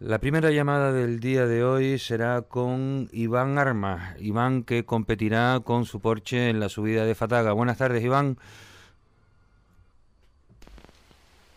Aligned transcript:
La 0.00 0.20
primera 0.20 0.52
llamada 0.52 0.92
del 0.92 1.18
día 1.18 1.46
de 1.46 1.64
hoy 1.64 1.98
será 1.98 2.42
con 2.42 3.08
Iván 3.10 3.58
Armas. 3.58 4.14
Iván 4.20 4.62
que 4.62 4.84
competirá 4.84 5.58
con 5.64 5.86
su 5.86 6.00
Porsche 6.00 6.50
en 6.50 6.60
la 6.60 6.68
subida 6.68 7.04
de 7.04 7.16
Fataga. 7.16 7.52
Buenas 7.52 7.78
tardes, 7.78 8.04
Iván. 8.04 8.38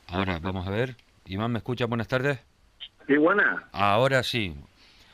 Ahora, 0.08 0.40
vamos 0.40 0.67
a 0.67 0.72
ver. 0.72 0.96
Iván, 1.26 1.51
¿me 1.51 1.60
escucha? 1.60 1.85
Buenas 1.85 2.08
tardes. 2.08 2.40
Sí, 3.06 3.15
buena. 3.15 3.69
Ahora 3.74 4.24
sí. 4.24 4.55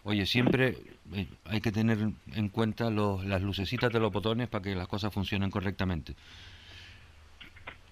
Oye, 0.04 0.26
siempre 0.26 0.78
eh, 1.12 1.28
hay 1.44 1.60
que 1.60 1.74
tener 1.74 1.98
en 2.34 2.48
cuenta 2.48 2.90
los, 2.90 3.26
las 3.26 3.42
lucecitas 3.42 3.92
de 3.92 4.00
los 4.00 4.14
botones 4.14 4.48
para 4.48 4.64
que 4.64 4.74
las 4.74 4.88
cosas 4.88 5.14
funcionen 5.14 5.52
correctamente. 5.52 6.16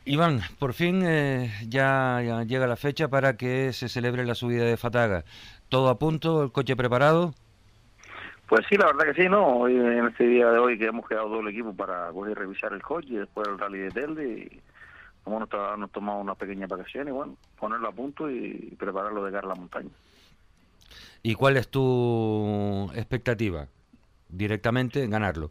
Iván, 0.07 0.41
por 0.59 0.73
fin 0.73 1.01
eh, 1.03 1.51
ya, 1.67 2.21
ya, 2.23 2.43
llega 2.43 2.67
la 2.67 2.75
fecha 2.75 3.07
para 3.07 3.37
que 3.37 3.73
se 3.73 3.89
celebre 3.89 4.23
la 4.23 4.35
subida 4.35 4.63
de 4.63 4.77
Fataga. 4.77 5.23
¿Todo 5.67 5.89
a 5.89 5.97
punto? 5.97 6.43
¿El 6.43 6.51
coche 6.51 6.75
preparado? 6.75 7.33
Pues 8.47 8.63
sí, 8.69 8.77
la 8.77 8.85
verdad 8.85 9.05
que 9.05 9.23
sí, 9.23 9.27
¿no? 9.27 9.61
Hoy, 9.61 9.75
en 9.75 10.05
este 10.05 10.27
día 10.27 10.51
de 10.51 10.59
hoy 10.59 10.77
que 10.77 10.85
hemos 10.85 11.07
quedado 11.07 11.29
todo 11.29 11.39
el 11.39 11.47
equipo 11.47 11.73
para 11.73 12.11
poder 12.11 12.37
revisar 12.37 12.71
el 12.73 12.83
coche 12.83 13.07
y 13.09 13.15
después 13.15 13.47
el 13.47 13.57
rally 13.57 13.79
de 13.79 13.89
Telde 13.89 14.27
y 14.27 14.61
hemos 15.25 15.49
nos 15.49 15.91
tomado 15.91 16.19
una 16.19 16.35
pequeña 16.35 16.67
vacación 16.67 17.07
y 17.07 17.11
bueno, 17.11 17.35
ponerlo 17.57 17.87
a 17.87 17.91
punto 17.91 18.29
y 18.29 18.75
prepararlo 18.77 19.23
de 19.25 19.31
cara 19.31 19.47
a 19.47 19.49
la 19.49 19.55
montaña. 19.55 19.89
¿Y 21.23 21.33
cuál 21.33 21.57
es 21.57 21.67
tu 21.69 22.91
expectativa? 22.93 23.65
Directamente 24.29 25.07
ganarlo. 25.07 25.49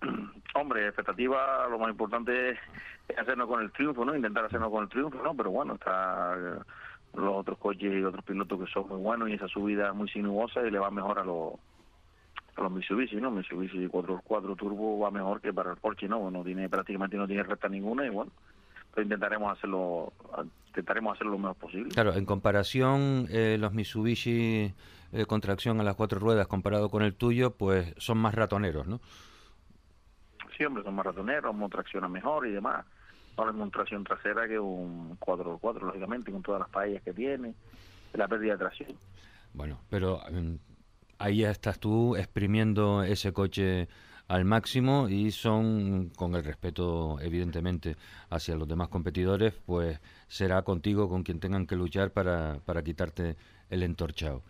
Hombre, 0.56 0.86
expectativa, 0.86 1.68
lo 1.68 1.78
más 1.78 1.90
importante 1.90 2.50
es 2.50 2.58
hacernos 3.16 3.48
con 3.48 3.62
el 3.62 3.70
triunfo, 3.72 4.04
¿no? 4.04 4.14
Intentar 4.16 4.44
hacernos 4.44 4.70
con 4.70 4.84
el 4.84 4.88
triunfo, 4.88 5.22
¿no? 5.22 5.34
Pero 5.34 5.50
bueno, 5.50 5.74
está 5.74 6.36
los 7.14 7.36
otros 7.36 7.58
coches 7.58 7.92
y 7.92 8.02
otros 8.02 8.24
pilotos 8.24 8.60
que 8.60 8.72
son 8.72 8.88
muy 8.88 9.00
buenos 9.00 9.28
y 9.28 9.34
esa 9.34 9.48
subida 9.48 9.92
muy 9.92 10.08
sinuosa 10.08 10.62
y 10.62 10.70
le 10.70 10.78
va 10.78 10.90
mejor 10.90 11.18
a 11.18 11.24
los 11.24 11.54
a 12.56 12.62
los 12.62 12.72
Mitsubishi, 12.72 13.16
¿no? 13.16 13.30
Mitsubishi 13.30 13.88
4x4 13.88 14.56
Turbo 14.56 14.98
va 14.98 15.10
mejor 15.10 15.40
que 15.40 15.52
para 15.52 15.72
el 15.72 15.76
Porsche, 15.76 16.08
¿no? 16.08 16.20
Bueno, 16.20 16.42
tiene 16.44 16.68
prácticamente 16.68 17.16
no 17.16 17.26
tiene 17.26 17.42
recta 17.42 17.68
ninguna 17.68 18.06
y 18.06 18.10
bueno, 18.10 18.30
pues 18.92 19.04
intentaremos 19.04 19.56
hacerlo 19.56 20.12
intentaremos 20.68 21.14
hacerlo 21.14 21.32
lo 21.32 21.38
mejor 21.38 21.56
posible. 21.56 21.90
Claro, 21.90 22.14
en 22.14 22.24
comparación 22.24 23.26
eh, 23.30 23.56
los 23.58 23.72
Mitsubishi 23.72 24.72
eh, 25.12 25.26
con 25.26 25.40
tracción 25.40 25.80
a 25.80 25.84
las 25.84 25.96
cuatro 25.96 26.18
ruedas 26.18 26.46
comparado 26.46 26.90
con 26.90 27.02
el 27.02 27.14
tuyo, 27.14 27.52
pues 27.52 27.94
son 27.98 28.18
más 28.18 28.34
ratoneros, 28.34 28.86
¿no? 28.86 29.00
Sí, 30.56 30.64
hombre, 30.64 30.84
son 30.84 30.94
más 30.94 31.06
ratoneros, 31.06 31.54
tracciona 31.70 32.08
mejor 32.08 32.46
y 32.46 32.52
demás 32.52 32.84
no 33.36 33.50
es 33.50 33.56
una 33.56 33.70
tracción 33.70 34.04
trasera 34.04 34.46
que 34.46 34.58
un 34.58 35.18
4x4, 35.18 35.80
lógicamente, 35.80 36.30
con 36.30 36.42
todas 36.42 36.60
las 36.60 36.70
fallas 36.70 37.02
que 37.02 37.12
tiene, 37.12 37.54
la 38.12 38.28
pérdida 38.28 38.52
de 38.52 38.58
tracción. 38.58 38.92
Bueno, 39.52 39.80
pero 39.88 40.20
um, 40.30 40.58
ahí 41.18 41.38
ya 41.38 41.50
estás 41.50 41.78
tú 41.78 42.16
exprimiendo 42.16 43.02
ese 43.02 43.32
coche 43.32 43.88
al 44.28 44.44
máximo 44.44 45.08
y 45.08 45.30
son, 45.32 46.10
con 46.16 46.34
el 46.34 46.44
respeto 46.44 47.18
evidentemente 47.20 47.96
hacia 48.30 48.56
los 48.56 48.66
demás 48.66 48.88
competidores, 48.88 49.52
pues 49.66 50.00
será 50.28 50.62
contigo 50.62 51.08
con 51.08 51.22
quien 51.22 51.40
tengan 51.40 51.66
que 51.66 51.76
luchar 51.76 52.10
para, 52.10 52.58
para 52.64 52.82
quitarte 52.82 53.36
el 53.68 53.82
entorchado. 53.82 54.42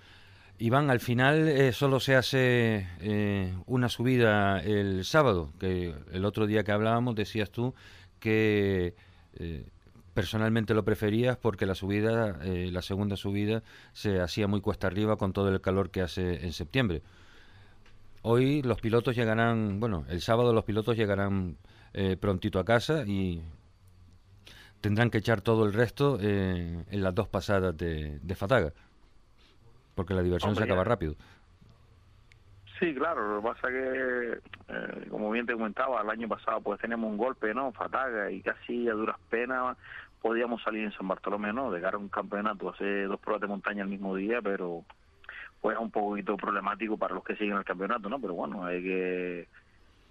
Iván, 0.59 0.89
al 0.91 1.01
final 1.01 1.49
eh, 1.49 1.73
solo 1.73 1.99
se 1.99 2.15
hace 2.15 2.87
eh, 3.01 3.53
una 3.67 3.89
subida 3.89 4.61
el 4.61 5.05
sábado, 5.05 5.53
que 5.59 5.95
el 6.13 6.25
otro 6.25 6.47
día 6.47 6.63
que 6.63 6.71
hablábamos 6.71 7.17
decías 7.17 7.51
tú 7.51 7.75
que 8.21 8.95
eh, 9.35 9.67
personalmente 10.15 10.73
lo 10.75 10.85
preferías 10.85 11.37
porque 11.37 11.67
la 11.67 11.75
subida, 11.75 12.39
eh, 12.45 12.71
la 12.73 12.83
segunda 12.83 13.17
subida, 13.17 13.65
se 13.93 14.21
hacía 14.21 14.47
muy 14.47 14.61
cuesta 14.61 14.87
arriba 14.87 15.17
con 15.17 15.33
todo 15.33 15.49
el 15.49 15.61
calor 15.61 15.91
que 15.91 16.03
hace 16.03 16.45
en 16.45 16.53
septiembre. 16.53 17.03
Hoy 18.23 18.63
los 18.63 18.81
pilotos 18.81 19.17
llegarán, 19.17 19.81
bueno, 19.81 20.07
el 20.09 20.23
sábado 20.23 20.53
los 20.53 20.65
pilotos 20.65 20.97
llegarán 20.97 21.59
prontito 22.21 22.59
a 22.59 22.65
casa 22.65 23.05
y 23.07 23.43
tendrán 24.81 25.11
que 25.11 25.19
echar 25.19 25.43
todo 25.43 25.65
el 25.65 25.73
resto 25.73 26.19
en 26.21 26.85
las 26.91 27.15
dos 27.15 27.29
pasadas 27.29 27.77
de, 27.77 28.35
Fataga, 28.35 28.73
porque 29.95 30.15
la 30.15 30.23
diversión 30.23 30.57
se 30.57 30.65
acaba 30.65 30.85
rápido. 30.85 31.15
Sí, 32.79 32.93
claro, 32.95 33.37
lo 33.37 33.41
que 33.41 33.49
pasa 33.49 33.69
que, 33.69 34.41
eh, 34.69 35.07
como 35.09 35.31
bien 35.31 35.47
te 35.47 35.53
comentaba, 35.53 36.03
el 36.03 36.11
año 36.11 36.29
pasado 36.29 36.61
pues 36.61 36.81
teníamos 36.81 37.11
un 37.11 37.17
golpe, 37.17 37.55
¿no? 37.55 37.73
Fataga 37.73 38.31
y 38.31 38.43
casi 38.43 38.89
a 38.89 38.95
duras 38.95 39.17
penas 39.31 39.77
podíamos 40.21 40.63
salir 40.63 40.85
en 40.85 40.93
San 40.93 41.07
Bartolomé, 41.07 41.53
¿no? 41.53 41.71
De 41.71 41.81
cara 41.81 41.97
a 41.97 42.01
un 42.01 42.09
campeonato, 42.09 42.71
hacer 42.71 43.09
dos 43.09 43.21
pruebas 43.21 43.43
de 43.43 43.47
montaña 43.47 43.83
el 43.83 43.91
mismo 43.91 44.17
día, 44.17 44.41
pero 44.43 44.83
pues 45.61 45.77
es 45.77 45.83
un 45.83 45.91
poquito 45.91 46.37
problemático 46.37 46.97
para 46.97 47.15
los 47.15 47.23
que 47.23 47.37
siguen 47.37 47.57
el 47.57 47.65
campeonato, 47.65 48.09
¿no? 48.09 48.21
Pero 48.21 48.35
bueno, 48.35 48.65
hay 48.65 48.83
que 48.83 49.49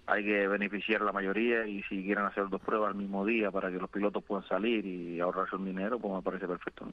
hay 0.06 0.24
que 0.24 0.46
beneficiar 0.48 1.02
a 1.02 1.06
la 1.06 1.12
mayoría 1.12 1.66
y 1.66 1.82
si 1.84 2.02
quieren 2.02 2.24
hacer 2.24 2.48
dos 2.48 2.60
pruebas 2.60 2.90
al 2.90 2.94
mismo 2.94 3.24
día 3.24 3.50
para 3.50 3.70
que 3.70 3.78
los 3.78 3.90
pilotos 3.90 4.22
puedan 4.24 4.46
salir 4.46 4.84
y 4.84 5.20
ahorrarse 5.20 5.56
un 5.56 5.64
dinero, 5.64 5.98
pues 5.98 6.14
me 6.14 6.22
parece 6.22 6.46
perfecto. 6.46 6.86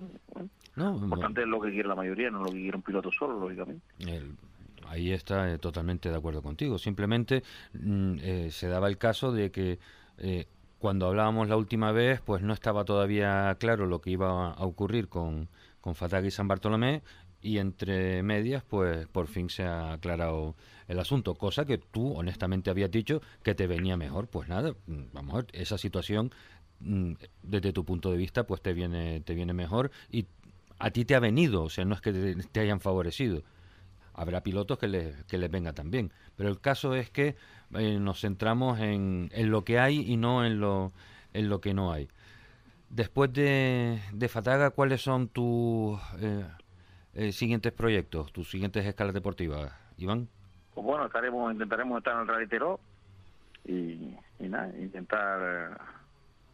¿no? 0.76 0.92
lo 0.92 1.04
importante 1.04 1.42
es 1.42 1.48
lo 1.48 1.60
que 1.60 1.72
quiere 1.72 1.90
la 1.90 1.96
mayoría, 1.96 2.30
no 2.32 2.40
lo 2.40 2.52
que 2.52 2.62
quiere 2.62 2.78
un 2.78 2.84
piloto 2.84 3.12
solo, 3.12 3.40
lógicamente. 3.40 3.84
El 4.00 4.36
ahí 4.92 5.12
está 5.14 5.52
eh, 5.52 5.58
totalmente 5.58 6.10
de 6.10 6.18
acuerdo 6.18 6.42
contigo. 6.42 6.78
Simplemente 6.78 7.44
mm, 7.74 8.18
eh, 8.22 8.52
se 8.52 8.68
daba 8.68 8.88
el 8.88 8.98
caso 8.98 9.32
de 9.32 9.52
que 9.52 9.80
eh, 10.18 10.48
cuando 10.80 11.08
hablábamos 11.08 11.48
la 11.48 11.58
última 11.58 11.92
vez, 11.92 12.22
pues 12.22 12.42
no 12.42 12.54
estaba 12.54 12.84
todavía 12.84 13.56
claro 13.60 13.86
lo 13.88 14.02
que 14.02 14.12
iba 14.12 14.52
a 14.52 14.66
ocurrir 14.66 15.08
con, 15.08 15.48
con 15.80 15.96
Fatag 15.96 16.26
y 16.26 16.32
San 16.32 16.48
Bartolomé 16.48 17.02
y 17.42 17.58
entre 17.58 18.24
medias, 18.24 18.64
pues 18.64 19.08
por 19.08 19.28
fin 19.28 19.50
se 19.50 19.64
ha 19.64 19.94
aclarado 19.94 20.56
el 20.88 21.00
asunto, 21.00 21.36
cosa 21.36 21.66
que 21.66 21.78
tú 21.78 22.14
honestamente 22.14 22.70
habías 22.70 22.92
dicho 22.92 23.22
que 23.44 23.56
te 23.56 23.68
venía 23.68 23.98
mejor. 23.98 24.28
Pues 24.28 24.48
nada, 24.50 24.74
mm, 24.88 25.02
vamos 25.14 25.34
a 25.34 25.38
ver, 25.38 25.48
esa 25.54 25.78
situación 25.78 26.32
mm, 26.80 27.14
desde 27.44 27.74
tu 27.74 27.86
punto 27.86 28.12
de 28.12 28.18
vista, 28.18 28.46
pues 28.46 28.62
te 28.62 28.74
viene, 28.74 29.22
te 29.22 29.34
viene 29.34 29.54
mejor 29.54 29.92
y 30.12 30.28
a 30.80 30.92
ti 30.92 31.06
te 31.06 31.16
ha 31.16 31.20
venido, 31.20 31.64
o 31.64 31.70
sea, 31.70 31.86
no 31.86 31.96
es 31.96 32.02
que 32.02 32.12
te 32.52 32.60
hayan 32.60 32.80
favorecido 32.80 33.44
habrá 34.14 34.42
pilotos 34.44 34.78
que 34.78 34.88
les, 34.88 35.24
que 35.26 35.38
les 35.38 35.50
venga 35.50 35.74
también. 35.74 36.12
Pero 36.36 36.50
el 36.50 36.60
caso 36.60 36.96
es 36.96 37.10
que 37.10 37.36
eh, 37.74 37.98
nos 38.00 38.22
centramos 38.22 38.80
en, 38.80 39.30
en, 39.34 39.50
lo 39.50 39.64
que 39.64 39.80
hay 39.80 40.02
y 40.02 40.18
no 40.18 40.46
en 40.46 40.60
lo, 40.60 40.92
en 41.34 41.50
lo 41.50 41.62
que 41.62 41.74
no 41.74 41.92
hay. 41.92 42.08
Después 42.90 43.32
de, 43.32 44.02
de 44.12 44.28
Fataga, 44.28 44.72
¿cuáles 44.72 45.02
son 45.02 45.30
tus 45.30 46.00
eh, 46.20 46.46
eh, 47.14 47.32
siguientes 47.32 47.72
proyectos, 47.72 48.32
tus 48.32 48.50
siguientes 48.50 48.86
escalas 48.86 49.14
deportivas, 49.14 49.74
Iván? 49.98 50.28
Pues 50.74 50.86
bueno, 50.86 51.06
estaremos, 51.06 51.52
intentaremos 51.52 51.98
estar 51.98 52.16
en 52.16 52.22
el 52.22 52.28
Rally 52.28 52.78
y, 53.66 54.16
y 54.40 54.50
nada, 54.50 54.70
intentar 54.80 55.80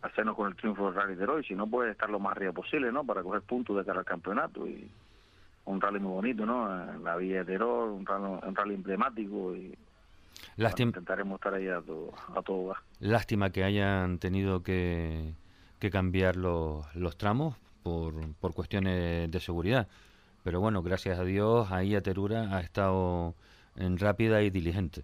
hacernos 0.01 0.35
con 0.35 0.47
el 0.47 0.55
triunfo 0.55 0.91
del 0.91 0.95
Rally 0.95 1.41
y 1.41 1.43
si 1.43 1.55
no 1.55 1.67
puede 1.67 1.91
estar 1.91 2.09
lo 2.09 2.19
más 2.19 2.35
arriba 2.35 2.51
posible, 2.51 2.91
¿no? 2.91 3.03
Para 3.03 3.23
coger 3.23 3.41
puntos 3.41 3.77
de 3.77 3.85
cara 3.85 3.99
al 3.99 4.05
campeonato 4.05 4.67
y 4.67 4.89
un 5.65 5.81
rally 5.81 5.99
muy 5.99 6.11
bonito, 6.13 6.45
¿no? 6.45 6.67
La 7.03 7.17
Villa 7.17 7.39
de 7.39 7.45
Terror, 7.45 7.89
un 7.89 8.05
rally, 8.05 8.39
un 8.47 8.55
rally 8.55 8.75
emblemático 8.75 9.55
y 9.55 9.77
intentaremos 10.57 11.35
estar 11.35 11.53
ahí 11.53 11.67
a 11.67 11.81
todo, 11.81 12.13
a 12.35 12.41
todo 12.41 12.75
Lástima 12.99 13.51
que 13.51 13.63
hayan 13.63 14.19
tenido 14.19 14.63
que, 14.63 15.33
que 15.79 15.89
cambiar 15.89 16.35
los, 16.35 16.83
los 16.95 17.17
tramos 17.17 17.55
por, 17.83 18.13
por 18.35 18.53
cuestiones 18.53 19.29
de 19.29 19.39
seguridad. 19.39 19.87
Pero 20.47 20.61
bueno, 20.61 20.81
gracias 20.81 21.19
a 21.19 21.25
Dios, 21.25 21.73
ahí 21.73 21.93
a 21.93 22.01
Terura 22.01 22.55
ha 22.55 22.61
estado 22.61 23.35
en 23.75 23.97
rápida 23.97 24.41
y 24.43 24.49
diligente. 24.49 25.03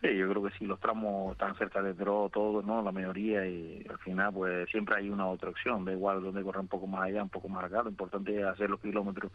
Sí, 0.00 0.16
yo 0.16 0.28
creo 0.30 0.44
que 0.44 0.56
sí, 0.56 0.66
los 0.66 0.78
tramos 0.78 1.32
están 1.32 1.56
cerca 1.56 1.82
de 1.82 1.92
Dro, 1.92 2.30
todos, 2.32 2.64
¿no? 2.64 2.80
La 2.80 2.92
mayoría, 2.92 3.44
y 3.44 3.84
al 3.90 3.98
final, 3.98 4.32
pues 4.32 4.70
siempre 4.70 4.94
hay 4.94 5.10
una 5.10 5.26
otra 5.26 5.50
opción, 5.50 5.84
da 5.84 5.90
igual 5.90 6.22
donde 6.22 6.44
correr 6.44 6.60
un 6.60 6.68
poco 6.68 6.86
más 6.86 7.08
allá, 7.08 7.24
un 7.24 7.28
poco 7.28 7.48
más 7.48 7.64
acá, 7.64 7.82
lo 7.82 7.90
importante 7.90 8.38
es 8.38 8.46
hacer 8.46 8.70
los 8.70 8.78
kilómetros 8.78 9.32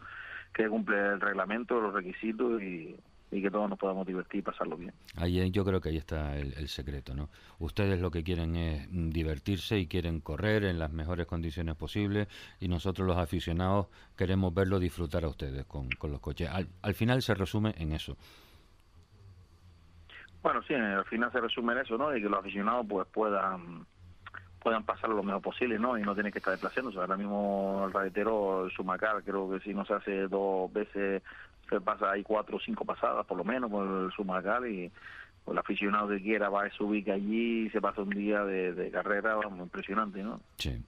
que 0.54 0.66
cumple 0.66 0.96
el 0.96 1.20
reglamento, 1.20 1.78
los 1.78 1.92
requisitos 1.92 2.62
y, 2.62 2.96
que 3.40 3.50
todos 3.50 3.68
nos 3.70 3.78
podamos 3.78 4.06
divertir 4.06 4.40
y 4.40 4.42
pasarlo 4.42 4.76
bien. 4.76 4.92
Ahí, 5.16 5.50
yo 5.50 5.64
creo 5.64 5.80
que 5.80 5.90
ahí 5.90 5.96
está 5.96 6.36
el, 6.36 6.52
el, 6.54 6.68
secreto, 6.68 7.14
¿no? 7.14 7.30
Ustedes 7.58 8.00
lo 8.00 8.10
que 8.10 8.22
quieren 8.22 8.56
es 8.56 8.88
divertirse 8.90 9.78
y 9.78 9.86
quieren 9.86 10.20
correr 10.20 10.64
en 10.64 10.78
las 10.78 10.92
mejores 10.92 11.26
condiciones 11.26 11.76
posibles 11.76 12.28
y 12.60 12.68
nosotros 12.68 13.06
los 13.06 13.16
aficionados 13.16 13.86
queremos 14.16 14.52
verlo 14.52 14.78
disfrutar 14.78 15.24
a 15.24 15.28
ustedes 15.28 15.64
con, 15.64 15.88
con 15.90 16.10
los 16.10 16.20
coches. 16.20 16.50
Al, 16.50 16.68
al 16.82 16.94
final 16.94 17.22
se 17.22 17.34
resume 17.34 17.74
en 17.78 17.92
eso. 17.92 18.16
Bueno, 20.42 20.60
sí, 20.64 20.74
al 20.74 21.04
final 21.04 21.30
se 21.30 21.40
resume 21.40 21.72
en 21.74 21.78
eso, 21.78 21.96
¿no? 21.96 22.14
Y 22.14 22.20
que 22.20 22.28
los 22.28 22.40
aficionados 22.40 22.84
pues 22.88 23.06
puedan 23.08 23.86
puedan 24.62 24.84
pasar 24.84 25.10
lo 25.10 25.22
mejor 25.22 25.42
posible, 25.42 25.78
¿no? 25.78 25.98
Y 25.98 26.02
no 26.02 26.14
tienen 26.14 26.32
que 26.32 26.38
estar 26.38 26.52
desplazándose. 26.52 26.98
Ahora 26.98 27.16
mismo 27.16 27.84
el 27.86 27.92
radetero 27.92 28.68
Sumacar, 28.70 29.22
creo 29.24 29.50
que 29.50 29.60
si 29.60 29.74
no 29.74 29.84
se 29.84 29.94
hace 29.94 30.28
dos 30.28 30.72
veces, 30.72 31.22
se 31.72 31.80
pasa 31.80 32.10
ahí 32.10 32.22
cuatro 32.22 32.56
o 32.56 32.60
cinco 32.60 32.84
pasadas 32.84 33.24
por 33.26 33.38
lo 33.38 33.44
menos 33.44 33.70
por 33.70 33.86
el 33.86 34.12
Sumacar 34.12 34.66
y 34.66 34.90
pues, 35.44 35.54
el 35.54 35.58
aficionado 35.58 36.08
que 36.08 36.22
quiera 36.22 36.48
va 36.48 36.64
a 36.64 36.70
se 36.70 36.82
ubica 36.82 37.14
allí 37.14 37.66
y 37.66 37.70
se 37.70 37.80
pasa 37.80 38.02
un 38.02 38.10
día 38.10 38.44
de, 38.44 38.90
carrera, 38.90 39.34
vamos, 39.36 39.60
impresionante, 39.60 40.22
¿no? 40.22 40.40
Sí. 40.58 40.84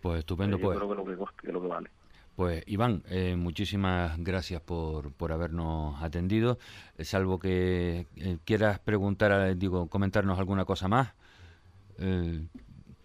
pues 0.00 0.20
estupendo, 0.20 0.58
yo 0.58 0.64
pues. 0.64 0.78
creo 0.78 0.88
que 0.88 0.94
lo 0.94 1.04
que, 1.04 1.32
que 1.42 1.52
lo 1.52 1.62
que 1.62 1.68
vale. 1.68 1.90
Pues 2.36 2.62
Iván, 2.66 3.02
eh, 3.10 3.36
muchísimas 3.36 4.18
gracias 4.18 4.62
por, 4.62 5.12
por 5.12 5.32
habernos 5.32 6.02
atendido. 6.02 6.58
Eh, 6.96 7.04
salvo 7.04 7.38
que 7.38 8.06
eh, 8.16 8.38
quieras 8.44 8.78
preguntar, 8.78 9.56
digo, 9.56 9.88
comentarnos 9.88 10.38
alguna 10.38 10.64
cosa 10.64 10.88
más, 10.88 11.14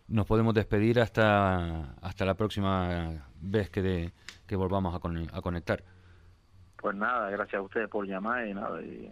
nos 0.08 0.26
podemos 0.26 0.54
despedir 0.54 1.00
hasta, 1.00 1.92
hasta 2.02 2.26
la 2.26 2.36
próxima 2.36 3.28
vez 3.42 3.70
que, 3.70 4.12
que 4.48 4.56
volvamos 4.56 4.96
a, 4.96 5.38
a 5.38 5.42
conectar. 5.42 5.84
Pues 6.80 6.96
nada, 6.96 7.30
gracias 7.30 7.60
a 7.60 7.62
ustedes 7.62 7.90
por 7.90 8.08
llamar 8.08 8.48
y 8.48 8.54
nada, 8.54 8.82
y 8.82 9.10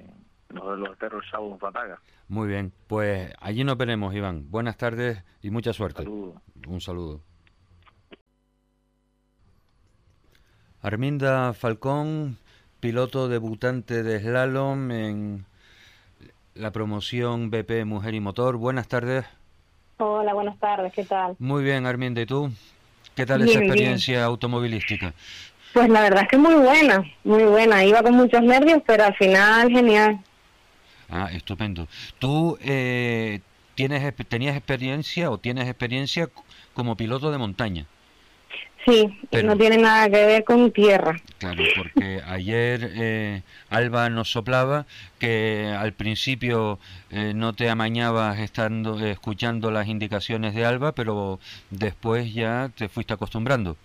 nos 0.53 0.77
los 0.77 0.91
espero 0.91 1.17
el 1.17 1.29
sábado 1.29 1.51
en 1.51 1.59
Fataga. 1.59 1.99
Muy 2.27 2.47
bien, 2.47 2.71
pues 2.87 3.33
allí 3.39 3.63
nos 3.63 3.77
veremos, 3.77 4.13
Iván. 4.13 4.49
Buenas 4.49 4.77
tardes 4.77 5.23
y 5.41 5.49
mucha 5.49 5.73
suerte. 5.73 6.07
Un 6.07 6.81
saludo. 6.81 7.21
Arminda 10.81 11.53
Falcón, 11.53 12.37
piloto 12.79 13.27
debutante 13.27 14.03
de 14.03 14.19
slalom 14.19 14.91
en 14.91 15.45
la 16.53 16.71
promoción 16.71 17.49
BP 17.49 17.85
Mujer 17.85 18.13
y 18.13 18.19
Motor. 18.19 18.57
Buenas 18.57 18.87
tardes. 18.87 19.25
Hola, 19.97 20.33
buenas 20.33 20.59
tardes, 20.59 20.93
¿qué 20.93 21.03
tal? 21.03 21.35
Muy 21.39 21.63
bien, 21.63 21.85
Arminda, 21.85 22.21
¿y 22.21 22.25
tú? 22.25 22.51
¿Qué 23.15 23.25
tal 23.25 23.41
esa 23.41 23.59
experiencia 23.59 24.23
automovilística? 24.25 25.13
Pues 25.75 25.89
la 25.89 26.03
verdad 26.03 26.23
es 26.23 26.29
que 26.29 26.37
muy 26.37 26.55
buena, 26.55 27.03
muy 27.25 27.43
buena. 27.43 27.83
Iba 27.83 28.01
con 28.01 28.13
muchos 28.13 28.41
nervios, 28.41 28.81
pero 28.87 29.03
al 29.03 29.15
final 29.15 29.69
genial. 29.69 30.21
Ah, 31.09 31.29
estupendo. 31.33 31.89
¿Tú 32.17 32.57
eh, 32.61 33.41
tienes, 33.75 34.15
tenías 34.29 34.55
experiencia 34.55 35.29
o 35.29 35.37
tienes 35.37 35.67
experiencia 35.67 36.29
como 36.73 36.95
piloto 36.95 37.29
de 37.29 37.39
montaña? 37.39 37.87
Sí, 38.85 39.19
no 39.43 39.57
tiene 39.57 39.77
nada 39.77 40.09
que 40.09 40.25
ver 40.25 40.45
con 40.45 40.71
tierra. 40.71 41.19
Claro, 41.39 41.61
porque 41.75 42.21
ayer 42.25 42.91
eh, 42.95 43.41
Alba 43.69 44.09
nos 44.09 44.31
soplaba 44.31 44.85
que 45.19 45.75
al 45.77 45.91
principio 45.91 46.79
eh, 47.09 47.33
no 47.35 47.51
te 47.51 47.69
amañabas 47.69 48.39
estando 48.39 49.05
escuchando 49.05 49.71
las 49.71 49.89
indicaciones 49.89 50.55
de 50.55 50.63
Alba, 50.63 50.93
pero 50.93 51.41
después 51.69 52.33
ya 52.33 52.71
te 52.77 52.87
fuiste 52.87 53.13
acostumbrando. 53.13 53.75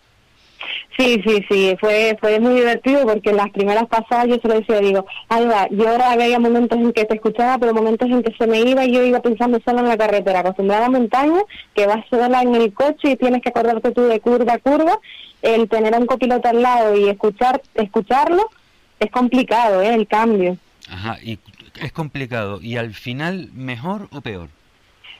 Sí, 0.97 1.23
sí, 1.27 1.45
sí, 1.49 1.77
fue 1.81 2.17
fue 2.21 2.39
muy 2.41 2.55
divertido 2.55 3.07
porque 3.07 3.31
en 3.31 3.37
las 3.37 3.51
primeras 3.51 3.87
pasadas 3.87 4.27
yo 4.29 4.37
se 4.37 4.49
lo 4.49 4.55
decía, 4.55 4.81
digo, 4.81 5.07
Alba, 5.29 5.67
yo 5.71 5.89
ahora 5.89 6.13
había 6.13 6.39
momentos 6.39 6.79
en 6.79 6.93
que 6.93 7.07
te 7.07 7.15
escuchaba, 7.15 7.59
pero 7.59 7.73
momentos 7.73 8.11
en 8.11 8.23
que 8.23 8.35
se 8.37 8.47
me 8.47 8.61
iba 8.61 8.85
y 8.85 8.93
yo 8.93 9.03
iba 9.03 9.21
pensando 9.21 9.59
solo 9.65 9.79
en 9.81 9.89
la 9.89 9.97
carretera, 9.97 10.41
acostumbrada 10.41 10.87
a 10.87 10.91
montaña, 10.91 11.41
que 11.75 11.87
vas 11.87 12.05
sola 12.11 12.43
en 12.43 12.55
el 12.55 12.75
coche 12.75 13.13
y 13.13 13.17
tienes 13.17 13.41
que 13.43 13.49
acordarte 13.49 13.93
tú 13.93 14.03
de 14.03 14.21
curva 14.21 14.55
a 14.55 14.59
curva, 14.59 14.99
el 15.43 15.69
tener 15.69 15.95
a 15.95 15.99
un 15.99 16.07
copiloto 16.07 16.49
al 16.49 16.61
lado 16.61 16.95
y 16.95 17.09
escuchar 17.09 17.63
escucharlo 17.75 18.51
es 18.99 19.11
complicado, 19.11 19.81
¿eh? 19.81 19.95
el 19.95 20.07
cambio. 20.07 20.59
Ajá, 20.91 21.17
y 21.23 21.39
es 21.81 21.93
complicado, 21.93 22.61
¿y 22.61 22.77
al 22.77 22.93
final 22.93 23.49
mejor 23.55 24.09
o 24.13 24.21
peor? 24.21 24.49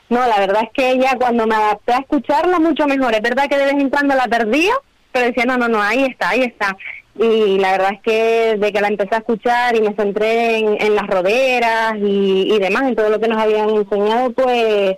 No, 0.09 0.27
la 0.27 0.39
verdad 0.39 0.63
es 0.63 0.69
que 0.73 0.91
ella 0.91 1.15
cuando 1.17 1.47
me 1.47 1.55
adapté 1.55 1.93
a 1.93 1.99
escucharla 1.99 2.59
mucho 2.59 2.85
mejor, 2.85 3.15
es 3.15 3.21
verdad 3.21 3.47
que 3.49 3.57
de 3.57 3.65
vez 3.65 3.73
en 3.73 3.89
cuando 3.89 4.13
la 4.13 4.27
perdía, 4.27 4.73
pero 5.11 5.27
decía, 5.27 5.45
no, 5.45 5.57
no, 5.57 5.67
no, 5.67 5.81
ahí 5.81 6.03
está, 6.03 6.29
ahí 6.29 6.41
está. 6.41 6.75
Y 7.15 7.59
la 7.59 7.73
verdad 7.73 7.93
es 7.93 8.01
que 8.01 8.57
de 8.57 8.71
que 8.71 8.81
la 8.81 8.87
empecé 8.87 9.15
a 9.15 9.19
escuchar 9.19 9.75
y 9.75 9.81
me 9.81 9.93
centré 9.93 10.59
en, 10.59 10.95
las 10.95 11.07
roderas 11.07 11.95
y, 11.97 12.57
demás, 12.59 12.83
en 12.83 12.95
todo 12.95 13.09
lo 13.09 13.19
que 13.19 13.27
nos 13.27 13.41
habían 13.41 13.69
enseñado, 13.69 14.31
pues 14.31 14.95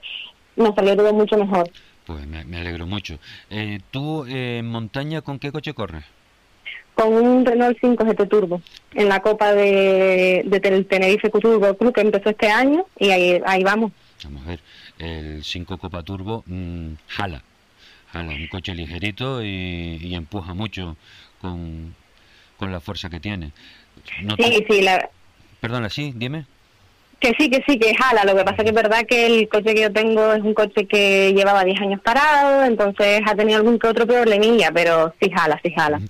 me 0.55 0.73
salió 0.75 0.95
todo 0.95 1.13
mucho 1.13 1.37
mejor. 1.37 1.69
Pues 2.05 2.25
me, 2.27 2.57
alegro 2.57 2.85
mucho. 2.85 3.17
Eh, 3.49 3.79
¿Tú 3.89 4.25
eh, 4.25 4.59
en 4.59 4.67
montaña 4.67 5.21
con 5.21 5.39
qué 5.39 5.51
coche 5.51 5.73
corres? 5.73 6.03
Con 6.93 7.13
un 7.13 7.45
Renault 7.45 7.77
5 7.81 8.05
GT 8.05 8.29
Turbo, 8.29 8.61
en 8.93 9.09
la 9.09 9.19
Copa 9.21 9.53
de, 9.53 10.43
de 10.45 10.59
Tenerife 10.59 11.29
Turbo 11.31 11.75
Club 11.75 11.93
que 11.93 12.01
empezó 12.01 12.29
este 12.29 12.49
año 12.49 12.85
y 12.99 13.09
ahí, 13.09 13.41
ahí 13.45 13.63
vamos. 13.63 13.91
Vamos 14.23 14.43
a 14.45 14.49
ver, 14.49 14.59
el 14.99 15.43
5 15.43 15.77
Copa 15.79 16.03
Turbo 16.03 16.43
mm, 16.45 16.93
jala, 17.07 17.41
un 18.21 18.47
coche 18.47 18.75
ligerito 18.75 19.43
y, 19.43 20.13
empuja 20.13 20.53
mucho 20.53 20.97
con, 21.41 21.95
la 22.59 22.79
fuerza 22.79 23.09
que 23.09 23.19
tiene. 23.19 23.51
sí, 24.37 24.65
sí, 24.69 24.81
la... 24.81 25.09
Perdona, 25.59 25.89
sí, 25.89 26.13
dime. 26.15 26.45
Que 27.19 27.33
sí, 27.37 27.49
que 27.49 27.61
sí, 27.67 27.77
que 27.77 27.93
jala. 27.95 28.23
Lo 28.23 28.35
que 28.35 28.43
pasa 28.43 28.63
que 28.63 28.69
es 28.69 28.75
verdad 28.75 29.05
que 29.07 29.25
el 29.25 29.49
coche 29.49 29.73
que 29.73 29.81
yo 29.81 29.91
tengo 29.91 30.33
es 30.33 30.41
un 30.41 30.53
coche 30.53 30.85
que 30.85 31.33
llevaba 31.33 31.63
10 31.63 31.81
años 31.81 32.01
parado, 32.01 32.63
entonces 32.63 33.21
ha 33.25 33.35
tenido 33.35 33.57
algún 33.57 33.79
que 33.79 33.87
otro 33.87 34.05
problemilla, 34.07 34.71
pero 34.73 35.13
sí 35.21 35.29
jala, 35.29 35.59
sí 35.63 35.71
jala 35.71 36.01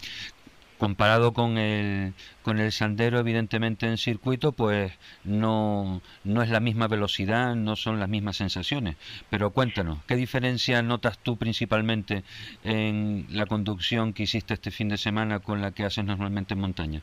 comparado 0.83 1.31
con 1.31 1.57
el, 1.57 2.13
con 2.41 2.59
el 2.59 2.73
sandero, 2.73 3.17
evidentemente 3.17 3.87
en 3.87 3.97
circuito, 3.97 4.51
pues 4.51 4.91
no, 5.23 6.01
no 6.25 6.41
es 6.41 6.49
la 6.49 6.59
misma 6.59 6.89
velocidad, 6.89 7.55
no 7.55 7.77
son 7.77 8.01
las 8.01 8.09
mismas 8.09 8.35
sensaciones. 8.35 8.97
Pero 9.29 9.51
cuéntanos, 9.51 9.99
¿qué 10.07 10.17
diferencia 10.17 10.81
notas 10.81 11.19
tú 11.19 11.37
principalmente 11.37 12.23
en 12.65 13.27
la 13.29 13.45
conducción 13.45 14.11
que 14.11 14.23
hiciste 14.23 14.55
este 14.55 14.71
fin 14.71 14.89
de 14.89 14.97
semana 14.97 15.39
con 15.39 15.61
la 15.61 15.71
que 15.71 15.85
haces 15.85 16.03
normalmente 16.03 16.53
en 16.53 16.59
montaña? 16.59 17.01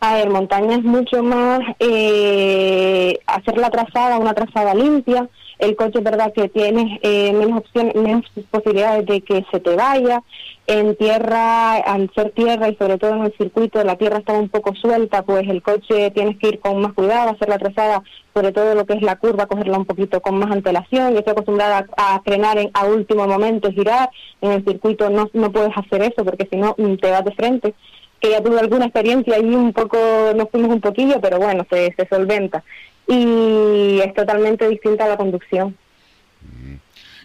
A 0.00 0.12
ver, 0.16 0.28
montaña 0.28 0.74
es 0.76 0.84
mucho 0.84 1.22
más 1.22 1.60
eh, 1.78 3.18
hacer 3.26 3.56
la 3.56 3.70
trazada, 3.70 4.18
una 4.18 4.34
trazada 4.34 4.74
limpia. 4.74 5.30
El 5.62 5.76
coche 5.76 5.98
es 5.98 6.04
verdad 6.04 6.32
que 6.32 6.48
tienes 6.48 6.98
eh, 7.02 7.32
menos 7.32 7.60
opciones, 7.60 7.94
menos 7.94 8.24
posibilidades 8.50 9.06
de 9.06 9.20
que 9.20 9.46
se 9.48 9.60
te 9.60 9.76
vaya. 9.76 10.20
En 10.66 10.96
tierra, 10.96 11.76
al 11.76 12.10
ser 12.16 12.30
tierra 12.32 12.68
y 12.68 12.74
sobre 12.74 12.98
todo 12.98 13.14
en 13.14 13.26
el 13.26 13.36
circuito, 13.36 13.82
la 13.84 13.94
tierra 13.94 14.18
está 14.18 14.32
un 14.32 14.48
poco 14.48 14.74
suelta, 14.74 15.22
pues 15.22 15.48
el 15.48 15.62
coche 15.62 16.10
tienes 16.10 16.36
que 16.38 16.48
ir 16.48 16.58
con 16.58 16.80
más 16.80 16.94
cuidado, 16.94 17.30
hacer 17.30 17.48
la 17.48 17.58
trazada, 17.58 18.02
sobre 18.34 18.50
todo 18.50 18.74
lo 18.74 18.86
que 18.86 18.94
es 18.94 19.02
la 19.02 19.14
curva, 19.14 19.46
cogerla 19.46 19.78
un 19.78 19.84
poquito 19.84 20.20
con 20.20 20.36
más 20.36 20.50
antelación. 20.50 21.12
Yo 21.12 21.20
estoy 21.20 21.30
acostumbrada 21.30 21.86
a, 21.96 22.20
frenar 22.22 22.58
en, 22.58 22.72
a 22.74 22.84
último 22.84 23.28
momento, 23.28 23.70
girar. 23.70 24.10
En 24.40 24.50
el 24.50 24.64
circuito 24.64 25.10
no, 25.10 25.30
no 25.32 25.52
puedes 25.52 25.76
hacer 25.76 26.02
eso 26.02 26.24
porque 26.24 26.48
si 26.50 26.56
no 26.56 26.74
mm, 26.76 26.96
te 26.96 27.08
vas 27.08 27.24
de 27.24 27.34
frente 27.36 27.74
que 28.22 28.30
ya 28.30 28.40
tuve 28.40 28.60
alguna 28.60 28.84
experiencia 28.84 29.36
y 29.38 29.54
un 29.54 29.72
poco, 29.72 29.98
nos 30.36 30.48
fuimos 30.50 30.70
un 30.70 30.80
poquillo, 30.80 31.20
pero 31.20 31.38
bueno, 31.38 31.66
se, 31.68 31.92
se 31.96 32.06
solventa. 32.06 32.62
Y 33.08 33.98
es 33.98 34.14
totalmente 34.14 34.68
distinta 34.68 35.04
a 35.04 35.08
la 35.08 35.16
conducción. 35.16 35.76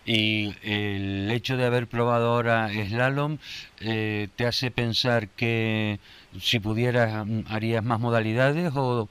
Y 0.06 0.56
el 0.64 1.30
hecho 1.32 1.56
de 1.58 1.66
haber 1.66 1.86
probado 1.86 2.30
ahora 2.30 2.70
slalom 2.70 3.38
eh, 3.82 4.30
te 4.38 4.48
hace 4.48 4.72
pensar 4.72 5.28
que 5.28 6.00
si 6.40 6.60
pudieras 6.60 7.26
mm, 7.28 7.42
harías 7.50 7.84
más 7.84 8.00
modalidades 8.00 8.72
o 8.76 9.10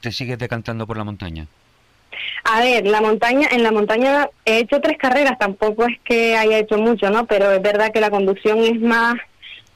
te 0.00 0.12
sigues 0.12 0.38
decantando 0.38 0.86
por 0.86 0.96
la 0.96 1.04
montaña. 1.04 1.46
A 2.44 2.60
ver, 2.60 2.86
la 2.86 3.00
montaña, 3.00 3.48
en 3.50 3.62
la 3.62 3.72
montaña 3.72 4.28
he 4.44 4.58
hecho 4.58 4.80
tres 4.80 4.98
carreras, 4.98 5.38
tampoco 5.38 5.86
es 5.86 5.98
que 6.04 6.36
haya 6.36 6.58
hecho 6.58 6.76
mucho, 6.76 7.10
¿no? 7.10 7.26
Pero 7.26 7.50
es 7.50 7.62
verdad 7.62 7.90
que 7.90 8.00
la 8.00 8.10
conducción 8.10 8.58
es 8.58 8.80
más 8.80 9.14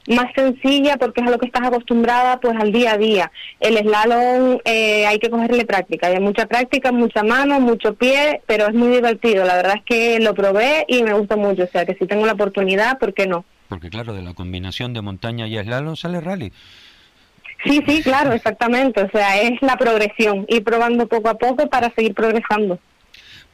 más 0.07 0.33
sencilla 0.35 0.97
porque 0.97 1.21
es 1.21 1.27
a 1.27 1.31
lo 1.31 1.39
que 1.39 1.47
estás 1.47 1.67
acostumbrada 1.67 2.39
pues 2.41 2.57
al 2.57 2.73
día 2.73 2.93
a 2.93 2.99
día. 2.99 3.33
El 3.61 3.79
slalom 3.79 4.59
eh, 4.65 5.07
hay 5.07 5.19
que 5.19 5.31
cogerle 5.31 5.65
práctica, 5.65 6.09
hay 6.09 6.21
mucha 6.21 6.47
práctica, 6.47 6.93
mucha 6.93 7.23
mano, 7.23 7.61
mucho 7.61 7.95
pie, 7.95 8.43
pero 8.47 8.67
es 8.67 8.75
muy 8.75 8.89
divertido. 8.89 9.45
La 9.45 9.57
verdad 9.57 9.77
es 9.77 9.85
que 9.85 10.21
lo 10.21 10.35
probé 10.35 10.85
y 10.89 11.03
me 11.03 11.15
gusta 11.15 11.37
mucho, 11.37 11.65
o 11.65 11.69
sea 11.69 11.87
que 11.87 11.95
si 11.95 12.07
tengo 12.07 12.27
la 12.27 12.33
oportunidad, 12.33 12.99
¿por 12.99 13.15
qué 13.15 13.27
no? 13.27 13.45
Porque 13.69 13.91
claro, 13.91 14.13
de 14.13 14.23
la 14.23 14.35
combinación 14.35 14.93
de 14.93 15.01
montaña 15.01 15.47
y 15.47 15.59
slalom 15.59 15.97
sale 15.97 16.21
rally. 16.21 16.53
Sí, 17.65 17.83
sí, 17.87 18.03
claro, 18.03 18.33
exactamente. 18.33 19.03
O 19.03 19.11
sea, 19.11 19.41
es 19.41 19.61
la 19.63 19.77
progresión, 19.77 20.45
ir 20.49 20.63
probando 20.63 21.07
poco 21.07 21.31
a 21.31 21.35
poco 21.35 21.69
para 21.69 21.91
seguir 21.95 22.15
progresando. 22.15 22.79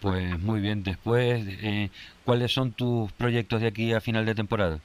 Pues 0.01 0.39
muy 0.41 0.61
bien, 0.61 0.83
después, 0.83 1.45
eh, 1.63 1.91
¿cuáles 2.25 2.53
son 2.53 2.73
tus 2.73 3.13
proyectos 3.13 3.61
de 3.61 3.69
aquí 3.69 3.93
a 3.93 4.01
final 4.01 4.25
de 4.27 4.35
temporada? 4.35 4.81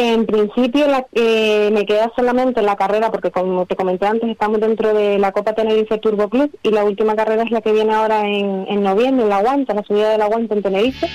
En 0.00 0.26
principio 0.26 0.86
la, 0.86 1.08
eh, 1.10 1.70
me 1.72 1.84
queda 1.84 2.12
solamente 2.14 2.62
la 2.62 2.76
carrera, 2.76 3.10
porque 3.10 3.32
como 3.32 3.66
te 3.66 3.74
comenté 3.74 4.06
antes, 4.06 4.30
estamos 4.30 4.60
dentro 4.60 4.94
de 4.94 5.18
la 5.18 5.32
Copa 5.32 5.54
Tenerife 5.54 5.98
Turbo 5.98 6.28
Club 6.28 6.56
y 6.62 6.70
la 6.70 6.84
última 6.84 7.16
carrera 7.16 7.42
es 7.42 7.50
la 7.50 7.62
que 7.62 7.72
viene 7.72 7.92
ahora 7.92 8.24
en, 8.24 8.64
en 8.68 8.84
noviembre, 8.84 9.24
en 9.24 9.28
la 9.28 9.38
Aguanta, 9.38 9.74
la 9.74 9.82
subida 9.82 10.10
de 10.10 10.18
la 10.18 10.26
Aguanta 10.26 10.54
en 10.54 10.62
Tenerife. 10.62 11.08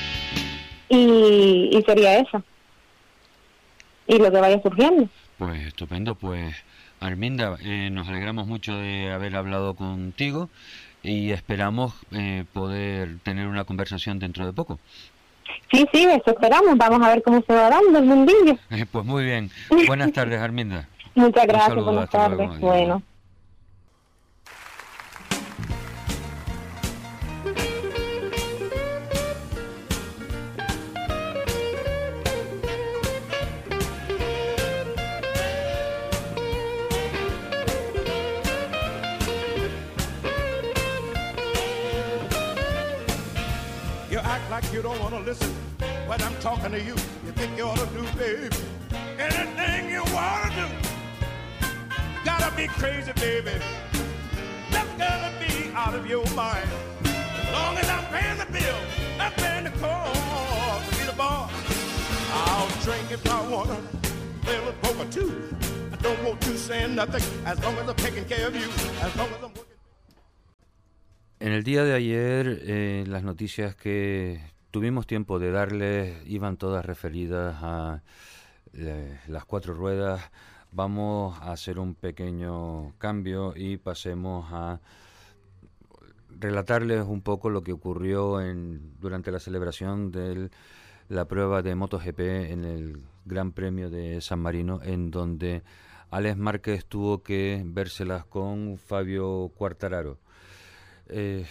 Y, 0.90 1.82
sería 1.86 2.20
esa. 2.20 2.44
Y 4.06 4.18
lo 4.18 4.30
que 4.30 4.42
vaya 4.42 4.62
surgiendo. 4.62 5.08
Pues 5.38 5.66
estupendo, 5.66 6.16
pues 6.16 6.54
Arminda, 7.00 7.56
eh, 7.64 7.90
nos 7.90 8.10
alegramos 8.10 8.48
mucho 8.48 8.76
de 8.76 9.14
haber 9.14 9.38
hablado 9.38 9.76
contigo 9.76 10.50
y 11.04 11.32
esperamos 11.32 11.94
eh, 12.12 12.44
poder 12.52 13.20
tener 13.24 13.48
una 13.48 13.64
conversación 13.64 14.20
dentro 14.20 14.46
de 14.46 14.52
poco. 14.52 14.78
Sí, 15.72 15.88
sí, 15.92 16.04
eso 16.04 16.32
esperamos. 16.32 16.78
Vamos 16.78 17.02
a 17.02 17.10
ver 17.10 17.24
cómo 17.24 17.42
se 17.46 17.54
va 17.54 17.70
dando 17.70 18.00
el 18.00 18.06
mundillo. 18.06 18.58
Eh, 18.70 18.86
pues 18.92 19.06
muy 19.06 19.24
bien. 19.24 19.50
Buenas 19.88 20.12
tardes, 20.12 20.40
Arminda. 20.40 20.88
Muchas 21.16 21.46
gracias, 21.46 21.84
buenas 21.84 22.10
tardes. 22.10 22.60
bueno. 22.60 23.02
Don't 44.84 45.00
want 45.00 45.26
listen 45.26 45.50
when 46.08 46.22
I'm 46.22 46.36
talking 46.42 46.72
to 46.72 46.78
you. 46.78 46.96
You 47.26 47.32
think 47.40 47.58
you 47.58 47.64
ought 47.64 47.78
to 47.78 47.86
do, 47.96 48.04
baby, 48.20 48.54
anything 49.18 49.90
you 49.90 50.04
want 50.14 50.44
to 50.44 50.60
do. 50.60 50.68
Gotta 52.26 52.54
be 52.58 52.68
crazy, 52.68 53.14
baby. 53.14 53.52
Just 54.72 54.98
gotta 54.98 55.32
be 55.40 55.72
out 55.74 55.96
of 55.96 56.06
your 56.06 56.26
mind. 56.36 56.68
As 57.06 57.54
long 57.54 57.78
as 57.78 57.88
I'm 57.88 58.06
paying 58.12 58.38
the 58.38 58.50
bill, 58.52 58.80
I'm 59.22 59.32
paying 59.32 59.64
the 59.64 59.72
cost 59.80 60.92
be 61.00 61.06
the 61.06 61.16
boss. 61.16 61.50
I'll 62.34 62.68
drink 62.82 63.10
if 63.10 63.26
I 63.32 63.40
wanna, 63.48 63.80
play 64.42 64.58
a 64.58 64.60
little 64.60 64.74
poker 64.82 65.10
too. 65.10 65.32
I 65.94 65.96
don't 66.04 66.22
want 66.26 66.46
you 66.46 66.58
saying 66.58 66.94
nothing 66.94 67.24
as 67.46 67.58
long 67.64 67.76
as 67.78 67.88
I'm 67.88 67.96
taking 67.96 68.26
care 68.26 68.48
of 68.48 68.54
you, 68.54 68.68
as 69.02 69.16
long 69.16 69.30
as 69.30 69.44
I'm. 69.44 69.54
En 71.40 71.52
el 71.52 71.64
día 71.64 71.84
de 71.84 71.94
ayer, 71.94 72.60
eh, 72.64 73.04
las 73.06 73.24
noticias 73.24 73.76
que 73.76 74.53
tuvimos 74.74 75.06
tiempo 75.06 75.38
de 75.38 75.52
darles 75.52 76.18
iban 76.26 76.58
todas 76.58 76.84
referidas 76.84 77.56
a 77.62 78.02
eh, 78.74 79.20
las 79.28 79.46
cuatro 79.46 79.76
ruedas. 79.76 80.32
Vamos 80.72 81.40
a 81.42 81.52
hacer 81.52 81.78
un 81.78 81.94
pequeño 81.94 82.98
cambio 82.98 83.54
y 83.56 83.78
pasemos 83.78 84.48
a 84.52 84.82
relatarles 86.40 87.06
un 87.06 87.22
poco 87.22 87.52
lo 87.52 87.62
que 87.62 87.72
ocurrió 87.72 88.42
en, 88.42 89.00
durante 89.00 89.32
la 89.32 89.40
celebración 89.40 90.12
de 90.12 90.50
la 91.08 91.26
prueba 91.26 91.62
de 91.62 91.76
MotoGP 91.76 92.20
en 92.20 92.66
el 92.66 93.04
Gran 93.26 93.52
Premio 93.52 93.92
de 93.92 94.22
San 94.22 94.40
Marino, 94.40 94.82
en 94.82 95.12
donde 95.12 95.62
Alex 96.10 96.36
Márquez 96.36 96.86
tuvo 96.88 97.22
que 97.22 97.62
vérselas 97.64 98.26
con 98.26 98.80
Fabio 98.80 99.52
Quartararo. 99.56 100.18
Eh, 101.10 101.46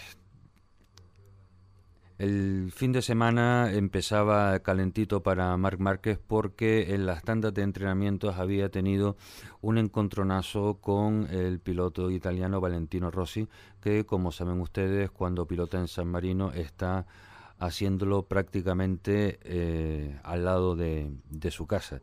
el 2.22 2.70
fin 2.70 2.92
de 2.92 3.02
semana 3.02 3.72
empezaba 3.72 4.56
calentito 4.60 5.24
para 5.24 5.56
Marc 5.56 5.80
Márquez 5.80 6.20
porque 6.24 6.94
en 6.94 7.04
las 7.04 7.24
tandas 7.24 7.52
de 7.52 7.62
entrenamientos 7.62 8.36
había 8.38 8.68
tenido 8.68 9.16
un 9.60 9.76
encontronazo 9.76 10.74
con 10.80 11.26
el 11.32 11.58
piloto 11.58 12.12
italiano 12.12 12.60
Valentino 12.60 13.10
Rossi, 13.10 13.48
que 13.80 14.06
como 14.06 14.30
saben 14.30 14.60
ustedes, 14.60 15.10
cuando 15.10 15.46
pilota 15.46 15.80
en 15.80 15.88
San 15.88 16.06
Marino 16.06 16.52
está 16.52 17.06
haciéndolo 17.58 18.22
prácticamente 18.22 19.40
eh, 19.42 20.16
al 20.22 20.44
lado 20.44 20.76
de, 20.76 21.10
su 21.50 21.66
casa. 21.66 22.02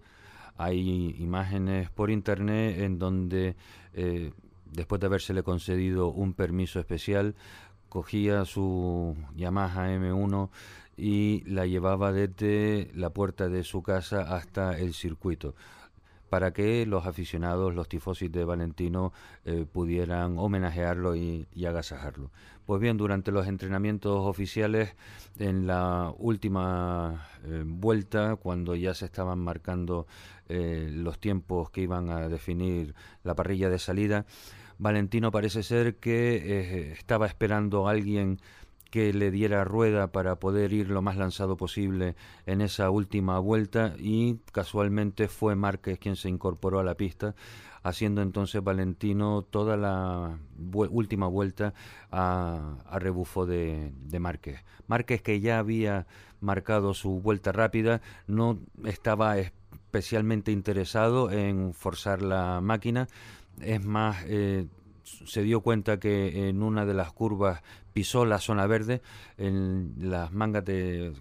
Hay 0.58 1.16
imágenes 1.18 1.92
por 1.92 2.12
internet 2.12 2.80
en 2.80 3.00
donde, 3.00 3.56
eh, 3.94 4.34
después 4.66 5.00
de 5.00 5.08
habérsele 5.08 5.44
concedido 5.44 6.10
un 6.10 6.34
permiso 6.34 6.78
especial, 6.82 7.36
cogía 7.90 8.46
su 8.46 9.16
Yamaha 9.36 9.90
M1 9.90 10.50
y 10.98 11.44
la 11.46 11.66
llevaba 11.66 12.12
desde 12.12 12.92
la 12.94 13.10
puerta 13.10 13.50
de 13.50 13.64
su 13.64 13.82
casa 13.84 14.36
hasta 14.36 14.78
el 14.78 14.94
circuito 14.94 15.56
para 16.30 16.54
que 16.54 16.86
los 16.86 17.06
aficionados, 17.06 17.74
los 17.74 17.90
tifosis 17.90 18.32
de 18.32 18.46
Valentino, 18.46 19.12
eh, 19.46 19.66
pudieran 19.72 20.38
homenajearlo 20.38 21.16
y, 21.16 21.48
agasajarlo. 21.66 22.32
Pues 22.66 22.80
bien, 22.80 22.98
durante 22.98 23.32
los 23.32 23.48
entrenamientos 23.48 24.26
oficiales, 24.26 24.96
en 25.40 25.66
la 25.66 26.14
última 26.18 27.28
eh, 27.44 27.64
vuelta, 27.66 28.36
cuando 28.36 28.76
ya 28.76 28.94
se 28.94 29.06
estaban 29.06 29.40
marcando 29.40 30.06
eh, 30.48 30.90
los 30.94 31.20
tiempos 31.20 31.72
que 31.72 31.82
iban 31.82 32.10
a 32.10 32.30
definir 32.30 32.94
la 33.24 33.36
parrilla 33.36 33.70
de 33.70 33.80
salida, 33.80 34.26
Valentino 34.80 35.30
parece 35.30 35.62
ser 35.62 35.98
que 35.98 36.38
eh, 36.38 36.92
estaba 36.94 37.28
esperando 37.28 37.88
a 37.88 37.92
alguien 37.92 38.40
que 38.90 39.14
le 39.14 39.30
diera 39.30 39.64
rueda 39.64 40.12
para 40.12 40.38
poder 40.38 40.74
ir 40.74 40.90
lo 40.90 41.02
más 41.02 41.16
lanzado 41.18 41.58
posible 41.58 42.16
en 42.46 42.62
esa 42.62 42.90
última 42.90 43.38
vuelta 43.40 43.94
y 44.00 44.38
casualmente 44.52 45.28
fue 45.28 45.56
Márquez 45.56 46.00
quien 46.00 46.16
se 46.16 46.30
incorporó 46.30 46.80
a 46.80 46.84
la 46.84 46.96
pista 46.96 47.36
haciendo 47.84 48.22
entonces 48.22 48.64
Valentino 48.64 49.44
toda 49.44 49.78
la 49.78 50.40
última 50.74 51.28
vuelta 51.28 51.74
a, 52.12 52.78
rebufo 53.00 53.46
de, 53.46 53.94
de, 53.96 54.20
Márquez. 54.20 54.64
Márquez 54.88 55.22
que 55.22 55.40
ya 55.40 55.60
había 55.60 56.08
marcado 56.42 56.94
su 56.94 57.22
vuelta 57.22 57.52
rápida 57.52 58.02
no 58.28 58.60
estaba 58.86 59.38
especialmente 59.38 60.52
interesado 60.52 61.32
en 61.32 61.74
forzar 61.74 62.22
la 62.22 62.60
máquina 62.62 63.08
es 63.62 63.84
más, 63.84 64.24
eh, 64.28 64.68
se 65.04 65.44
dio 65.44 65.62
cuenta 65.62 66.00
que 66.00 66.50
en 66.50 66.62
una 66.64 66.86
de 66.86 66.94
las 66.94 67.12
curvas 67.12 67.62
pisó 67.94 68.26
la 68.26 68.40
zona 68.40 68.68
verde, 68.68 69.02
en 69.38 69.96
las 69.98 70.32
mangas 70.32 70.66
de, 70.66 71.14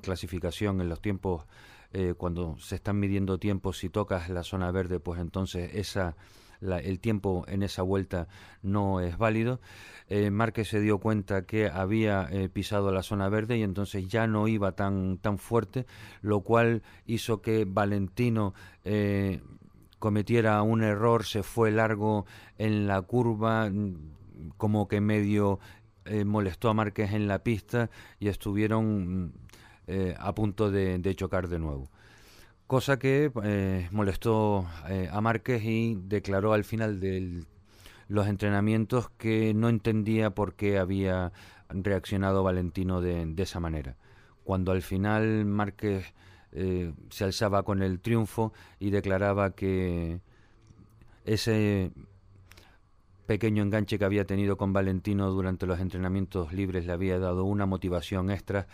clasificación, 0.00 0.80
en 0.80 0.88
los 0.88 1.00
tiempos, 1.00 1.44
eh, 1.92 2.14
cuando 2.16 2.56
se 2.58 2.76
están 2.76 2.98
midiendo 2.98 3.38
tiempos, 3.38 3.78
si 3.78 3.88
tocas 3.88 4.28
la 4.28 4.42
zona 4.42 4.70
verde, 4.70 5.00
pues 5.00 5.20
entonces 5.20 5.74
esa... 5.74 6.16
el 6.60 7.00
tiempo 7.00 7.44
en 7.48 7.62
esa 7.62 7.82
vuelta 7.82 8.28
no 8.62 9.00
es 9.00 9.18
válido. 9.18 9.60
Eh, 10.08 10.30
Márquez 10.30 10.68
se 10.68 10.80
dio 10.80 10.98
cuenta 10.98 11.46
que 11.46 11.68
había 11.68 12.30
pisado 12.52 12.92
la 12.92 13.02
zona 13.02 13.28
verde 13.28 13.58
y 13.58 13.62
entonces 13.62 14.06
ya 14.08 14.26
no 14.26 14.46
iba 14.46 14.72
tan, 14.72 15.18
tan 15.18 15.38
fuerte, 15.38 15.86
lo 16.22 16.42
cual 16.42 16.82
hizo 17.06 17.42
que 17.42 17.64
Valentino 17.66 18.54
cometiera 20.06 20.62
un 20.62 20.84
error, 20.84 21.24
se 21.24 21.42
fue 21.42 21.72
largo 21.72 22.26
en 22.58 22.86
la 22.86 23.02
curva, 23.02 23.68
mm, 23.68 24.52
como 24.56 24.86
que 24.86 25.00
medio 25.00 25.58
eh, 26.04 26.24
molestó 26.24 26.68
a 26.68 26.74
Márquez 26.74 27.12
en 27.12 27.26
la 27.26 27.40
pista 27.40 27.90
y 28.20 28.28
estuvieron 28.28 29.24
mm, 29.24 29.32
eh, 29.88 30.14
a 30.16 30.32
punto 30.32 30.70
de, 30.70 31.12
chocar 31.16 31.48
de 31.48 31.58
nuevo. 31.58 31.90
Cosa 32.68 33.00
que 33.00 33.32
eh, 33.42 33.88
molestó 33.90 34.68
a 35.10 35.20
Márquez 35.20 35.64
y 35.64 35.96
declaró 35.96 36.52
al 36.52 36.62
final 36.62 37.00
de 37.00 37.42
los 38.06 38.28
entrenamientos 38.28 39.10
que 39.18 39.54
no 39.54 39.68
entendía 39.68 40.30
por 40.30 40.54
qué 40.54 40.78
había 40.78 41.32
reaccionado 41.68 42.44
Valentino 42.44 43.00
de, 43.00 43.26
de 43.26 43.42
esa 43.42 43.58
manera. 43.58 43.96
Cuando 44.44 44.70
al 44.70 44.82
final 44.82 45.46
Márquez 45.46 46.14
eh, 46.52 46.92
se 47.10 47.24
alzaba 47.24 47.62
con 47.62 47.82
el 47.82 48.00
triunfo 48.00 48.52
y 48.78 48.90
declaraba 48.90 49.50
que 49.50 50.20
ese 51.24 51.92
pequeño 53.26 53.62
enganche 53.62 53.98
que 53.98 54.04
había 54.04 54.24
tenido 54.24 54.56
con 54.56 54.72
Valentino 54.72 55.30
durante 55.30 55.66
los 55.66 55.80
entrenamientos 55.80 56.52
libres 56.52 56.86
le 56.86 56.92
había 56.92 57.18
dado 57.18 57.44
una 57.44 57.66
motivación 57.66 58.30
extra. 58.30 58.66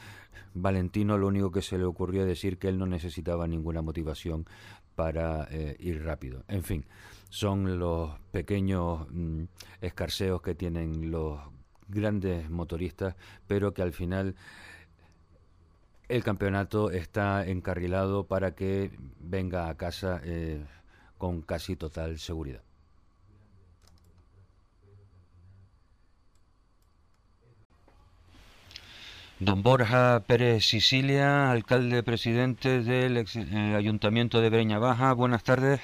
Valentino 0.55 1.17
lo 1.17 1.29
único 1.29 1.51
que 1.51 1.63
se 1.63 1.79
le 1.79 1.85
ocurrió 1.85 2.27
decir 2.27 2.59
que 2.59 2.69
él 2.69 2.79
no 2.79 2.87
necesitaba 2.87 3.47
ninguna 3.47 3.81
motivación 3.81 4.47
para 4.95 5.49
eh, 5.51 5.77
ir 5.81 6.05
rápido. 6.05 6.45
En 6.49 6.63
fin, 6.63 6.85
son 7.31 7.79
los 7.79 8.19
pequeños 8.31 9.07
mm, 9.11 9.45
escarceos 9.81 10.43
que 10.43 10.55
tienen 10.55 11.11
los 11.11 11.41
grandes 11.89 12.51
motoristas, 12.51 13.17
pero 13.47 13.73
que 13.73 13.83
al 13.83 13.93
final 13.93 14.35
el 16.13 16.23
campeonato 16.23 16.91
está 16.91 17.47
encarrilado 17.47 18.25
para 18.25 18.55
que 18.55 18.91
venga 19.19 19.71
a 19.71 19.77
casa 19.77 20.21
eh, 20.25 20.63
con 21.17 21.41
casi 21.41 21.75
total 21.75 22.19
seguridad. 22.19 22.61
Don 29.39 29.63
Borja 29.63 30.23
Pérez 30.27 30.67
Sicilia, 30.67 31.51
alcalde 31.51 32.03
presidente 32.03 32.83
del 32.83 33.17
eh, 33.17 33.75
Ayuntamiento 33.75 34.43
de 34.43 34.51
Breña 34.51 34.79
Baja, 34.79 35.15
buenas 35.15 35.43
tardes. 35.43 35.81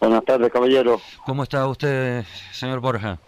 Buenas 0.00 0.24
tardes, 0.24 0.52
caballero. 0.52 1.00
¿Cómo 1.24 1.44
está 1.44 1.66
usted, 1.68 2.24
señor 2.52 2.80
Borja? 2.80 3.18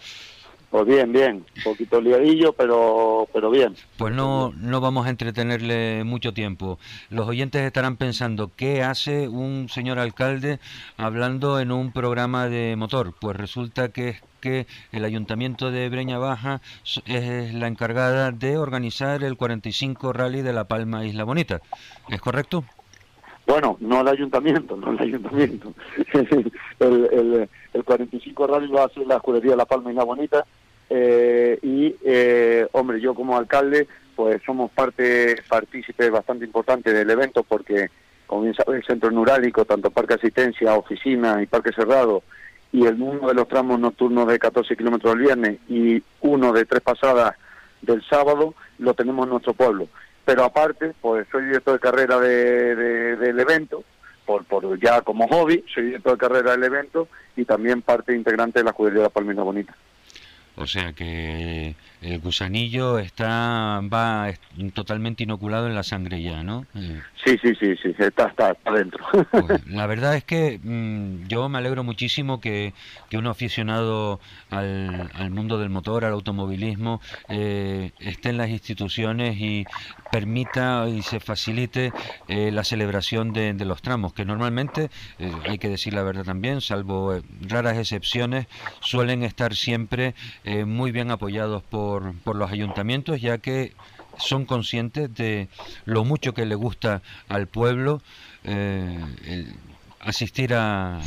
Pues 0.70 0.86
bien, 0.86 1.12
bien, 1.12 1.46
un 1.56 1.62
poquito 1.62 1.98
liadillo, 1.98 2.52
pero, 2.52 3.26
pero 3.32 3.50
bien. 3.50 3.74
Pues 3.96 4.14
no, 4.14 4.52
no 4.54 4.82
vamos 4.82 5.06
a 5.06 5.10
entretenerle 5.10 6.04
mucho 6.04 6.34
tiempo. 6.34 6.78
Los 7.08 7.26
oyentes 7.26 7.62
estarán 7.62 7.96
pensando, 7.96 8.50
¿qué 8.54 8.82
hace 8.82 9.28
un 9.28 9.70
señor 9.70 9.98
alcalde 9.98 10.58
hablando 10.98 11.58
en 11.58 11.72
un 11.72 11.90
programa 11.92 12.48
de 12.48 12.76
motor? 12.76 13.14
Pues 13.18 13.34
resulta 13.36 13.88
que 13.88 14.10
es 14.10 14.22
que 14.40 14.66
el 14.92 15.04
Ayuntamiento 15.04 15.70
de 15.70 15.88
Breña 15.88 16.18
Baja 16.18 16.60
es 17.06 17.54
la 17.54 17.66
encargada 17.66 18.30
de 18.30 18.58
organizar 18.58 19.24
el 19.24 19.36
45 19.36 20.12
Rally 20.12 20.42
de 20.42 20.52
La 20.52 20.64
Palma 20.64 21.04
Isla 21.04 21.24
Bonita. 21.24 21.60
¿Es 22.08 22.20
correcto? 22.20 22.64
Bueno, 23.48 23.78
no 23.80 24.02
el 24.02 24.08
ayuntamiento, 24.08 24.76
no 24.76 24.92
el 24.92 25.00
ayuntamiento. 25.00 25.72
el, 26.12 27.08
el, 27.10 27.48
el 27.72 27.84
45 27.84 28.46
Rally 28.46 28.68
lo 28.68 28.84
hace 28.84 29.06
la 29.06 29.16
escudería 29.16 29.56
La 29.56 29.64
Palma 29.64 29.90
Isla 29.90 30.04
Bonita 30.04 30.44
eh, 30.90 31.58
y, 31.62 31.94
eh, 32.04 32.66
hombre, 32.72 33.00
yo 33.00 33.14
como 33.14 33.38
alcalde, 33.38 33.88
pues 34.14 34.42
somos 34.44 34.70
parte, 34.70 35.36
partícipe 35.48 36.10
bastante 36.10 36.44
importante 36.44 36.92
del 36.92 37.08
evento 37.08 37.42
porque, 37.42 37.88
como 38.26 38.42
bien 38.42 38.54
sabe, 38.54 38.76
el 38.76 38.84
centro 38.84 39.10
neurálico, 39.10 39.64
tanto 39.64 39.90
parque 39.90 40.14
asistencia, 40.14 40.74
oficina 40.74 41.42
y 41.42 41.46
parque 41.46 41.72
cerrado, 41.72 42.22
y 42.70 42.84
el 42.84 43.00
uno 43.00 43.28
de 43.28 43.34
los 43.34 43.48
tramos 43.48 43.80
nocturnos 43.80 44.26
de 44.28 44.38
14 44.38 44.76
kilómetros 44.76 45.14
al 45.14 45.20
viernes 45.20 45.58
y 45.70 46.02
uno 46.20 46.52
de 46.52 46.66
tres 46.66 46.82
pasadas 46.82 47.34
del 47.80 48.02
sábado 48.04 48.54
lo 48.78 48.92
tenemos 48.92 49.24
en 49.24 49.30
nuestro 49.30 49.54
pueblo. 49.54 49.88
Pero 50.28 50.44
aparte, 50.44 50.92
pues 51.00 51.26
soy 51.32 51.46
director 51.46 51.72
de 51.72 51.80
carrera 51.80 52.18
de, 52.20 52.76
del 53.16 53.40
evento, 53.40 53.82
por, 54.26 54.44
por 54.44 54.78
ya 54.78 55.00
como 55.00 55.26
hobby, 55.26 55.64
soy 55.72 55.86
director 55.86 56.12
de 56.12 56.18
carrera 56.18 56.50
del 56.50 56.64
evento 56.64 57.08
y 57.34 57.46
también 57.46 57.80
parte 57.80 58.14
integrante 58.14 58.58
de 58.58 58.66
la 58.66 58.74
Judería 58.74 58.98
de 58.98 59.04
la 59.04 59.08
Palmina 59.08 59.42
Bonita. 59.42 59.74
O 60.56 60.66
sea 60.66 60.92
que 60.92 61.74
el 62.02 62.20
gusanillo 62.20 62.98
está 62.98 63.80
va 63.92 64.32
totalmente 64.74 65.22
inoculado 65.24 65.66
en 65.66 65.74
la 65.74 65.82
sangre 65.82 66.22
ya, 66.22 66.42
¿no? 66.42 66.66
Sí, 67.24 67.36
sí, 67.42 67.54
sí, 67.58 67.74
sí, 67.82 67.94
está, 67.98 68.28
está, 68.28 68.56
adentro. 68.64 69.04
Pues, 69.30 69.66
la 69.66 69.86
verdad 69.86 70.16
es 70.16 70.24
que 70.24 70.60
mm, 70.62 71.26
yo 71.28 71.48
me 71.48 71.58
alegro 71.58 71.84
muchísimo 71.84 72.40
que, 72.40 72.72
que 73.10 73.18
un 73.18 73.26
aficionado 73.26 74.20
al, 74.50 75.10
al, 75.14 75.30
mundo 75.30 75.58
del 75.58 75.70
motor, 75.70 76.04
al 76.04 76.12
automovilismo, 76.12 77.00
eh, 77.28 77.92
esté 77.98 78.30
en 78.30 78.38
las 78.38 78.50
instituciones 78.50 79.36
y 79.38 79.64
permita 80.10 80.88
y 80.88 81.02
se 81.02 81.20
facilite 81.20 81.92
eh, 82.28 82.50
la 82.50 82.64
celebración 82.64 83.32
de, 83.32 83.52
de, 83.52 83.64
los 83.64 83.82
tramos, 83.82 84.12
que 84.12 84.24
normalmente, 84.24 84.90
eh, 85.18 85.32
hay 85.46 85.58
que 85.58 85.68
decir 85.68 85.94
la 85.94 86.02
verdad 86.02 86.24
también, 86.24 86.60
salvo 86.60 87.14
eh, 87.14 87.22
raras 87.42 87.76
excepciones, 87.76 88.46
suelen 88.80 89.22
estar 89.22 89.54
siempre 89.54 90.14
eh, 90.44 90.64
muy 90.64 90.92
bien 90.92 91.10
apoyados 91.10 91.62
por 91.62 91.87
por, 92.24 92.36
los 92.36 92.50
ayuntamientos, 92.50 93.20
ya 93.20 93.38
que 93.38 93.72
son 94.18 94.44
conscientes 94.44 95.14
de 95.14 95.48
lo 95.84 96.04
mucho 96.04 96.34
que 96.34 96.44
le 96.44 96.54
gusta 96.54 97.02
al 97.28 97.46
pueblo 97.46 98.00
eh, 98.44 98.98
asistir 100.00 100.54
a, 100.54 101.00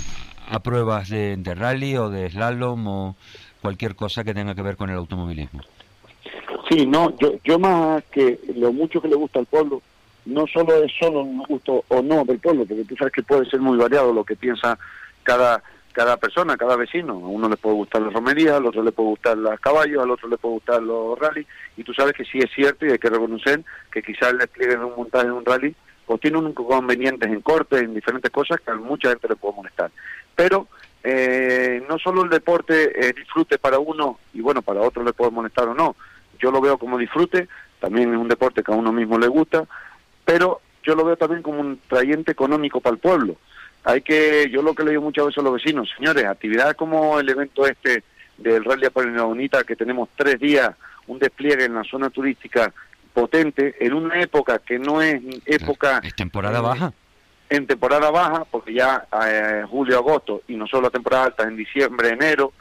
a 0.50 0.60
pruebas 0.60 1.10
de, 1.10 1.36
de, 1.38 1.56
rally 1.56 1.98
o 1.98 2.10
de 2.10 2.30
slalom 2.30 2.88
o 2.88 3.16
cualquier 3.62 3.96
cosa 3.96 4.24
que 4.24 4.34
tenga 4.34 4.56
que 4.56 4.62
ver 4.62 4.78
con 4.78 4.90
el 4.90 4.98
automovilismo. 4.98 5.62
Sí, 6.70 6.86
no, 6.86 7.16
yo, 7.18 7.34
yo 7.44 7.60
más 7.60 8.04
que 8.06 8.40
lo 8.56 8.72
mucho 8.72 9.02
que 9.02 9.08
le 9.08 9.16
gusta 9.16 9.40
al 9.40 9.46
pueblo, 9.46 9.82
no 10.26 10.46
solo 10.48 10.84
es 10.84 10.92
solo 11.00 11.22
un 11.22 11.44
gusto 11.44 11.84
o 11.88 12.02
no 12.02 12.24
del 12.24 12.40
pueblo, 12.40 12.66
porque 12.66 12.86
tú 12.86 12.96
sabes 12.96 13.14
que 13.14 13.24
puede 13.24 13.50
ser 13.50 13.60
muy 13.60 13.78
variado 13.78 14.14
lo 14.14 14.24
que 14.24 14.36
piensa 14.36 14.78
cada 15.24 15.62
cada 15.92 16.18
persona, 16.18 16.58
cada 16.58 16.76
vecino. 16.76 17.14
A 17.14 17.28
uno 17.28 17.50
le 17.50 17.58
puede 17.58 17.76
gustar 17.76 18.02
la 18.02 18.10
romería, 18.10 18.58
al 18.58 18.66
otro 18.66 18.84
le 18.84 18.92
puede 18.92 19.10
gustar 19.10 19.38
los 19.38 19.60
caballos, 19.60 20.04
al 20.04 20.12
otro 20.12 20.28
le 20.28 20.38
puede 20.38 20.56
gustar 20.56 20.82
los 20.82 21.18
rally. 21.20 21.46
Y 21.78 21.84
tú 21.84 21.94
sabes 21.94 22.14
que 22.14 22.26
sí 22.26 22.40
es 22.40 22.50
cierto 22.54 22.86
y 22.86 22.92
hay 22.92 23.00
que 23.00 23.10
reconocer 23.10 23.64
que 23.92 24.02
quizás 24.02 24.32
el 24.32 24.40
despliegue 24.40 24.78
de 24.78 24.86
un 24.86 24.96
montaje 24.96 25.26
de 25.26 25.32
un 25.32 25.46
rally 25.46 25.76
pues 26.06 26.20
tiene 26.20 26.40
un 26.40 26.50
inconvenientes 26.50 27.30
en 27.30 27.42
corte, 27.42 27.78
en 27.80 27.94
diferentes 27.94 28.30
cosas 28.32 28.60
que 28.60 28.72
a 28.72 28.76
mucha 28.76 29.10
gente 29.10 29.30
le 29.30 29.36
puede 29.36 29.56
molestar. 29.56 29.92
Pero 30.36 30.68
eh, 31.04 31.84
no 31.88 31.98
solo 32.00 32.24
el 32.24 32.30
deporte 32.30 33.08
eh, 33.08 33.14
disfrute 33.14 33.58
para 33.58 33.80
uno 33.80 34.20
y 34.34 34.42
bueno, 34.42 34.62
para 34.62 34.82
otro 34.82 35.04
le 35.04 35.14
puede 35.14 35.32
molestar 35.32 35.68
o 35.70 35.74
no. 35.74 35.96
Yo 36.40 36.52
lo 36.52 36.60
veo 36.60 36.78
como 36.78 36.98
disfrute, 36.98 37.48
también 37.80 38.14
es 38.14 38.20
un 38.20 38.28
deporte 38.28 38.64
que 38.64 38.72
a 38.74 38.76
uno 38.76 38.92
mismo 38.92 39.18
le 39.18 39.28
gusta, 39.28 39.66
pero 40.26 40.60
yo 40.84 40.96
lo 40.96 41.06
veo 41.06 41.16
también 41.16 41.44
como 41.44 41.62
un 41.62 41.80
trayente 41.88 42.32
económico 42.32 42.82
para 42.82 42.96
el 42.96 43.00
pueblo 43.00 43.38
hay 43.84 44.02
que, 44.02 44.50
yo 44.50 44.62
lo 44.62 44.74
que 44.74 44.84
le 44.84 44.92
digo 44.92 45.04
muchas 45.04 45.26
veces 45.26 45.40
a 45.40 45.42
los 45.44 45.54
vecinos, 45.54 45.90
señores, 45.98 46.26
actividades 46.26 46.76
como 46.76 47.20
el 47.20 47.30
evento 47.30 47.66
este 47.66 48.04
del 48.38 48.64
Rally 48.64 48.88
Apolonio 48.88 49.28
Bonita, 49.28 49.64
que 49.64 49.76
tenemos 49.76 50.10
tres 50.16 50.40
días, 50.40 50.72
un 51.08 51.20
despliegue 51.20 51.66
en 51.66 51.76
la 51.76 51.84
zona 51.84 52.10
turística 52.10 52.74
potente, 53.14 53.76
en 53.80 53.94
una 53.94 54.20
época 54.22 54.60
que 54.60 54.80
no 54.80 55.02
es 55.02 55.22
época... 55.46 56.02
¿Es 56.04 56.16
temporada 56.16 56.60
eh, 56.60 56.62
baja? 56.62 56.94
En 57.50 57.68
temporada 57.68 58.10
baja, 58.10 58.46
porque 58.50 58.74
ya 58.74 59.06
eh, 59.28 59.64
julio, 59.70 59.98
agosto, 59.98 60.42
y 60.48 60.56
no 60.56 60.68
solo 60.68 60.84
la 60.84 60.90
temporada 60.90 61.26
alta, 61.26 61.44
en 61.44 61.58
diciembre, 61.58 62.10
enero, 62.10 62.54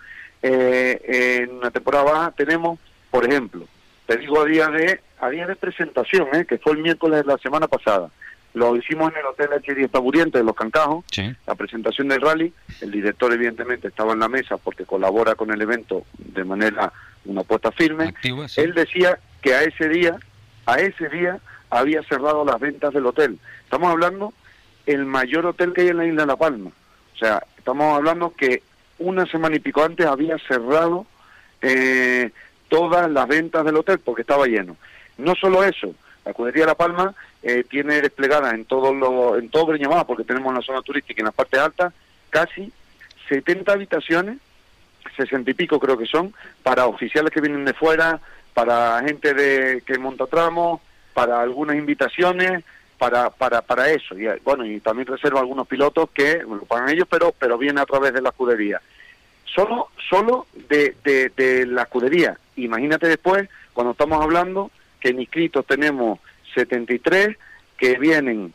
eh, 0.42 1.44
en 1.44 1.56
una 1.56 1.70
temporada 1.70 2.04
baja 2.04 2.32
tenemos, 2.32 2.78
por 3.10 3.28
ejemplo, 3.28 3.66
te 4.06 4.16
digo 4.16 4.40
a 4.40 4.44
día 4.44 4.66
de, 4.68 5.00
a 5.20 5.30
día 5.30 5.46
de 5.46 5.54
presentación, 5.54 6.28
eh, 6.32 6.44
que 6.44 6.58
fue 6.58 6.72
el 6.72 6.78
miércoles 6.78 7.24
de 7.24 7.32
la 7.32 7.38
semana 7.38 7.68
pasada, 7.68 8.10
lo 8.54 8.76
hicimos 8.76 9.12
en 9.12 9.18
el 9.18 9.26
Hotel 9.26 9.50
H10 9.50 9.90
Taburiente 9.90 10.38
de 10.38 10.44
Los 10.44 10.56
Cancajos, 10.56 11.04
la 11.46 11.54
presentación 11.54 12.08
del 12.08 12.20
rally. 12.20 12.52
El 12.80 12.90
director, 12.90 13.32
evidentemente, 13.32 13.88
estaba 13.88 14.12
en 14.12 14.20
la 14.20 14.28
mesa 14.28 14.56
porque 14.56 14.84
colabora 14.84 15.34
con 15.34 15.50
el 15.50 15.60
evento 15.62 16.04
de 16.18 16.44
manera, 16.44 16.92
una 17.24 17.42
apuesta 17.42 17.70
firme. 17.70 18.14
Él 18.56 18.74
decía 18.74 19.18
que 19.40 19.54
a 19.54 19.62
ese 19.62 19.88
día, 19.88 20.18
a 20.66 20.76
ese 20.76 21.08
día, 21.08 21.38
había 21.70 22.02
cerrado 22.02 22.44
las 22.44 22.58
ventas 22.58 22.92
del 22.92 23.06
hotel. 23.06 23.38
Estamos 23.62 23.90
hablando 23.90 24.34
el 24.86 25.04
mayor 25.06 25.46
hotel 25.46 25.72
que 25.72 25.82
hay 25.82 25.88
en 25.88 25.98
la 25.98 26.06
isla 26.06 26.22
de 26.22 26.26
La 26.26 26.36
Palma. 26.36 26.70
O 27.14 27.18
sea, 27.18 27.44
estamos 27.56 27.96
hablando 27.96 28.34
que 28.34 28.62
una 28.98 29.26
semana 29.26 29.56
y 29.56 29.60
pico 29.60 29.84
antes 29.84 30.06
había 30.06 30.36
cerrado 30.38 31.06
eh, 31.62 32.30
todas 32.68 33.10
las 33.10 33.28
ventas 33.28 33.64
del 33.64 33.76
hotel 33.76 34.00
porque 34.00 34.22
estaba 34.22 34.46
lleno. 34.46 34.76
No 35.18 35.34
solo 35.36 35.62
eso, 35.62 35.94
la 36.24 36.32
Cudería 36.32 36.66
La 36.66 36.74
Palma 36.74 37.14
eh, 37.42 37.64
tiene 37.68 38.00
desplegada 38.02 38.50
en 38.50 38.64
todo 38.64 38.92
lo, 38.92 39.38
en 39.38 39.48
todo 39.48 39.66
Breñamá, 39.66 40.06
porque 40.06 40.24
tenemos 40.24 40.50
en 40.50 40.56
la 40.56 40.62
zona 40.62 40.82
turística 40.82 41.20
en 41.20 41.26
la 41.26 41.32
parte 41.32 41.58
alta, 41.58 41.92
casi 42.28 42.72
70 43.28 43.72
habitaciones, 43.72 44.38
60 45.16 45.50
y 45.50 45.54
pico 45.54 45.80
creo 45.80 45.96
que 45.96 46.06
son, 46.06 46.34
para 46.62 46.86
oficiales 46.86 47.32
que 47.32 47.40
vienen 47.40 47.64
de 47.64 47.72
fuera, 47.72 48.20
para 48.52 49.02
gente 49.02 49.32
de 49.32 49.82
que 49.86 49.98
monta 49.98 50.26
tramos, 50.26 50.80
para 51.14 51.40
algunas 51.40 51.76
invitaciones, 51.76 52.64
para, 52.98 53.30
para, 53.30 53.62
para 53.62 53.90
eso. 53.90 54.18
Y 54.18 54.26
bueno, 54.44 54.66
y 54.66 54.80
también 54.80 55.06
reserva 55.06 55.40
algunos 55.40 55.66
pilotos 55.66 56.10
que 56.10 56.38
lo 56.38 56.60
pagan 56.66 56.90
ellos, 56.90 57.08
pero, 57.08 57.32
pero 57.38 57.56
viene 57.56 57.80
a 57.80 57.86
través 57.86 58.12
de 58.12 58.20
la 58.20 58.28
escudería. 58.28 58.80
Solo, 59.46 59.88
solo 60.08 60.46
de, 60.68 60.94
de, 61.02 61.30
de 61.30 61.66
la 61.66 61.82
escudería. 61.82 62.38
Imagínate 62.56 63.08
después, 63.08 63.48
cuando 63.72 63.92
estamos 63.92 64.22
hablando 64.22 64.70
que 65.00 65.08
en 65.08 65.20
inscritos 65.20 65.64
tenemos 65.66 66.20
73 66.54 67.36
que 67.76 67.98
vienen 67.98 68.52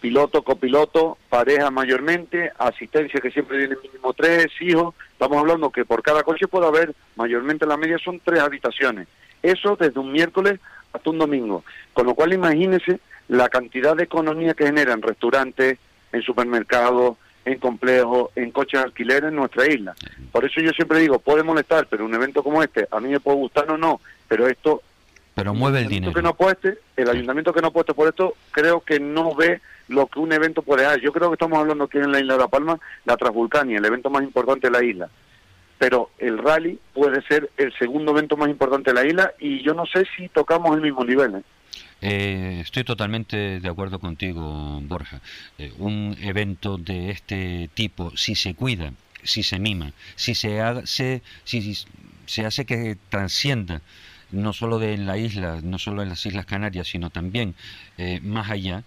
piloto, 0.00 0.42
copiloto, 0.42 1.18
pareja 1.28 1.70
mayormente, 1.70 2.52
asistencia 2.58 3.20
que 3.20 3.30
siempre 3.30 3.58
vienen 3.58 3.78
mínimo 3.82 4.12
tres, 4.12 4.48
hijos. 4.60 4.94
Estamos 5.12 5.38
hablando 5.38 5.70
que 5.70 5.84
por 5.84 6.02
cada 6.02 6.22
coche 6.22 6.46
puede 6.46 6.66
haber, 6.66 6.94
mayormente 7.16 7.66
la 7.66 7.76
media 7.76 7.98
son 7.98 8.20
tres 8.22 8.40
habitaciones. 8.40 9.08
Eso 9.42 9.76
desde 9.76 9.98
un 9.98 10.12
miércoles 10.12 10.60
hasta 10.92 11.10
un 11.10 11.18
domingo. 11.18 11.64
Con 11.92 12.06
lo 12.06 12.14
cual 12.14 12.32
imagínense 12.32 13.00
la 13.28 13.48
cantidad 13.48 13.96
de 13.96 14.04
economía 14.04 14.54
que 14.54 14.66
genera 14.66 14.92
en 14.92 15.02
restaurantes, 15.02 15.78
en 16.12 16.22
supermercados, 16.22 17.16
en 17.44 17.58
complejos, 17.58 18.30
en 18.36 18.50
coches 18.50 18.80
alquiler 18.80 19.24
en 19.24 19.36
nuestra 19.36 19.66
isla. 19.66 19.94
Por 20.32 20.44
eso 20.44 20.60
yo 20.60 20.70
siempre 20.72 20.98
digo, 20.98 21.18
puede 21.18 21.42
molestar, 21.42 21.86
pero 21.88 22.04
un 22.04 22.14
evento 22.14 22.42
como 22.42 22.62
este, 22.62 22.86
a 22.90 23.00
mí 23.00 23.08
me 23.08 23.20
puede 23.20 23.38
gustar 23.38 23.70
o 23.70 23.78
no, 23.78 24.00
pero 24.28 24.48
esto 24.48 24.82
pero 25.36 25.52
mueve 25.52 25.80
el 25.80 25.88
dinero. 25.88 26.14
Que 26.14 26.22
no 26.22 26.30
apueste, 26.30 26.78
el 26.96 27.10
ayuntamiento 27.10 27.52
que 27.52 27.60
no 27.60 27.68
apueste 27.68 27.92
por 27.92 28.08
esto, 28.08 28.34
creo 28.52 28.80
que 28.80 28.98
no 28.98 29.34
ve 29.34 29.60
lo 29.88 30.06
que 30.06 30.18
un 30.18 30.32
evento 30.32 30.62
puede 30.62 30.84
dar. 30.84 30.98
Yo 30.98 31.12
creo 31.12 31.28
que 31.28 31.34
estamos 31.34 31.58
hablando 31.58 31.84
aquí 31.84 31.98
en 31.98 32.10
la 32.10 32.20
isla 32.20 32.32
de 32.32 32.40
La 32.40 32.48
Palma, 32.48 32.80
la 33.04 33.18
Transvulcania, 33.18 33.76
el 33.76 33.84
evento 33.84 34.08
más 34.08 34.22
importante 34.22 34.68
de 34.68 34.70
la 34.70 34.82
isla. 34.82 35.10
Pero 35.76 36.08
el 36.16 36.38
rally 36.38 36.80
puede 36.94 37.20
ser 37.20 37.50
el 37.58 37.70
segundo 37.78 38.12
evento 38.12 38.38
más 38.38 38.48
importante 38.48 38.92
de 38.92 38.94
la 38.94 39.06
isla 39.06 39.34
y 39.38 39.62
yo 39.62 39.74
no 39.74 39.84
sé 39.84 40.06
si 40.16 40.30
tocamos 40.30 40.74
el 40.74 40.80
mismo 40.80 41.04
nivel. 41.04 41.34
¿eh? 41.34 41.42
Eh, 42.00 42.60
estoy 42.62 42.84
totalmente 42.84 43.60
de 43.60 43.68
acuerdo 43.68 43.98
contigo, 43.98 44.80
Borja. 44.84 45.20
Eh, 45.58 45.70
un 45.76 46.16
evento 46.22 46.78
de 46.78 47.10
este 47.10 47.68
tipo, 47.74 48.10
si 48.16 48.36
se 48.36 48.54
cuida, 48.54 48.94
si 49.22 49.42
se 49.42 49.58
mima, 49.58 49.92
si 50.14 50.34
se 50.34 50.62
hace, 50.62 51.20
si 51.44 51.76
se 52.24 52.46
hace 52.46 52.64
que 52.64 52.96
transcienda 53.10 53.82
no 54.30 54.52
solo 54.52 54.78
de 54.78 54.96
la 54.96 55.18
isla, 55.18 55.60
no 55.62 55.78
solo 55.78 56.02
en 56.02 56.08
las 56.08 56.24
Islas 56.26 56.46
Canarias, 56.46 56.88
sino 56.88 57.10
también 57.10 57.54
eh, 57.98 58.20
más 58.22 58.50
allá. 58.50 58.84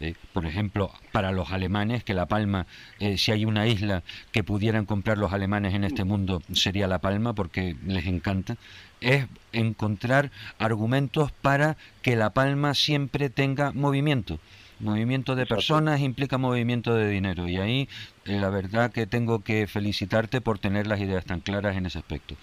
Eh, 0.00 0.14
por 0.32 0.46
ejemplo, 0.46 0.90
para 1.12 1.30
los 1.30 1.52
alemanes, 1.52 2.02
que 2.02 2.12
La 2.12 2.26
Palma, 2.26 2.66
eh, 2.98 3.18
si 3.18 3.30
hay 3.30 3.44
una 3.44 3.68
isla 3.68 4.02
que 4.32 4.42
pudieran 4.42 4.84
comprar 4.84 5.16
los 5.16 5.32
alemanes 5.32 5.74
en 5.74 5.84
este 5.84 6.02
mundo, 6.02 6.42
sería 6.52 6.88
La 6.88 6.98
Palma, 6.98 7.34
porque 7.34 7.76
les 7.86 8.06
encanta, 8.06 8.56
es 9.00 9.26
encontrar 9.52 10.32
argumentos 10.58 11.30
para 11.30 11.76
que 12.02 12.16
La 12.16 12.30
Palma 12.30 12.74
siempre 12.74 13.30
tenga 13.30 13.70
movimiento. 13.72 14.40
Movimiento 14.80 15.36
de 15.36 15.46
personas 15.46 16.00
implica 16.00 16.38
movimiento 16.38 16.96
de 16.96 17.08
dinero 17.08 17.48
y 17.48 17.58
ahí 17.58 17.88
la 18.24 18.50
verdad 18.50 18.90
que 18.90 19.06
tengo 19.06 19.44
que 19.44 19.68
felicitarte 19.68 20.40
por 20.40 20.58
tener 20.58 20.88
las 20.88 20.98
ideas 20.98 21.24
tan 21.24 21.38
claras 21.38 21.76
en 21.76 21.86
ese 21.86 21.98
aspecto. 21.98 22.34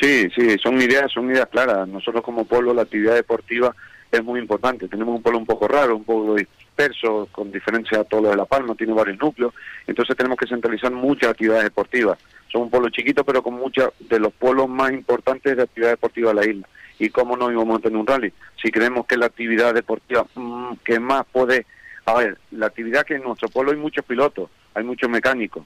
Sí, 0.00 0.28
sí, 0.34 0.56
son 0.58 0.80
ideas, 0.80 1.10
son 1.12 1.30
ideas 1.30 1.48
claras. 1.48 1.86
Nosotros 1.88 2.22
como 2.22 2.44
pueblo 2.44 2.74
la 2.74 2.82
actividad 2.82 3.14
deportiva 3.14 3.74
es 4.10 4.22
muy 4.22 4.40
importante. 4.40 4.88
Tenemos 4.88 5.16
un 5.16 5.22
pueblo 5.22 5.38
un 5.38 5.46
poco 5.46 5.68
raro, 5.68 5.96
un 5.96 6.04
poco 6.04 6.34
disperso, 6.34 7.28
con 7.30 7.52
diferencia 7.52 8.00
a 8.00 8.04
todo 8.04 8.22
lo 8.22 8.30
de 8.30 8.36
La 8.36 8.44
Palma, 8.44 8.74
tiene 8.74 8.92
varios 8.92 9.18
núcleos, 9.18 9.54
entonces 9.86 10.16
tenemos 10.16 10.36
que 10.38 10.46
centralizar 10.46 10.90
muchas 10.90 11.30
actividades 11.30 11.64
deportivas. 11.64 12.18
Somos 12.50 12.66
un 12.66 12.70
pueblo 12.70 12.88
chiquito, 12.90 13.24
pero 13.24 13.42
con 13.42 13.54
muchas 13.54 13.90
de 14.00 14.18
los 14.18 14.32
pueblos 14.32 14.68
más 14.68 14.92
importantes 14.92 15.56
de 15.56 15.62
actividad 15.62 15.90
deportiva 15.90 16.30
de 16.30 16.34
la 16.34 16.46
isla. 16.46 16.68
¿Y 16.98 17.10
cómo 17.10 17.36
no 17.36 17.50
íbamos 17.50 17.78
a 17.78 17.82
tener 17.82 17.98
un 17.98 18.06
rally? 18.06 18.32
Si 18.62 18.70
creemos 18.70 19.06
que 19.06 19.16
la 19.16 19.26
actividad 19.26 19.74
deportiva 19.74 20.26
mm, 20.34 20.74
que 20.84 21.00
más 21.00 21.24
puede... 21.30 21.66
A 22.06 22.14
ver, 22.14 22.38
la 22.50 22.66
actividad 22.66 23.04
que 23.04 23.14
en 23.14 23.22
nuestro 23.22 23.48
pueblo 23.48 23.72
hay 23.72 23.78
muchos 23.78 24.04
pilotos, 24.04 24.50
hay 24.74 24.84
muchos 24.84 25.08
mecánicos, 25.08 25.64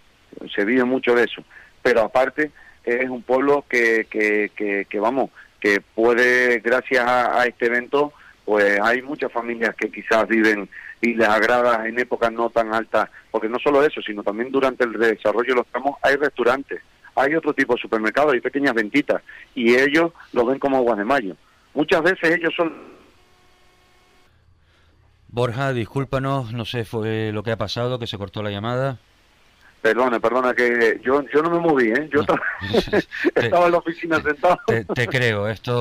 se 0.55 0.64
vive 0.64 0.85
mucho 0.85 1.14
de 1.14 1.25
eso, 1.25 1.43
pero 1.83 2.03
aparte 2.03 2.53
es 2.85 3.09
un 3.09 3.23
pueblo 3.23 3.64
que, 3.69 4.07
que, 4.11 4.87
que, 4.88 5.01
vamos, 5.01 5.31
que 5.61 5.81
puede, 5.81 6.61
gracias 6.61 7.05
a, 7.07 7.47
este 7.47 7.67
evento, 7.67 8.12
pues 8.45 8.81
hay 8.81 9.03
muchas 9.03 9.31
familias 9.33 9.75
que 9.75 9.91
quizás 9.91 10.27
viven 10.27 10.69
y 11.01 11.14
les 11.14 11.29
agrada 11.29 11.87
en 11.87 11.99
épocas 11.99 12.33
no 12.33 12.51
tan 12.51 12.75
altas, 12.75 13.09
porque 13.31 13.49
no 13.49 13.59
solo 13.59 13.85
eso, 13.85 14.01
sino 14.03 14.23
también 14.23 14.51
durante 14.51 14.85
el 14.85 14.93
desarrollo 14.93 15.51
de 15.51 15.57
los 15.57 15.67
tramos 15.67 15.97
hay 16.03 16.17
restaurantes, 16.17 16.81
hay 17.14 17.35
otro 17.35 17.53
tipo 17.53 17.75
de 17.75 17.81
supermercados, 17.81 18.33
hay 18.33 18.41
pequeñas 18.41 18.75
ventitas, 18.75 19.23
y 19.55 19.75
ellos 19.75 20.12
lo 20.33 20.47
ven 20.47 20.59
como 20.59 20.79
aguas 20.79 20.99
de 20.99 21.05
mayo. 21.05 21.37
Muchas 21.75 22.03
veces 22.03 22.37
ellos 22.37 22.53
son 22.57 22.73
Borja, 25.31 25.75
discúlpanos, 25.75 26.55
no 26.55 26.64
sé 26.64 26.87
fue 26.87 27.33
lo 27.33 27.43
que 27.43 27.53
ha 27.53 27.59
pasado, 27.59 27.99
que 27.99 28.07
se 28.07 28.17
cortó 28.17 28.43
la 28.43 28.51
llamada. 28.51 28.99
Perdona, 29.81 30.19
perdona, 30.19 30.55
que 30.55 31.01
yo, 31.05 31.23
yo 31.33 31.41
no 31.41 31.51
me 31.51 31.61
moví, 31.61 31.91
¿eh? 31.91 32.09
Yo 32.12 32.23
estaba, 33.35 33.67
en 33.67 33.73
la 33.73 33.79
oficina 33.79 34.21
sentado. 34.21 34.59
Te, 34.95 35.07
creo, 35.07 35.49
esto 35.49 35.77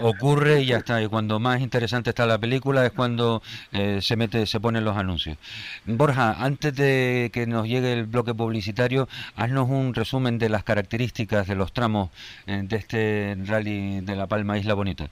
ocurre 0.00 0.62
y 0.62 0.66
ya 0.66 0.78
está. 0.78 1.02
Y 1.02 1.08
cuando 1.08 1.38
más 1.38 1.60
interesante 1.60 2.10
está 2.10 2.24
la 2.24 2.38
película 2.38 2.86
es 2.86 2.92
cuando 2.92 3.42
eh, 3.72 3.98
se 4.00 4.16
mete, 4.16 4.46
se 4.46 4.58
ponen 4.58 4.84
los 4.84 4.96
anuncios. 4.96 5.36
Borja, 5.84 6.42
antes 6.42 6.74
de 6.74 7.30
que 7.32 7.46
nos 7.46 7.68
llegue 7.68 7.92
el 7.92 8.06
bloque 8.06 8.32
publicitario, 8.32 9.06
haznos 9.36 9.68
un 9.68 9.94
resumen 9.94 10.38
de 10.38 10.48
las 10.48 10.64
características 10.64 11.46
de 11.46 11.54
los 11.54 11.72
tramos 11.72 12.10
eh, 12.46 12.62
de 12.64 12.76
este 12.76 13.36
rally 13.46 14.00
de 14.00 14.16
La 14.16 14.26
Palma 14.26 14.56
Isla 14.56 14.72
Bonita. 14.72 15.10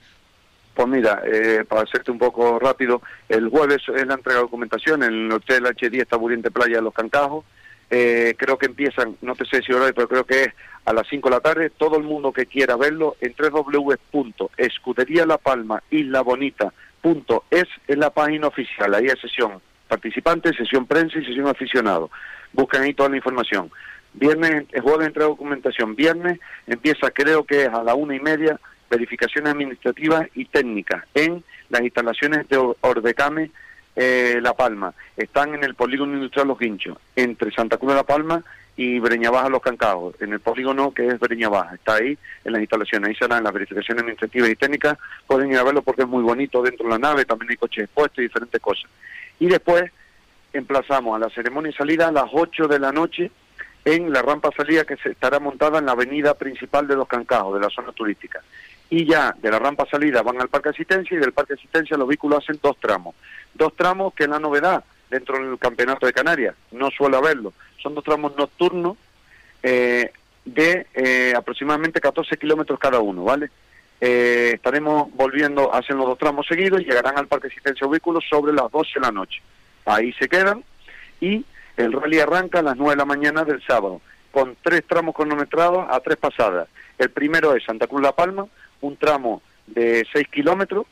Pues 0.73 0.87
mira, 0.87 1.21
eh, 1.25 1.65
para 1.67 1.81
hacerte 1.81 2.11
un 2.11 2.17
poco 2.17 2.57
rápido, 2.57 3.01
el 3.29 3.49
jueves 3.49 3.81
es 3.93 4.07
la 4.07 4.15
entrega 4.15 4.39
de 4.39 4.45
documentación 4.45 5.03
en 5.03 5.13
el 5.13 5.31
Hotel 5.31 5.65
H10 5.65 6.07
Taburiente 6.07 6.49
Playa 6.49 6.77
de 6.77 6.81
Los 6.81 6.93
Cancajos. 6.93 7.45
Eh, 7.93 8.35
creo 8.37 8.57
que 8.57 8.67
empiezan, 8.67 9.17
no 9.21 9.35
te 9.35 9.45
sé 9.45 9.61
si 9.61 9.73
horario, 9.73 9.93
pero 9.93 10.07
creo 10.07 10.23
que 10.23 10.43
es 10.43 10.53
a 10.85 10.93
las 10.93 11.05
5 11.09 11.27
de 11.27 11.35
la 11.35 11.41
tarde. 11.41 11.69
Todo 11.69 11.97
el 11.97 12.03
mundo 12.03 12.31
que 12.31 12.45
quiera 12.45 12.77
verlo 12.77 13.17
en 13.19 13.35
www.escuderíalapalma.isla 13.37 16.23
es 17.51 17.67
la 17.87 18.09
página 18.09 18.47
oficial. 18.47 18.95
Ahí 18.95 19.09
hay 19.09 19.19
sesión 19.19 19.61
participante, 19.89 20.53
sesión 20.53 20.85
prensa 20.85 21.19
y 21.19 21.25
sesión 21.25 21.47
aficionado. 21.47 22.09
Buscan 22.53 22.83
ahí 22.83 22.93
toda 22.93 23.09
la 23.09 23.17
información. 23.17 23.69
Viernes, 24.13 24.67
jueves 24.81 25.13
de 25.13 25.19
documentación. 25.19 25.97
Viernes 25.97 26.39
empieza, 26.67 27.11
creo 27.11 27.43
que 27.43 27.63
es 27.63 27.69
a 27.69 27.83
la 27.83 27.93
una 27.93 28.15
y 28.15 28.21
media 28.21 28.57
verificaciones 28.89 29.51
administrativas 29.51 30.29
y 30.33 30.45
técnicas 30.45 31.03
en 31.13 31.43
las 31.69 31.81
instalaciones 31.81 32.47
de 32.47 32.57
Ordecame 32.81 33.51
eh, 33.95 34.39
La 34.41 34.53
Palma. 34.53 34.93
Están 35.17 35.53
en 35.53 35.63
el 35.63 35.75
polígono 35.75 36.13
industrial 36.13 36.47
Los 36.47 36.59
Guinchos, 36.59 36.97
entre 37.15 37.51
Santa 37.51 37.77
Cruz 37.77 37.91
de 37.91 37.97
La 37.97 38.03
Palma 38.03 38.43
y 38.77 38.99
Breña 38.99 39.29
Baja 39.29 39.49
Los 39.49 39.61
Cancajos, 39.61 40.15
en 40.21 40.33
el 40.33 40.39
polígono 40.39 40.93
que 40.93 41.07
es 41.07 41.19
Breña 41.19 41.49
Baja. 41.49 41.75
Está 41.75 41.95
ahí 41.95 42.17
en 42.43 42.53
las 42.53 42.61
instalaciones. 42.61 43.09
Ahí 43.09 43.15
serán 43.15 43.43
las 43.43 43.53
verificaciones 43.53 44.01
administrativas 44.01 44.49
y 44.49 44.55
técnicas. 44.55 44.97
Pueden 45.27 45.51
ir 45.51 45.57
a 45.57 45.63
verlo 45.63 45.81
porque 45.81 46.03
es 46.03 46.07
muy 46.07 46.23
bonito 46.23 46.61
dentro 46.61 46.85
de 46.85 46.91
la 46.91 46.99
nave. 46.99 47.25
También 47.25 47.51
hay 47.51 47.57
coches 47.57 47.85
expuestos 47.85 48.19
y 48.19 48.23
diferentes 48.23 48.61
cosas. 48.61 48.89
Y 49.39 49.47
después 49.47 49.91
emplazamos 50.53 51.15
a 51.15 51.19
la 51.19 51.29
ceremonia 51.29 51.71
de 51.71 51.77
salida 51.77 52.07
a 52.07 52.11
las 52.11 52.25
8 52.31 52.67
de 52.67 52.79
la 52.79 52.91
noche 52.91 53.31
en 53.83 54.11
la 54.13 54.21
rampa 54.21 54.51
salida 54.55 54.83
que 54.83 54.97
se 54.97 55.09
estará 55.09 55.39
montada 55.39 55.79
en 55.79 55.85
la 55.85 55.93
avenida 55.93 56.35
principal 56.35 56.87
de 56.87 56.95
Los 56.95 57.07
Cancajos, 57.07 57.55
de 57.55 57.61
la 57.61 57.69
zona 57.69 57.91
turística 57.91 58.41
y 58.91 59.05
ya 59.05 59.33
de 59.41 59.49
la 59.49 59.57
rampa 59.57 59.85
salida 59.89 60.21
van 60.21 60.39
al 60.41 60.49
parque 60.49 60.69
asistencia 60.69 61.15
y 61.15 61.19
del 61.19 61.31
parque 61.31 61.53
asistencia 61.53 61.95
los 61.97 62.09
vehículos 62.09 62.43
hacen 62.43 62.59
dos 62.61 62.77
tramos. 62.77 63.15
Dos 63.53 63.73
tramos 63.75 64.13
que 64.13 64.23
es 64.23 64.29
la 64.29 64.37
novedad 64.37 64.83
dentro 65.09 65.37
del 65.37 65.57
campeonato 65.57 66.05
de 66.05 66.13
Canarias, 66.13 66.55
no 66.71 66.91
suele 66.91 67.15
haberlo. 67.15 67.53
Son 67.81 67.95
dos 67.95 68.03
tramos 68.03 68.35
nocturnos 68.35 68.97
eh, 69.63 70.11
de 70.43 70.87
eh, 70.93 71.33
aproximadamente 71.35 72.01
14 72.01 72.35
kilómetros 72.35 72.77
cada 72.79 72.99
uno, 72.99 73.23
¿vale? 73.23 73.49
Eh, 74.01 74.51
estaremos 74.55 75.09
volviendo, 75.13 75.73
hacen 75.73 75.95
los 75.95 76.07
dos 76.07 76.17
tramos 76.17 76.45
seguidos 76.45 76.81
y 76.81 76.85
llegarán 76.85 77.17
al 77.17 77.27
parque 77.27 77.47
asistencia 77.47 77.87
de 77.87 77.91
vehículos 77.91 78.25
sobre 78.29 78.51
las 78.51 78.69
12 78.71 78.91
de 78.95 78.99
la 78.99 79.11
noche. 79.11 79.41
Ahí 79.85 80.11
se 80.13 80.27
quedan 80.27 80.65
y 81.21 81.45
el 81.77 81.93
rally 81.93 82.19
arranca 82.19 82.59
a 82.59 82.63
las 82.63 82.75
9 82.75 82.91
de 82.91 82.97
la 82.97 83.05
mañana 83.05 83.45
del 83.45 83.65
sábado, 83.65 84.01
con 84.31 84.57
tres 84.61 84.83
tramos 84.85 85.15
cronometrados 85.15 85.87
a 85.89 86.01
tres 86.01 86.17
pasadas. 86.17 86.67
El 86.97 87.09
primero 87.09 87.55
es 87.55 87.63
Santa 87.63 87.87
Cruz 87.87 88.01
La 88.01 88.11
Palma, 88.11 88.47
un 88.81 88.97
tramo 88.97 89.41
de 89.67 90.05
6 90.11 90.27
kilómetros, 90.27 90.85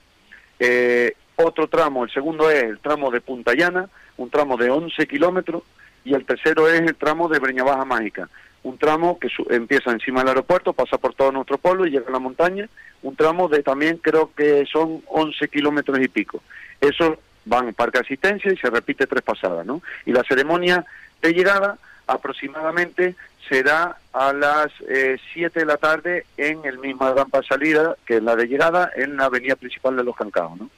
eh, 0.60 1.14
otro 1.36 1.68
tramo, 1.68 2.04
el 2.04 2.12
segundo 2.12 2.50
es 2.50 2.64
el 2.64 2.80
tramo 2.80 3.12
de 3.12 3.22
Punta 3.22 3.54
Llana, 3.54 3.90
un 4.18 4.30
tramo 4.30 4.58
de 4.58 4.70
11 4.70 5.08
kilómetros, 5.08 5.64
y 6.04 6.14
el 6.14 6.26
tercero 6.26 6.68
es 6.68 6.82
el 6.82 6.96
tramo 6.96 7.28
de 7.28 7.40
Breña 7.40 7.64
Baja 7.64 7.86
Mágica, 7.86 8.30
un 8.64 8.78
tramo 8.78 9.20
que 9.20 9.30
empieza 9.50 9.92
encima 9.92 10.20
del 10.20 10.30
aeropuerto, 10.30 10.74
pasa 10.74 10.98
por 10.98 11.14
todo 11.14 11.32
nuestro 11.32 11.58
pueblo 11.58 11.86
y 11.86 11.92
llega 11.92 12.10
a 12.10 12.12
la 12.12 12.20
montaña, 12.20 12.68
un 13.02 13.16
tramo 13.16 13.48
de 13.48 13.64
también 13.64 13.98
creo 13.98 14.32
que 14.36 14.66
son 14.66 15.02
11 15.08 15.48
kilómetros 15.48 16.00
y 16.00 16.08
pico. 16.10 16.44
Eso 16.82 17.18
van 17.46 17.74
parque 17.74 18.00
asistencia 18.00 18.52
y 18.52 18.58
se 18.58 18.70
repite 18.70 19.08
tres 19.08 19.24
pasadas, 19.24 19.66
¿no? 19.66 19.82
Y 20.06 20.12
la 20.12 20.24
ceremonia 20.24 20.86
de 21.22 21.34
llegada 21.34 21.78
aproximadamente 22.08 23.16
será 23.50 23.98
a 24.14 24.32
las 24.32 24.72
7 24.78 25.18
eh, 25.36 25.50
de 25.54 25.66
la 25.66 25.78
tarde 25.78 26.26
en 26.38 26.64
el 26.66 26.78
misma 26.78 27.14
rampa 27.14 27.42
salida 27.44 27.96
que 28.06 28.22
la 28.22 28.36
de 28.36 28.48
llegada 28.48 28.92
en 28.96 29.18
la 29.18 29.26
avenida 29.26 29.56
principal 29.56 29.98
de 29.98 30.04
Los 30.04 30.16
Cancaos. 30.16 30.58
¿no? 30.60 30.70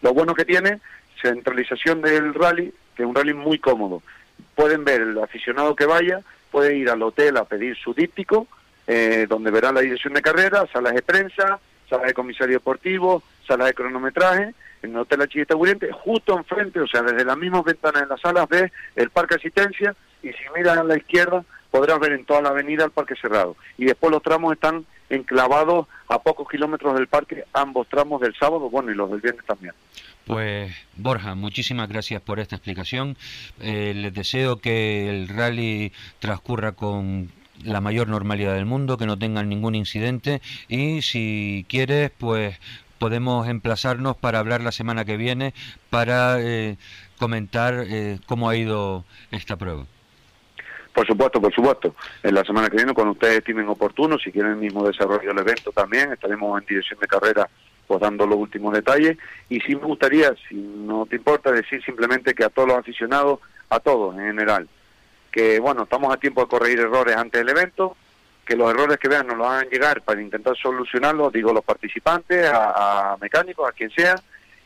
Lo 0.00 0.14
bueno 0.14 0.34
que 0.34 0.44
tiene, 0.44 0.80
centralización 1.20 2.00
del 2.00 2.34
rally, 2.34 2.72
que 2.96 3.02
es 3.02 3.08
un 3.08 3.14
rally 3.14 3.34
muy 3.34 3.58
cómodo. 3.58 4.02
Pueden 4.54 4.84
ver 4.84 5.02
el 5.02 5.18
aficionado 5.18 5.76
que 5.76 5.86
vaya, 5.86 6.20
puede 6.50 6.76
ir 6.76 6.88
al 6.88 7.02
hotel 7.02 7.36
a 7.36 7.44
pedir 7.44 7.76
su 7.76 7.92
díptico, 7.92 8.48
eh, 8.86 9.26
donde 9.28 9.50
verá 9.50 9.72
la 9.72 9.80
dirección 9.80 10.14
de 10.14 10.22
carrera, 10.22 10.66
salas 10.72 10.94
de 10.94 11.02
prensa, 11.02 11.58
salas 11.88 12.06
de 12.06 12.14
comisario 12.14 12.56
deportivo, 12.56 13.22
salas 13.46 13.68
de 13.68 13.74
cronometraje, 13.74 14.54
en 14.82 14.90
el 14.90 14.98
Hotel 14.98 15.22
Achilleta 15.22 15.54
Buriente, 15.54 15.90
justo 15.92 16.36
enfrente, 16.36 16.80
o 16.80 16.86
sea, 16.86 17.02
desde 17.02 17.24
las 17.24 17.38
mismas 17.38 17.64
ventanas 17.64 18.02
de 18.02 18.08
las 18.08 18.20
salas 18.20 18.46
ve 18.48 18.70
el 18.96 19.08
parque 19.10 19.36
asistencia 19.36 19.94
y 20.22 20.28
si 20.28 20.44
miras 20.54 20.76
a 20.76 20.84
la 20.84 20.96
izquierda 20.96 21.42
podrás 21.74 21.98
ver 21.98 22.12
en 22.12 22.24
toda 22.24 22.40
la 22.40 22.50
avenida 22.50 22.84
el 22.84 22.92
parque 22.92 23.16
cerrado. 23.20 23.56
Y 23.76 23.84
después 23.84 24.12
los 24.12 24.22
tramos 24.22 24.52
están 24.52 24.86
enclavados 25.10 25.88
a 26.06 26.22
pocos 26.22 26.48
kilómetros 26.48 26.94
del 26.94 27.08
parque, 27.08 27.46
ambos 27.52 27.88
tramos 27.88 28.20
del 28.20 28.32
sábado, 28.36 28.70
bueno, 28.70 28.92
y 28.92 28.94
los 28.94 29.10
del 29.10 29.20
viernes 29.20 29.44
también. 29.44 29.74
Pues 30.24 30.72
Borja, 30.94 31.34
muchísimas 31.34 31.88
gracias 31.88 32.22
por 32.22 32.38
esta 32.38 32.54
explicación. 32.54 33.16
Eh, 33.60 33.92
les 33.92 34.14
deseo 34.14 34.58
que 34.58 35.10
el 35.10 35.26
rally 35.26 35.92
transcurra 36.20 36.72
con 36.76 37.32
la 37.64 37.80
mayor 37.80 38.06
normalidad 38.06 38.54
del 38.54 38.66
mundo, 38.66 38.96
que 38.96 39.06
no 39.06 39.18
tengan 39.18 39.48
ningún 39.48 39.74
incidente 39.74 40.42
y 40.68 41.02
si 41.02 41.66
quieres, 41.68 42.12
pues 42.16 42.56
podemos 43.00 43.48
emplazarnos 43.48 44.16
para 44.16 44.38
hablar 44.38 44.60
la 44.60 44.70
semana 44.70 45.04
que 45.04 45.16
viene 45.16 45.54
para 45.90 46.40
eh, 46.40 46.76
comentar 47.18 47.84
eh, 47.88 48.20
cómo 48.26 48.48
ha 48.48 48.54
ido 48.54 49.04
esta 49.32 49.56
prueba. 49.56 49.86
Por 50.94 51.06
supuesto, 51.06 51.40
por 51.40 51.52
supuesto. 51.52 51.96
En 52.22 52.34
la 52.34 52.44
semana 52.44 52.70
que 52.70 52.76
viene, 52.76 52.94
cuando 52.94 53.12
ustedes 53.12 53.38
estimen 53.38 53.68
oportuno, 53.68 54.16
si 54.16 54.30
quieren 54.30 54.52
el 54.52 54.58
mismo 54.58 54.86
desarrollo 54.86 55.28
del 55.28 55.38
evento 55.40 55.72
también, 55.72 56.12
estaremos 56.12 56.60
en 56.60 56.66
dirección 56.66 57.00
de 57.00 57.08
carrera 57.08 57.48
pues 57.86 58.00
dando 58.00 58.26
los 58.26 58.38
últimos 58.38 58.72
detalles. 58.72 59.18
Y 59.48 59.60
sí 59.60 59.74
me 59.74 59.82
gustaría, 59.82 60.34
si 60.48 60.54
no 60.54 61.04
te 61.06 61.16
importa, 61.16 61.50
decir 61.50 61.84
simplemente 61.84 62.32
que 62.32 62.44
a 62.44 62.48
todos 62.48 62.68
los 62.68 62.78
aficionados, 62.78 63.40
a 63.68 63.80
todos 63.80 64.14
en 64.14 64.26
general, 64.26 64.68
que 65.32 65.58
bueno, 65.58 65.82
estamos 65.82 66.14
a 66.14 66.16
tiempo 66.16 66.42
de 66.42 66.48
corregir 66.48 66.78
errores 66.78 67.16
antes 67.16 67.44
del 67.44 67.48
evento, 67.48 67.96
que 68.46 68.56
los 68.56 68.70
errores 68.70 68.98
que 68.98 69.08
vean 69.08 69.26
nos 69.26 69.36
los 69.36 69.48
hagan 69.48 69.68
llegar 69.68 70.00
para 70.02 70.22
intentar 70.22 70.56
solucionarlos, 70.56 71.32
digo, 71.32 71.52
los 71.52 71.64
participantes, 71.64 72.48
a 72.54 73.16
mecánicos, 73.20 73.68
a 73.68 73.72
quien 73.72 73.90
sea, 73.90 74.14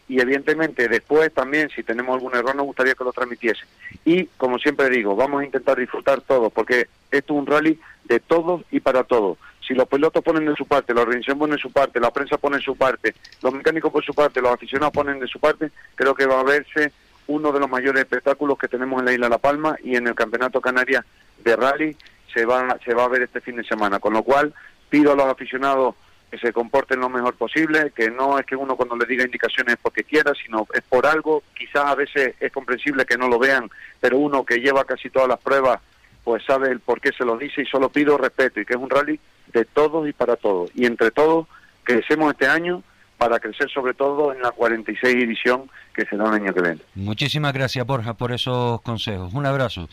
y 0.09 0.21
evidentemente 0.21 0.88
después 0.88 1.33
también 1.33 1.68
si 1.68 1.83
tenemos 1.83 2.14
algún 2.14 2.35
error 2.35 2.57
nos 2.57 2.66
gustaría 2.66 2.94
que 2.94 3.05
lo 3.05 3.12
transmitiesen. 3.12 3.68
Y 4.05 4.25
como 4.37 4.59
siempre 4.59 4.88
digo, 4.88 5.14
vamos 5.14 5.42
a 5.42 5.44
intentar 5.44 5.79
disfrutar 5.79 6.21
todos, 6.23 6.53
porque 6.53 6.88
esto 7.11 7.35
es 7.35 7.38
un 7.38 7.47
rally 7.47 7.79
de 8.05 8.21
todos 8.21 8.62
y 8.71 8.81
para 8.81 9.05
todos. 9.05 9.38
Si 9.66 9.75
los 9.75 9.87
pilotos 9.87 10.25
ponen 10.25 10.47
de 10.47 10.55
su 10.55 10.66
parte, 10.66 10.94
la 10.94 11.03
organización 11.03 11.38
pone 11.38 11.57
de 11.57 11.61
su 11.61 11.71
parte, 11.71 12.01
la 12.01 12.11
prensa 12.11 12.38
pone 12.38 12.57
de 12.57 12.62
su 12.62 12.75
parte, 12.75 13.14
los 13.42 13.53
mecánicos 13.53 13.92
por 13.92 14.03
su 14.03 14.14
parte, 14.14 14.40
los 14.40 14.53
aficionados 14.53 14.94
ponen 14.94 15.21
de 15.21 15.27
su 15.27 15.38
parte, 15.38 15.71
creo 15.94 16.14
que 16.14 16.25
va 16.25 16.40
a 16.40 16.44
verse 16.44 16.90
uno 17.27 17.53
de 17.53 17.61
los 17.61 17.68
mayores 17.68 18.01
espectáculos 18.01 18.59
que 18.59 18.68
tenemos 18.68 18.99
en 19.01 19.05
la 19.05 19.12
isla 19.12 19.29
La 19.29 19.37
Palma 19.37 19.77
y 19.85 19.97
en 19.97 20.07
el 20.07 20.14
Campeonato 20.14 20.62
Canarias 20.62 21.05
de 21.44 21.55
Rally 21.55 21.97
se 22.33 22.47
va, 22.47 22.79
se 22.85 22.94
va 22.94 23.05
a 23.05 23.09
ver 23.09 23.23
este 23.23 23.42
fin 23.42 23.57
de 23.57 23.64
semana. 23.64 23.99
Con 24.01 24.14
lo 24.14 24.23
cual 24.23 24.55
pido 24.88 25.12
a 25.12 25.16
los 25.16 25.27
aficionados 25.27 25.94
que 26.31 26.38
se 26.38 26.53
comporten 26.53 27.01
lo 27.01 27.09
mejor 27.09 27.35
posible, 27.35 27.93
que 27.95 28.11
no 28.11 28.38
es 28.38 28.47
que 28.47 28.57
uno 28.57 28.77
cuando 28.77 28.97
le 28.97 29.07
diga 29.07 29.25
indicaciones 29.25 29.75
es 29.75 29.81
porque 29.81 30.05
quiera, 30.05 30.33
sino 30.35 30.67
es 30.75 30.83
por 30.83 31.07
algo, 31.07 31.43
quizás 31.57 31.85
a 31.87 31.95
veces 31.95 32.35
es 32.38 32.53
comprensible 32.53 33.07
que 33.07 33.17
no 33.17 33.29
lo 33.29 33.38
vean, 33.38 33.71
pero 34.01 34.19
uno 34.19 34.45
que 34.45 34.59
lleva 34.59 34.85
casi 34.85 35.09
todas 35.11 35.29
las 35.29 35.41
pruebas, 35.41 35.81
pues 36.25 36.45
sabe 36.45 36.71
el 36.71 36.81
por 36.81 37.01
qué 37.01 37.12
se 37.12 37.25
lo 37.25 37.38
dice 37.38 37.62
y 37.62 37.67
solo 37.67 37.88
pido 37.88 38.19
respeto 38.19 38.61
y 38.61 38.67
que 38.67 38.75
es 38.75 38.81
un 38.81 38.91
rally 38.91 39.19
de 39.53 39.64
todos 39.64 40.07
y 40.09 40.12
para 40.12 40.37
todos. 40.37 40.71
Y 40.75 40.85
entre 40.85 41.11
todos 41.11 41.47
crecemos 41.83 42.33
este 42.33 42.47
año 42.47 42.83
para 43.17 43.41
crecer 43.41 43.71
sobre 43.71 43.95
todo 43.95 44.33
en 44.33 44.43
la 44.43 44.51
46 44.53 45.14
edición 45.14 45.71
que 45.95 46.05
será 46.05 46.27
el 46.27 46.35
año 46.35 46.55
que 46.55 46.61
viene. 46.61 46.79
Muchísimas 46.95 47.53
gracias 47.53 47.85
Borja 47.87 48.14
por 48.14 48.33
esos 48.33 48.83
consejos. 48.83 49.33
Un 49.33 49.47
abrazo. 49.47 49.88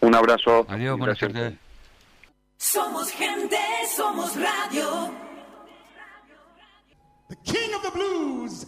Un 0.00 0.14
abrazo. 0.14 0.66
Adiós, 0.68 0.98
buenas 0.98 1.18
tardes. 1.18 1.54
Somos 2.56 3.10
gente, 3.12 3.56
somos 3.96 4.34
radio. 4.36 5.27
The 7.28 7.36
king 7.36 7.74
of 7.74 7.82
the 7.82 7.90
blues, 7.90 8.66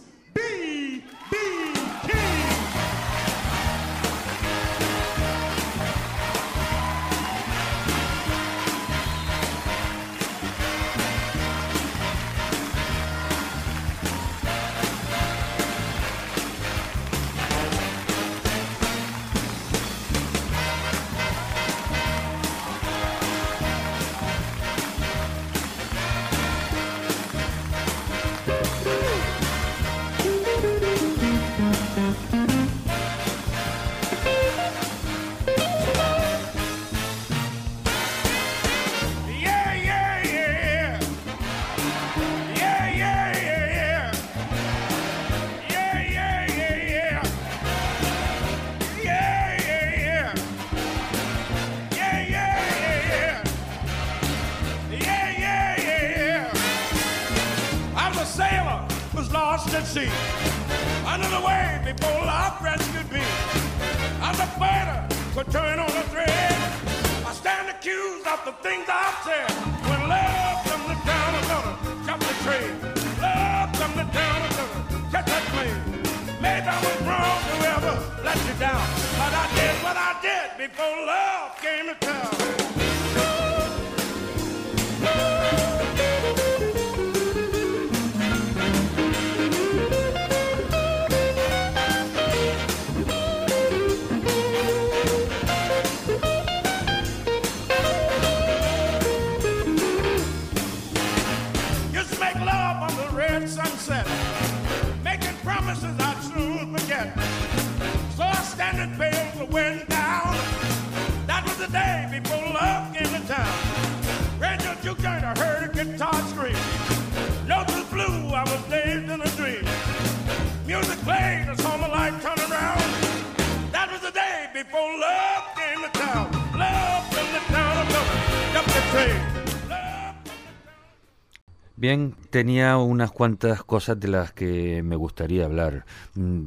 tenía 132.31 132.77
unas 132.77 133.11
cuantas 133.11 133.63
cosas 133.63 133.99
de 133.99 134.07
las 134.07 134.31
que 134.31 134.81
me 134.83 134.95
gustaría 134.95 135.45
hablar. 135.45 135.85
Mm, 136.15 136.45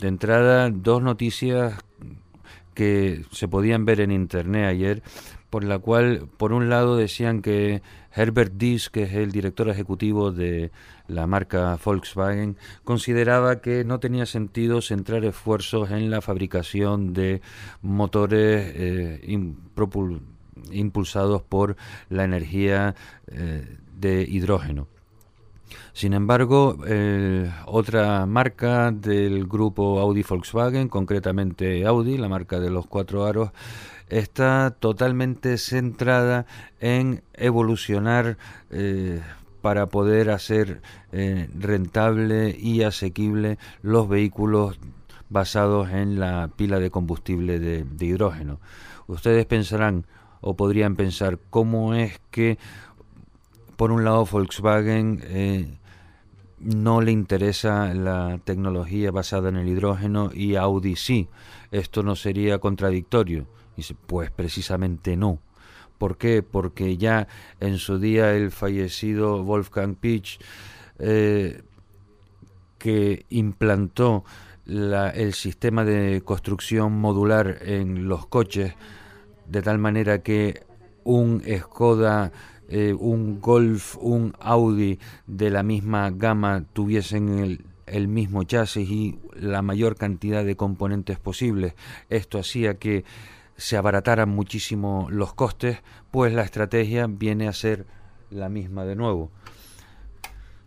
De 0.00 0.08
entrada, 0.08 0.70
dos 0.70 1.02
noticias 1.02 1.74
que 2.74 3.24
se 3.32 3.48
podían 3.48 3.84
ver 3.84 4.00
en 4.00 4.12
internet 4.12 4.66
ayer, 4.66 5.02
por 5.50 5.62
la 5.64 5.78
cual, 5.78 6.26
por 6.38 6.52
un 6.52 6.70
lado, 6.70 6.96
decían 6.96 7.42
que 7.42 7.82
Herbert 8.14 8.54
Diess, 8.54 8.88
que 8.88 9.02
es 9.02 9.12
el 9.12 9.30
director 9.30 9.68
ejecutivo 9.68 10.32
de 10.32 10.70
la 11.06 11.26
marca 11.26 11.78
Volkswagen, 11.84 12.56
consideraba 12.84 13.60
que 13.60 13.84
no 13.84 14.00
tenía 14.00 14.24
sentido 14.24 14.80
centrar 14.80 15.24
esfuerzos 15.24 15.90
en 15.90 16.10
la 16.10 16.22
fabricación 16.22 17.12
de 17.12 17.42
motores 17.82 18.72
eh, 18.74 19.38
impulsados 20.72 21.42
por 21.42 21.76
la 22.08 22.24
energía 22.24 22.94
eh, 23.26 23.76
de 24.00 24.22
hidrógeno. 24.22 24.88
Sin 25.92 26.12
embargo, 26.14 26.78
eh, 26.86 27.50
otra 27.66 28.26
marca 28.26 28.90
del 28.90 29.46
grupo 29.46 30.00
Audi 30.00 30.22
Volkswagen, 30.22 30.88
concretamente 30.88 31.84
Audi, 31.86 32.16
la 32.16 32.28
marca 32.28 32.60
de 32.60 32.70
los 32.70 32.86
cuatro 32.86 33.24
aros, 33.24 33.50
está 34.08 34.70
totalmente 34.78 35.58
centrada 35.58 36.46
en 36.80 37.22
evolucionar 37.34 38.38
eh, 38.70 39.20
para 39.62 39.86
poder 39.86 40.30
hacer 40.30 40.80
eh, 41.12 41.48
rentable 41.58 42.56
y 42.58 42.82
asequible 42.82 43.58
los 43.82 44.08
vehículos 44.08 44.78
basados 45.28 45.90
en 45.90 46.18
la 46.18 46.50
pila 46.56 46.78
de 46.80 46.90
combustible 46.90 47.58
de, 47.58 47.84
de 47.84 48.06
hidrógeno. 48.06 48.58
Ustedes 49.06 49.46
pensarán 49.46 50.06
o 50.40 50.54
podrían 50.54 50.96
pensar 50.96 51.38
cómo 51.50 51.94
es 51.94 52.20
que 52.30 52.58
por 53.80 53.92
un 53.92 54.04
lado 54.04 54.26
Volkswagen 54.26 55.22
eh, 55.24 55.78
no 56.58 57.00
le 57.00 57.12
interesa 57.12 57.94
la 57.94 58.38
tecnología 58.44 59.10
basada 59.10 59.48
en 59.48 59.56
el 59.56 59.68
hidrógeno 59.68 60.30
y 60.34 60.56
Audi 60.56 60.96
sí. 60.96 61.28
Esto 61.70 62.02
no 62.02 62.14
sería 62.14 62.58
contradictorio. 62.58 63.46
Pues 64.06 64.30
precisamente 64.30 65.16
no. 65.16 65.38
¿Por 65.96 66.18
qué? 66.18 66.42
Porque 66.42 66.98
ya 66.98 67.26
en 67.58 67.78
su 67.78 67.98
día 67.98 68.34
el 68.34 68.50
fallecido 68.50 69.42
Wolfgang 69.44 69.94
Pitch, 69.94 70.38
eh, 70.98 71.62
que 72.76 73.24
implantó 73.30 74.24
la- 74.66 75.08
el 75.08 75.32
sistema 75.32 75.86
de 75.86 76.20
construcción 76.22 77.00
modular 77.00 77.56
en 77.62 78.08
los 78.08 78.26
coches, 78.26 78.74
de 79.46 79.62
tal 79.62 79.78
manera 79.78 80.18
que 80.18 80.64
un 81.02 81.42
Skoda, 81.60 82.30
eh, 82.70 82.94
un 82.94 83.40
Golf, 83.40 83.96
un 84.00 84.32
Audi 84.38 84.98
de 85.26 85.50
la 85.50 85.62
misma 85.64 86.10
gama 86.10 86.64
tuviesen 86.72 87.38
el, 87.40 87.64
el 87.86 88.06
mismo 88.06 88.44
chasis 88.44 88.88
y 88.88 89.18
la 89.34 89.60
mayor 89.60 89.96
cantidad 89.96 90.44
de 90.44 90.56
componentes 90.56 91.18
posibles. 91.18 91.74
Esto 92.08 92.38
hacía 92.38 92.78
que 92.78 93.04
se 93.56 93.76
abarataran 93.76 94.28
muchísimo 94.28 95.08
los 95.10 95.34
costes, 95.34 95.78
pues 96.10 96.32
la 96.32 96.42
estrategia 96.42 97.06
viene 97.08 97.48
a 97.48 97.52
ser 97.52 97.86
la 98.30 98.48
misma 98.48 98.84
de 98.84 98.96
nuevo. 98.96 99.30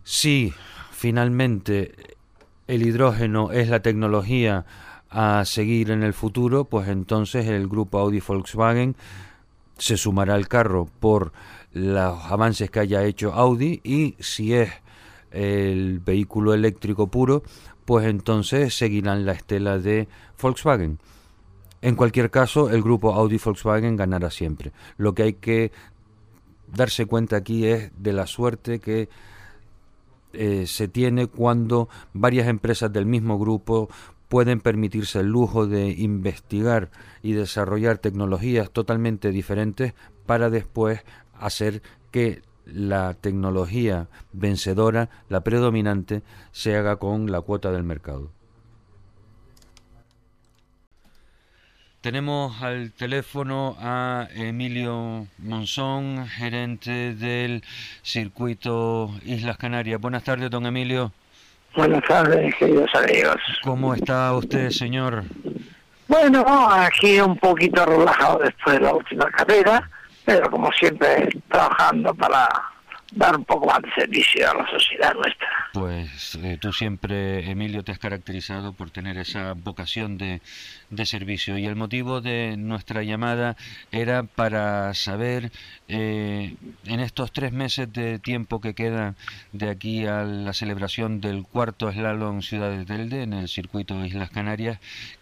Si 0.02 0.52
finalmente 0.92 1.94
el 2.66 2.86
hidrógeno 2.86 3.50
es 3.50 3.68
la 3.68 3.80
tecnología 3.80 4.66
a 5.08 5.44
seguir 5.44 5.90
en 5.90 6.02
el 6.02 6.12
futuro, 6.12 6.66
pues 6.66 6.88
entonces 6.88 7.46
el 7.46 7.66
grupo 7.68 7.98
Audi 7.98 8.20
Volkswagen 8.20 8.94
se 9.78 9.96
sumará 9.96 10.34
al 10.34 10.48
carro 10.48 10.88
por 11.00 11.32
los 11.74 12.24
avances 12.24 12.70
que 12.70 12.80
haya 12.80 13.04
hecho 13.04 13.34
Audi 13.34 13.80
y 13.82 14.14
si 14.20 14.54
es 14.54 14.70
el 15.32 15.98
vehículo 15.98 16.54
eléctrico 16.54 17.08
puro, 17.08 17.42
pues 17.84 18.06
entonces 18.06 18.76
seguirán 18.76 19.26
la 19.26 19.32
estela 19.32 19.78
de 19.78 20.08
Volkswagen. 20.40 20.98
En 21.82 21.96
cualquier 21.96 22.30
caso, 22.30 22.70
el 22.70 22.82
grupo 22.82 23.12
Audi 23.12 23.38
Volkswagen 23.44 23.96
ganará 23.96 24.30
siempre. 24.30 24.72
Lo 24.96 25.14
que 25.14 25.24
hay 25.24 25.32
que 25.34 25.72
darse 26.72 27.06
cuenta 27.06 27.36
aquí 27.36 27.66
es 27.66 27.90
de 27.98 28.12
la 28.12 28.26
suerte 28.26 28.78
que 28.78 29.08
eh, 30.32 30.66
se 30.66 30.88
tiene 30.88 31.26
cuando 31.26 31.88
varias 32.12 32.48
empresas 32.48 32.92
del 32.92 33.06
mismo 33.06 33.38
grupo 33.38 33.88
pueden 34.28 34.60
permitirse 34.60 35.20
el 35.20 35.26
lujo 35.26 35.66
de 35.66 35.90
investigar 35.90 36.90
y 37.22 37.32
desarrollar 37.32 37.98
tecnologías 37.98 38.70
totalmente 38.70 39.30
diferentes 39.30 39.94
para 40.26 40.50
después 40.50 41.02
hacer 41.38 41.82
que 42.10 42.42
la 42.66 43.14
tecnología 43.14 44.08
vencedora, 44.32 45.08
la 45.28 45.42
predominante, 45.42 46.22
se 46.52 46.76
haga 46.76 46.96
con 46.96 47.30
la 47.30 47.40
cuota 47.40 47.70
del 47.72 47.84
mercado. 47.84 48.30
Tenemos 52.00 52.62
al 52.62 52.92
teléfono 52.92 53.76
a 53.80 54.28
Emilio 54.34 55.26
Monzón, 55.38 56.26
gerente 56.28 57.14
del 57.14 57.62
circuito 58.02 59.10
Islas 59.24 59.56
Canarias. 59.56 59.98
Buenas 59.98 60.22
tardes, 60.22 60.50
don 60.50 60.66
Emilio. 60.66 61.12
Buenas 61.74 62.04
tardes, 62.06 62.54
queridos 62.56 62.90
amigos. 62.94 63.36
¿Cómo 63.62 63.94
está 63.94 64.34
usted, 64.36 64.68
señor? 64.68 65.24
Bueno, 66.06 66.44
aquí 66.70 67.18
un 67.20 67.38
poquito 67.38 67.86
relajado 67.86 68.38
después 68.44 68.78
de 68.78 68.84
la 68.84 68.92
última 68.92 69.30
carrera, 69.30 69.90
pero 70.24 70.50
como 70.50 70.70
siempre 70.72 71.28
trabajando 71.48 72.14
para 72.14 72.48
dar 73.14 73.36
un 73.36 73.44
poco 73.44 73.66
más 73.66 73.80
de 73.82 73.90
servicio 73.92 74.50
a 74.50 74.54
la 74.54 74.68
sociedad 74.68 75.14
nuestra. 75.14 75.48
Pues 75.72 76.34
eh, 76.42 76.58
tú 76.60 76.72
siempre, 76.72 77.48
Emilio, 77.50 77.84
te 77.84 77.92
has 77.92 77.98
caracterizado 77.98 78.72
por 78.72 78.90
tener 78.90 79.18
esa 79.18 79.54
vocación 79.54 80.18
de, 80.18 80.40
de 80.90 81.06
servicio 81.06 81.56
y 81.58 81.66
el 81.66 81.76
motivo 81.76 82.20
de 82.20 82.56
nuestra 82.56 83.02
llamada 83.02 83.56
era 83.92 84.24
para 84.24 84.94
saber 84.94 85.52
eh, 85.88 86.54
en 86.86 87.00
estos 87.00 87.32
tres 87.32 87.52
meses 87.52 87.92
de 87.92 88.18
tiempo 88.18 88.60
que 88.60 88.74
queda 88.74 89.14
de 89.52 89.70
aquí 89.70 90.06
a 90.06 90.24
la 90.24 90.52
celebración 90.52 91.20
del 91.20 91.44
cuarto 91.44 91.92
slalom 91.92 92.42
Ciudad 92.42 92.70
de 92.70 92.84
Telde 92.84 93.22
en 93.22 93.32
el 93.32 93.48
circuito 93.48 94.04
Islas 94.04 94.30
Canarias, 94.30 94.78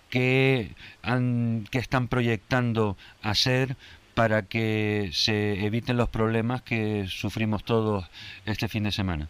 ¿qué, 0.09 0.71
han, 1.03 1.67
qué 1.71 1.79
están 1.79 2.09
proyectando 2.09 2.97
hacer 3.23 3.77
para 4.15 4.43
que 4.43 5.11
se 5.13 5.65
eviten 5.65 5.97
los 5.97 6.09
problemas 6.09 6.63
que 6.63 7.07
sufrimos 7.09 7.65
todos 7.65 8.05
este 8.45 8.69
fin 8.69 8.85
de 8.85 8.93
semana? 8.93 9.29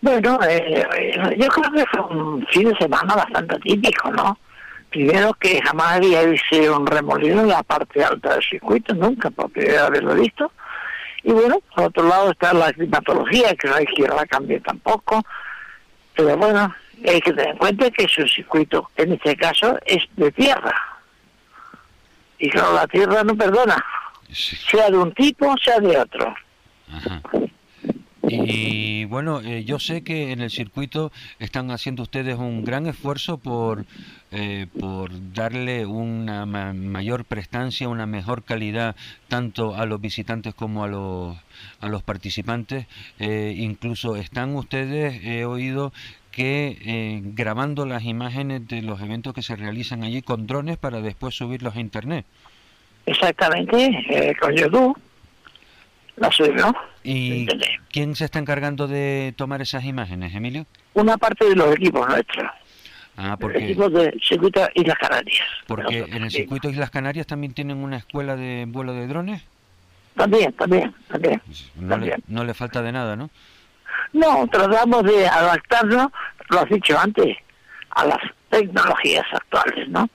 Bueno, 0.00 0.38
eh, 0.48 1.14
yo 1.36 1.48
creo 1.48 1.72
que 1.72 1.84
fue 1.86 2.00
un 2.16 2.46
fin 2.46 2.68
de 2.68 2.76
semana 2.76 3.16
bastante 3.16 3.58
típico, 3.60 4.10
¿no? 4.10 4.38
Primero 4.90 5.34
que 5.34 5.60
jamás 5.60 5.96
había 5.96 6.22
visto 6.22 6.76
un 6.76 6.86
remolino 6.86 7.42
en 7.42 7.48
la 7.48 7.62
parte 7.62 8.02
alta 8.02 8.34
del 8.34 8.42
circuito, 8.42 8.94
nunca, 8.94 9.30
por 9.30 9.50
primera 9.50 9.86
haberlo 9.86 10.14
visto. 10.14 10.50
Y 11.24 11.32
bueno, 11.32 11.60
por 11.74 11.86
otro 11.86 12.08
lado 12.08 12.30
está 12.30 12.54
la 12.54 12.72
climatología, 12.72 13.54
que 13.56 13.68
no 13.68 13.74
hay 13.74 13.86
que 13.86 14.06
la 14.06 14.24
cambie 14.24 14.60
tampoco. 14.60 15.22
Pero 16.14 16.36
bueno, 16.36 16.74
hay 17.06 17.20
que 17.20 17.32
tener 17.32 17.50
en 17.50 17.58
cuenta 17.58 17.90
que 17.90 18.04
es 18.04 18.18
un 18.18 18.28
circuito, 18.28 18.90
en 18.96 19.12
este 19.12 19.36
caso, 19.36 19.78
es 19.84 20.04
de 20.16 20.32
tierra 20.32 20.97
y 22.38 22.48
claro, 22.50 22.74
la 22.74 22.86
tierra 22.86 23.24
no 23.24 23.36
perdona, 23.36 23.82
sea 24.30 24.90
de 24.90 24.98
un 24.98 25.12
tipo, 25.12 25.54
sea 25.58 25.80
de 25.80 25.96
otro. 25.98 26.34
Y 28.30 29.06
bueno, 29.06 29.40
eh, 29.40 29.64
yo 29.64 29.78
sé 29.78 30.02
que 30.02 30.32
en 30.32 30.42
el 30.42 30.50
circuito 30.50 31.10
están 31.38 31.70
haciendo 31.70 32.02
ustedes 32.02 32.36
un 32.36 32.62
gran 32.62 32.86
esfuerzo 32.86 33.38
por, 33.38 33.86
eh, 34.32 34.66
por 34.78 35.10
darle 35.32 35.86
una 35.86 36.44
mayor 36.44 37.24
prestancia, 37.24 37.88
una 37.88 38.04
mejor 38.04 38.42
calidad 38.42 38.96
tanto 39.28 39.74
a 39.74 39.86
los 39.86 40.00
visitantes 40.00 40.54
como 40.54 40.84
a 40.84 40.88
los, 40.88 41.38
a 41.80 41.88
los 41.88 42.02
participantes. 42.02 42.86
Eh, 43.18 43.54
incluso 43.56 44.16
están 44.16 44.54
ustedes, 44.56 45.24
he 45.24 45.46
oído, 45.46 45.92
que 46.38 47.20
grabando 47.34 47.84
las 47.84 48.04
imágenes 48.04 48.68
de 48.68 48.80
los 48.82 49.00
eventos 49.00 49.34
que 49.34 49.42
se 49.42 49.56
realizan 49.56 50.04
allí 50.04 50.22
con 50.22 50.46
drones 50.46 50.76
para 50.76 51.00
después 51.00 51.34
subirlos 51.34 51.74
a 51.74 51.80
internet. 51.80 52.24
Exactamente, 53.06 54.36
con 54.40 54.54
YouTube 54.54 54.96
la 56.16 56.30
subió. 56.30 56.72
¿Y 57.02 57.48
quién 57.90 58.14
se 58.14 58.24
está 58.24 58.38
encargando 58.38 58.86
de 58.86 59.34
tomar 59.36 59.62
esas 59.62 59.84
imágenes, 59.84 60.32
Emilio? 60.32 60.64
Una 60.94 61.16
parte 61.18 61.44
de 61.44 61.56
los 61.56 61.74
equipos 61.74 62.06
nuestros. 62.06 62.46
Ah, 63.16 63.36
porque... 63.38 63.64
Equipos 63.64 63.92
de 63.92 64.16
circuito 64.22 64.60
Islas 64.74 64.98
Canarias. 64.98 65.46
Porque 65.66 66.06
en 66.08 66.22
el 66.22 66.30
circuito 66.30 66.70
Islas 66.70 66.90
Canarias 66.90 67.26
también 67.26 67.52
tienen 67.52 67.78
una 67.78 67.96
escuela 67.96 68.36
de 68.36 68.64
vuelo 68.68 68.94
de 68.94 69.08
drones. 69.08 69.42
También, 70.14 70.52
también, 70.52 70.94
también. 71.08 71.42
Le, 71.80 72.16
no 72.28 72.44
le 72.44 72.54
falta 72.54 72.80
de 72.82 72.92
nada, 72.92 73.16
¿no? 73.16 73.28
No, 74.12 74.46
tratamos 74.50 75.04
de 75.04 75.26
adaptarnos, 75.26 76.08
lo 76.48 76.60
has 76.60 76.68
dicho 76.68 76.98
antes, 76.98 77.36
a 77.90 78.06
las 78.06 78.18
tecnologías 78.50 79.26
actuales, 79.32 79.88
¿no? 79.88 80.08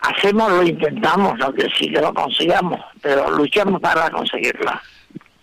Hacemos, 0.00 0.50
lo 0.50 0.62
intentamos, 0.64 1.38
no 1.38 1.52
que 1.52 1.68
sí 1.78 1.92
que 1.92 2.00
lo 2.00 2.12
consigamos, 2.12 2.80
pero 3.00 3.30
luchamos 3.30 3.80
para 3.80 4.10
conseguirla. 4.10 4.82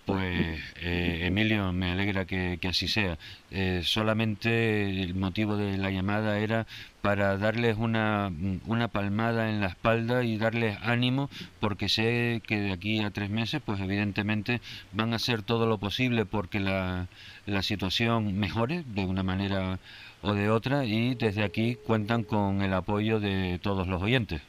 Pues 0.10 0.60
eh, 0.82 1.20
Emilio, 1.26 1.72
me 1.72 1.92
alegra 1.92 2.26
que, 2.26 2.60
así 2.68 2.88
sea. 2.88 3.18
Eh, 3.52 3.82
solamente 3.84 5.04
el 5.04 5.14
motivo 5.14 5.56
de 5.56 5.78
la 5.78 5.92
llamada 5.92 6.40
era 6.40 6.66
para 7.02 7.38
darles 7.38 7.78
una, 7.78 8.32
una 8.66 8.88
palmada 8.88 9.50
en 9.52 9.62
la 9.62 9.68
espalda 9.68 10.24
y 10.24 10.38
darles 10.38 10.78
ánimo, 10.82 11.30
porque 11.60 11.90
sé 11.90 12.42
que 12.48 12.60
de 12.60 12.72
aquí 12.72 13.02
a 13.02 13.12
tres 13.12 13.30
meses, 13.30 13.62
pues 13.64 13.80
evidentemente 13.82 14.62
van 14.94 15.14
a 15.14 15.18
hacer 15.18 15.44
todo 15.44 15.68
lo 15.68 15.78
posible 15.78 16.26
porque 16.26 16.60
la, 16.60 17.08
la 17.46 17.62
situación 17.62 18.40
mejore 18.40 18.84
de 18.88 19.06
una 19.06 19.22
manera 19.22 19.78
o 20.24 20.34
de 20.34 20.50
otra 20.50 20.86
y 20.86 21.14
desde 21.14 21.44
aquí 21.44 21.76
cuentan 21.76 22.24
con 22.24 22.64
el 22.64 22.74
apoyo 22.74 23.20
de 23.20 23.60
todos 23.62 23.88
los 23.88 24.02
oyentes. 24.02 24.42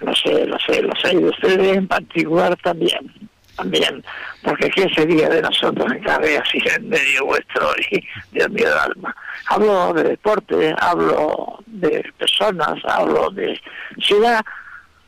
Lo 0.00 0.14
sé, 0.14 0.46
lo 0.46 0.58
sé, 0.58 0.82
lo 0.82 0.94
sé, 0.96 1.14
y 1.14 1.24
ustedes 1.24 1.76
en 1.76 1.88
particular 1.88 2.56
también 2.56 3.30
también, 3.56 4.04
porque 4.42 4.70
¿qué 4.70 4.88
sería 4.94 5.28
de 5.28 5.42
nosotros 5.42 5.90
en 5.92 6.02
cabe 6.02 6.38
así 6.38 6.58
en 6.74 6.88
medio 6.88 7.26
vuestro 7.26 7.68
y 7.90 8.02
Dios 8.32 8.50
mío 8.50 8.68
alma? 8.80 9.14
Hablo 9.46 9.92
de 9.92 10.04
deporte, 10.04 10.74
hablo 10.78 11.58
de 11.66 12.04
personas, 12.18 12.78
hablo 12.84 13.30
de 13.30 13.60
ciudad, 13.98 14.44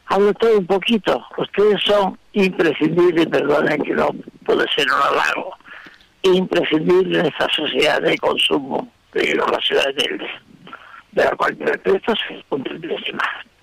hablo 0.06 0.32
todo 0.34 0.58
un 0.58 0.66
poquito. 0.66 1.24
Ustedes 1.38 1.80
son 1.82 2.18
imprescindibles, 2.32 3.26
perdonen 3.26 3.82
que 3.82 3.94
no 3.94 4.10
puede 4.44 4.66
ser 4.74 4.86
un 4.86 5.02
halago, 5.02 5.56
imprescindibles 6.22 7.20
en 7.20 7.26
esta 7.26 7.48
sociedad 7.52 8.00
de 8.02 8.18
consumo 8.18 8.88
de 9.12 9.34
la 9.34 9.60
ciudad 9.60 9.94
de 9.94 10.18
de 11.12 11.24
la 11.24 11.30
cual 11.36 11.56
me 11.56 11.66
respeto, 11.66 12.12
un 12.50 12.62
más. 13.14 13.53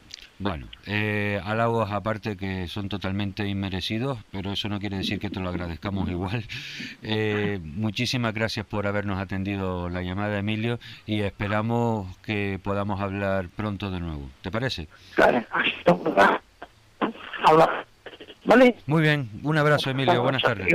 Bueno, 0.41 0.67
eh, 0.87 1.39
halagos 1.43 1.91
aparte 1.91 2.35
que 2.35 2.67
son 2.67 2.89
totalmente 2.89 3.47
inmerecidos, 3.47 4.17
pero 4.31 4.51
eso 4.51 4.69
no 4.69 4.79
quiere 4.79 4.97
decir 4.97 5.19
que 5.19 5.29
te 5.29 5.39
lo 5.39 5.49
agradezcamos 5.49 6.09
igual. 6.09 6.43
Eh, 7.03 7.59
muchísimas 7.63 8.33
gracias 8.33 8.65
por 8.65 8.85
habernos 8.87 9.19
atendido 9.19 9.89
la 9.89 10.01
llamada, 10.01 10.37
Emilio, 10.37 10.79
y 11.05 11.21
esperamos 11.21 12.15
que 12.19 12.59
podamos 12.63 13.01
hablar 13.01 13.49
pronto 13.49 13.89
de 13.91 13.99
nuevo. 13.99 14.29
¿Te 14.41 14.51
parece? 14.51 14.87
Claro, 15.15 15.43
Muy 18.85 19.01
bien, 19.01 19.29
un 19.43 19.57
abrazo, 19.57 19.89
Emilio. 19.89 20.21
Buenas 20.21 20.43
tardes. 20.43 20.67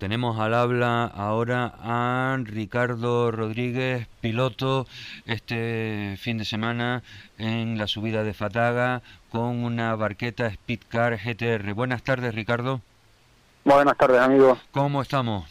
Tenemos 0.00 0.40
al 0.40 0.54
habla 0.54 1.04
ahora 1.04 1.74
a 1.78 2.38
Ricardo 2.42 3.30
Rodríguez, 3.30 4.08
piloto 4.22 4.86
este 5.26 6.16
fin 6.18 6.38
de 6.38 6.46
semana 6.46 7.02
en 7.36 7.76
la 7.76 7.86
subida 7.86 8.24
de 8.24 8.32
Fataga 8.32 9.02
con 9.30 9.62
una 9.62 9.94
barqueta 9.96 10.50
Speedcar 10.50 11.18
GTR. 11.18 11.74
Buenas 11.74 12.02
tardes, 12.02 12.34
Ricardo. 12.34 12.80
Buenas 13.62 13.94
tardes, 13.98 14.22
amigo. 14.22 14.56
¿Cómo 14.72 15.02
estamos? 15.02 15.44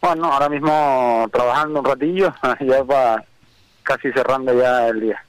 Bueno, 0.00 0.32
ahora 0.32 0.48
mismo 0.48 1.28
trabajando 1.30 1.80
un 1.80 1.84
ratillo, 1.84 2.34
ya 2.60 2.82
va 2.82 3.22
casi 3.82 4.10
cerrando 4.12 4.58
ya 4.58 4.88
el 4.88 5.00
día. 5.00 5.22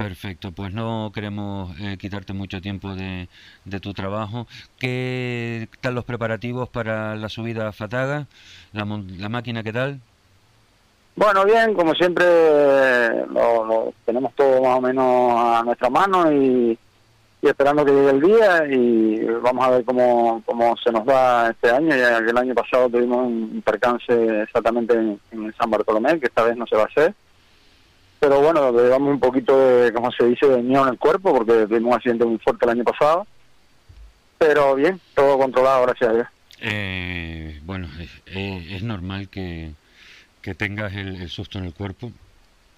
Perfecto, 0.00 0.50
pues 0.50 0.72
no 0.72 1.12
queremos 1.14 1.78
eh, 1.78 1.98
quitarte 1.98 2.32
mucho 2.32 2.62
tiempo 2.62 2.94
de, 2.94 3.28
tu 3.82 3.92
trabajo. 3.92 4.46
¿Qué 4.78 5.68
tal 5.82 5.94
los 5.94 6.06
preparativos 6.06 6.70
para 6.70 7.14
la 7.16 7.28
subida 7.28 7.68
a 7.68 7.72
Fataga? 7.72 8.26
¿La, 8.72 8.86
la 9.18 9.28
máquina 9.28 9.62
qué 9.62 9.74
tal? 9.74 10.00
Bueno, 11.16 11.44
bien, 11.44 11.74
como 11.74 11.94
siempre 11.94 12.24
lo, 13.26 13.92
tenemos 14.06 14.32
todo 14.34 14.62
más 14.62 14.78
o 14.78 14.80
menos 14.80 15.34
a 15.36 15.62
nuestra 15.66 15.90
mano 15.90 16.32
y, 16.32 16.78
esperando 17.42 17.84
que 17.84 17.92
llegue 17.92 18.10
el 18.10 18.22
día 18.22 18.66
y 18.70 19.24
vamos 19.42 19.66
a 19.66 19.70
ver 19.70 19.84
cómo, 19.84 20.42
cómo 20.46 20.78
se 20.78 20.90
nos 20.92 21.06
va 21.06 21.50
este 21.50 21.72
año, 21.72 21.94
ya 21.94 22.24
que 22.24 22.30
el 22.30 22.38
año 22.38 22.54
pasado 22.54 22.88
tuvimos 22.88 23.18
un 23.18 23.62
percance 23.62 24.42
exactamente 24.44 24.94
en, 24.94 25.20
en 25.32 25.52
San 25.58 25.70
Bartolomé, 25.70 26.18
que 26.18 26.28
esta 26.28 26.44
vez 26.44 26.56
no 26.56 26.66
se 26.66 26.76
va 26.76 26.84
a 26.84 26.86
hacer 26.86 27.14
pero 28.20 28.40
bueno, 28.42 28.70
llevamos 28.72 29.14
un 29.14 29.18
poquito 29.18 29.58
de, 29.58 29.92
como 29.92 30.12
se 30.12 30.26
dice, 30.26 30.46
de 30.46 30.62
miedo 30.62 30.82
en 30.82 30.90
el 30.90 30.98
cuerpo, 30.98 31.34
porque 31.34 31.66
tuvimos 31.66 31.88
un 31.88 31.94
accidente 31.94 32.24
muy 32.26 32.38
fuerte 32.38 32.66
el 32.66 32.70
año 32.72 32.84
pasado, 32.84 33.26
pero 34.36 34.74
bien, 34.74 35.00
todo 35.14 35.38
controlado, 35.38 35.82
gracias 35.82 36.10
a 36.10 36.12
Dios. 36.12 36.26
Eh, 36.60 37.60
bueno, 37.64 37.88
es, 38.26 38.82
normal 38.82 39.30
que, 39.30 39.72
que 40.42 40.54
tengas 40.54 40.94
el, 40.94 41.28
susto 41.30 41.58
en 41.58 41.64
el 41.64 41.72
cuerpo 41.72 42.12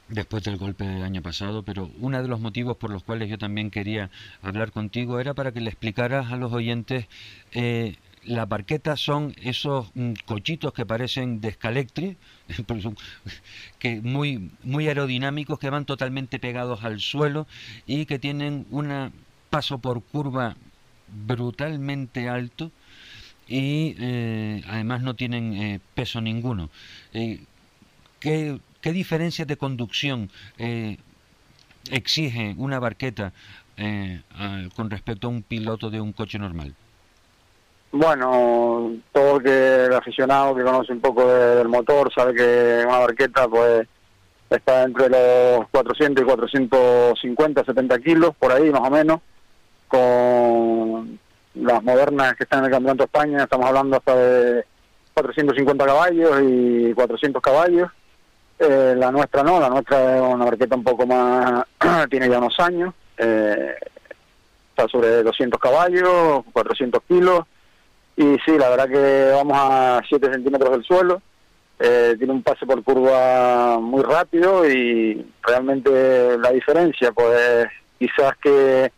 después 0.09 0.45
del 0.45 0.59
golpe 0.59 0.85
del 0.85 1.03
año 1.03 1.23
pasado, 1.23 1.65
pero 1.65 1.91
uno 1.99 2.23
de 2.23 2.29
los 2.29 2.39
motivos 2.39 2.77
por 2.77 2.91
los 2.91 3.03
cuales 3.03 3.29
yo 3.29 3.39
también 3.39 3.71
quería 3.71 4.11
hablar 4.43 4.71
contigo 4.71 5.19
era 5.19 5.35
para 5.35 5.51
que 5.51 5.61
le 5.61 5.71
explicaras 5.71 6.31
a 6.31 6.37
los 6.37 6.53
oyentes 6.53 7.07
eh, 7.53 7.97
las 8.25 8.49
barquetas 8.49 9.01
son 9.01 9.35
esos 9.43 9.91
mm, 9.95 10.13
cochitos 10.27 10.73
que 10.73 10.87
parecen 10.87 11.41
de 11.41 11.49
escalectri, 11.49 12.17
que 13.79 14.01
muy, 14.01 14.51
muy 14.63 14.89
aerodinámicos, 14.89 15.59
que 15.59 15.71
van 15.71 15.85
totalmente 15.85 16.39
pegados 16.39 16.85
al 16.85 17.01
suelo 17.01 17.47
y 17.87 18.07
que 18.07 18.19
tienen 18.19 18.67
un 18.71 19.13
paso 19.51 19.79
por 19.79 20.03
curva 20.03 20.57
brutalmente 21.09 22.29
alto 22.29 22.71
y 23.49 23.95
eh, 23.99 24.63
además 24.67 25.03
no 25.03 25.15
tienen 25.15 25.53
eh, 25.55 25.81
peso 25.95 26.21
ninguno. 26.21 26.71
Eh, 27.13 27.45
¿qué, 28.21 28.59
¿Qué 28.81 28.93
diferencias 28.93 29.47
de 29.49 29.57
conducción 29.57 30.31
exige 31.91 32.55
una 32.57 32.79
barqueta 32.79 33.33
con 34.77 34.91
respecto 34.91 35.27
a 35.27 35.31
un 35.31 35.43
piloto 35.43 35.91
de 35.91 36.01
un 36.01 36.13
coche 36.13 36.39
normal? 36.39 36.75
Bueno, 37.93 38.91
todo 39.13 39.37
el 39.37 39.43
que 39.43 39.85
el 39.85 39.93
aficionado 39.93 40.55
que 40.55 40.63
conoce 40.63 40.93
un 40.93 41.01
poco 41.03 41.27
del 41.27 41.69
motor 41.69 42.11
sabe 42.11 42.35
que 42.35 42.85
una 42.87 43.01
barqueta 43.01 43.47
pues 43.47 43.87
está 44.49 44.85
entre 44.85 45.11
los 45.11 45.69
400 45.71 46.23
y 46.23 46.27
450, 46.27 47.65
70 47.65 47.99
kilos, 47.99 48.35
por 48.39 48.51
ahí 48.51 48.71
más 48.71 48.81
o 48.81 48.91
menos, 48.91 49.21
con 49.89 51.19
las 51.55 51.83
modernas 51.83 52.35
que 52.35 52.45
están 52.45 52.61
en 52.61 52.65
el 52.67 52.71
Campeonato 52.71 53.03
de 53.03 53.05
España, 53.05 53.45
estamos 53.45 53.67
hablando 53.67 53.99
hasta 53.99 54.17
de 54.17 54.65
450 55.13 55.85
caballos 55.85 56.41
y 56.43 56.95
400 56.95 57.43
caballos. 57.43 57.91
Eh, 58.59 58.95
la 58.97 59.11
nuestra 59.11 59.43
no, 59.43 59.61
la 59.61 59.69
nuestra 59.69 60.17
es 60.17 60.23
una 60.23 60.47
barqueta 60.47 60.77
un 60.77 60.85
poco 60.85 61.07
más, 61.07 61.67
tiene 62.11 62.31
ya 62.31 62.39
unos 62.39 62.59
años, 62.59 62.95
eh, 63.19 63.75
está 64.71 64.89
sobre 64.89 65.23
200 65.23 65.61
caballos, 65.61 66.43
400 66.55 67.03
kilos 67.07 67.45
y 68.23 68.39
sí, 68.45 68.57
la 68.57 68.69
verdad 68.71 68.89
que 68.89 69.33
vamos 69.35 69.57
a 69.59 70.01
7 70.09 70.33
centímetros 70.33 70.71
del 70.71 70.85
suelo. 70.85 71.21
Eh, 71.79 72.15
tiene 72.17 72.33
un 72.33 72.43
pase 72.43 72.65
por 72.65 72.83
curva 72.85 73.79
muy 73.81 74.03
rápido 74.03 74.69
y 74.69 75.27
realmente 75.43 76.39
la 76.39 76.53
diferencia, 76.53 77.11
pues 77.11 77.67
quizás 77.99 78.37
que 78.41 78.93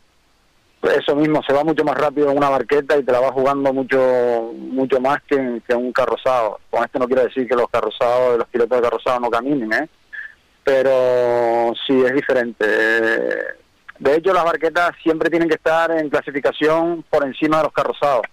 eso 0.94 1.16
mismo 1.16 1.42
se 1.42 1.54
va 1.54 1.64
mucho 1.64 1.82
más 1.82 1.96
rápido 1.96 2.30
en 2.30 2.36
una 2.36 2.50
barqueta 2.50 2.98
y 2.98 3.02
te 3.02 3.12
la 3.12 3.20
va 3.20 3.32
jugando 3.32 3.72
mucho 3.72 4.52
mucho 4.54 5.00
más 5.00 5.22
que 5.22 5.36
en, 5.36 5.62
un 5.74 5.92
carrozado. 5.92 6.60
Con 6.68 6.84
esto 6.84 6.98
no 6.98 7.06
quiero 7.06 7.22
decir 7.22 7.48
que 7.48 7.56
los 7.56 7.70
carrozados, 7.70 8.36
los 8.36 8.48
pilotos 8.48 8.76
de 8.76 8.84
carrozado 8.84 9.20
no 9.20 9.30
caminen, 9.30 9.72
¿eh? 9.72 9.88
pero 10.62 11.72
sí 11.86 12.02
es 12.04 12.12
diferente. 12.12 12.66
De 13.98 14.16
hecho, 14.16 14.34
las 14.34 14.44
barquetas 14.44 14.90
siempre 15.02 15.30
tienen 15.30 15.48
que 15.48 15.54
estar 15.54 15.90
en 15.90 16.10
clasificación 16.10 17.02
por 17.08 17.24
encima 17.24 17.58
de 17.58 17.62
los 17.62 17.72
carrozados. 17.72 18.26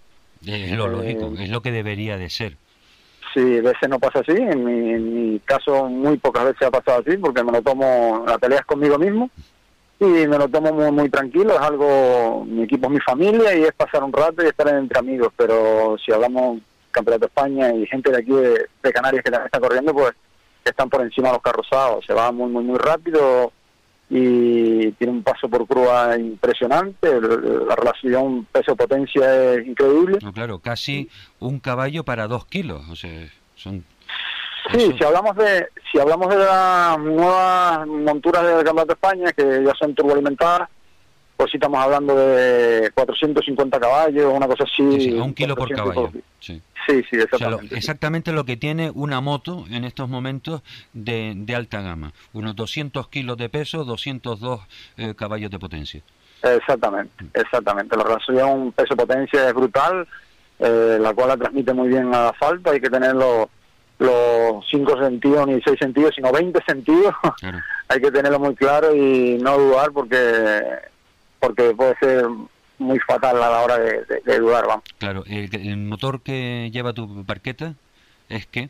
Es 0.45 0.71
lo 0.71 0.87
lógico, 0.87 1.33
es 1.39 1.49
lo 1.49 1.61
que 1.61 1.71
debería 1.71 2.17
de 2.17 2.29
ser. 2.29 2.57
Sí, 3.33 3.59
a 3.59 3.61
veces 3.61 3.87
no 3.87 3.99
pasa 3.99 4.19
así, 4.19 4.33
en 4.33 4.63
mi, 5.33 5.39
caso 5.39 5.85
muy 5.85 6.17
pocas 6.17 6.45
veces 6.45 6.63
ha 6.63 6.71
pasado 6.71 7.01
así, 7.05 7.17
porque 7.17 7.43
me 7.43 7.51
lo 7.51 7.61
tomo, 7.61 8.25
la 8.27 8.37
pelea 8.37 8.59
es 8.59 8.65
conmigo 8.65 8.97
mismo 8.97 9.29
y 9.99 10.05
me 10.05 10.37
lo 10.37 10.49
tomo 10.49 10.73
muy, 10.73 10.91
muy 10.91 11.09
tranquilo, 11.09 11.53
es 11.53 11.61
algo, 11.61 12.43
mi 12.45 12.63
equipo 12.63 12.87
es 12.87 12.93
mi 12.93 12.99
familia 12.99 13.55
y 13.55 13.63
es 13.63 13.71
pasar 13.73 14.03
un 14.03 14.11
rato 14.11 14.43
y 14.43 14.47
estar 14.47 14.67
entre 14.67 14.99
amigos, 14.99 15.31
pero 15.37 15.95
si 16.03 16.11
hablamos 16.11 16.59
Campeonato 16.91 17.21
de 17.21 17.27
España 17.27 17.73
y 17.73 17.85
gente 17.87 18.11
de 18.11 18.17
aquí 18.17 18.31
de, 18.31 18.91
Canarias 18.91 19.23
que 19.23 19.31
también 19.31 19.45
está 19.45 19.59
corriendo, 19.59 19.93
pues 19.93 20.11
están 20.65 20.89
por 20.89 21.01
encima 21.01 21.29
de 21.29 21.35
los 21.35 21.41
carrozados, 21.41 22.05
se 22.05 22.13
va 22.13 22.31
muy, 22.31 22.49
muy, 22.51 22.63
muy 22.63 22.77
rápido, 22.77 23.53
y 24.13 24.91
tiene 24.91 25.13
un 25.13 25.23
paso 25.23 25.47
por 25.47 25.65
curva 25.65 26.17
impresionante, 26.17 27.09
la 27.21 27.77
relación 27.77 28.45
peso-potencia 28.51 29.53
es 29.53 29.65
increíble. 29.65 30.17
claro, 30.33 30.59
casi 30.59 31.09
un 31.39 31.61
caballo 31.61 32.03
para 32.03 32.27
dos 32.27 32.45
kilos, 32.45 32.81
o 32.89 32.95
sea, 32.97 33.29
son... 33.55 33.85
Sí, 34.73 34.93
si 34.97 35.03
hablamos 35.03 35.35
de 35.37 35.65
si 35.91 35.99
hablamos 35.99 36.27
de 36.27 36.37
las 36.37 36.99
nuevas 36.99 37.87
monturas 37.87 38.43
del 38.43 38.63
Campeonato 38.65 38.87
de 38.87 38.93
España, 38.93 39.31
que 39.31 39.63
ya 39.65 39.73
son 39.79 39.95
turboalimentadas, 39.95 40.69
pues 41.41 41.49
sí 41.53 41.57
estamos 41.57 41.83
hablando 41.83 42.15
de 42.15 42.91
450 42.93 43.79
caballos, 43.79 44.31
una 44.31 44.47
cosa 44.47 44.63
así. 44.63 45.11
un 45.13 45.33
kilo 45.33 45.55
por 45.55 45.73
caballo. 45.73 46.11
Sí. 46.39 46.61
Sí, 46.85 47.03
exactamente. 47.11 47.75
exactamente 47.75 48.31
lo 48.31 48.45
que 48.45 48.57
tiene 48.57 48.91
una 48.93 49.21
moto 49.21 49.65
en 49.71 49.83
estos 49.83 50.07
momentos 50.07 50.61
de, 50.93 51.33
de 51.35 51.55
alta 51.55 51.81
gama. 51.81 52.13
Unos 52.33 52.55
200 52.55 53.07
kilos 53.07 53.37
de 53.37 53.49
peso, 53.49 53.85
202 53.85 54.61
eh, 54.97 55.15
caballos 55.15 55.49
de 55.49 55.57
potencia. 55.57 56.03
Exactamente, 56.43 57.25
exactamente. 57.33 57.97
La 57.97 58.03
relación 58.03 58.71
peso-potencia 58.73 59.47
es 59.47 59.53
brutal, 59.55 60.07
eh, 60.59 60.99
la 61.01 61.11
cual 61.15 61.29
la 61.29 61.37
transmite 61.37 61.73
muy 61.73 61.87
bien 61.87 62.13
al 62.13 62.29
asfalto. 62.29 62.69
Hay 62.69 62.81
que 62.81 62.89
tener 62.89 63.15
los, 63.15 63.47
los 63.97 64.63
5 64.69 65.03
sentidos, 65.03 65.47
ni 65.47 65.59
6 65.59 65.75
sentidos, 65.79 66.11
sino 66.15 66.31
20 66.31 66.59
sentidos. 66.67 67.15
Hay 67.87 67.99
que 67.99 68.11
tenerlo 68.11 68.39
muy 68.39 68.53
claro 68.53 68.95
y 68.95 69.39
no 69.41 69.57
dudar 69.57 69.91
porque 69.91 70.90
porque 71.41 71.73
puede 71.75 71.95
ser 71.99 72.25
muy 72.77 72.99
fatal 72.99 73.41
a 73.41 73.49
la 73.49 73.61
hora 73.61 73.77
de, 73.77 74.39
dudar, 74.39 74.65
vamos. 74.65 74.83
Claro, 74.97 75.23
¿el, 75.27 75.77
motor 75.77 76.21
que 76.21 76.69
lleva 76.71 76.93
tu 76.93 77.23
barqueta 77.25 77.73
es 78.29 78.45
qué? 78.45 78.69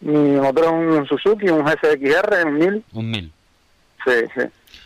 Mi 0.00 0.40
motor 0.40 0.64
es 0.64 0.70
un 0.70 1.06
Suzuki, 1.06 1.48
un 1.48 1.64
GSXR, 1.64 2.46
un 2.46 2.58
1000. 2.58 2.84
Un 2.92 3.10
1000. 3.10 3.32
Sí, 4.04 4.12
sí. 4.34 4.42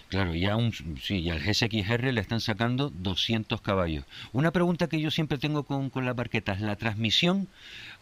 Claro, 0.09 0.35
ya 0.35 0.57
un, 0.57 0.73
sí, 0.73 1.29
al 1.31 1.41
GSXR 1.41 2.13
le 2.13 2.21
están 2.21 2.41
sacando 2.41 2.91
200 2.91 3.61
caballos. 3.61 4.05
Una 4.33 4.51
pregunta 4.51 4.89
que 4.89 5.01
yo 5.01 5.11
siempre 5.11 5.39
tengo 5.39 5.63
con, 5.65 5.91
con 5.91 6.05
las 6.05 6.17
barquetas, 6.17 6.61
¿la 6.61 6.77
transmisión 6.77 7.49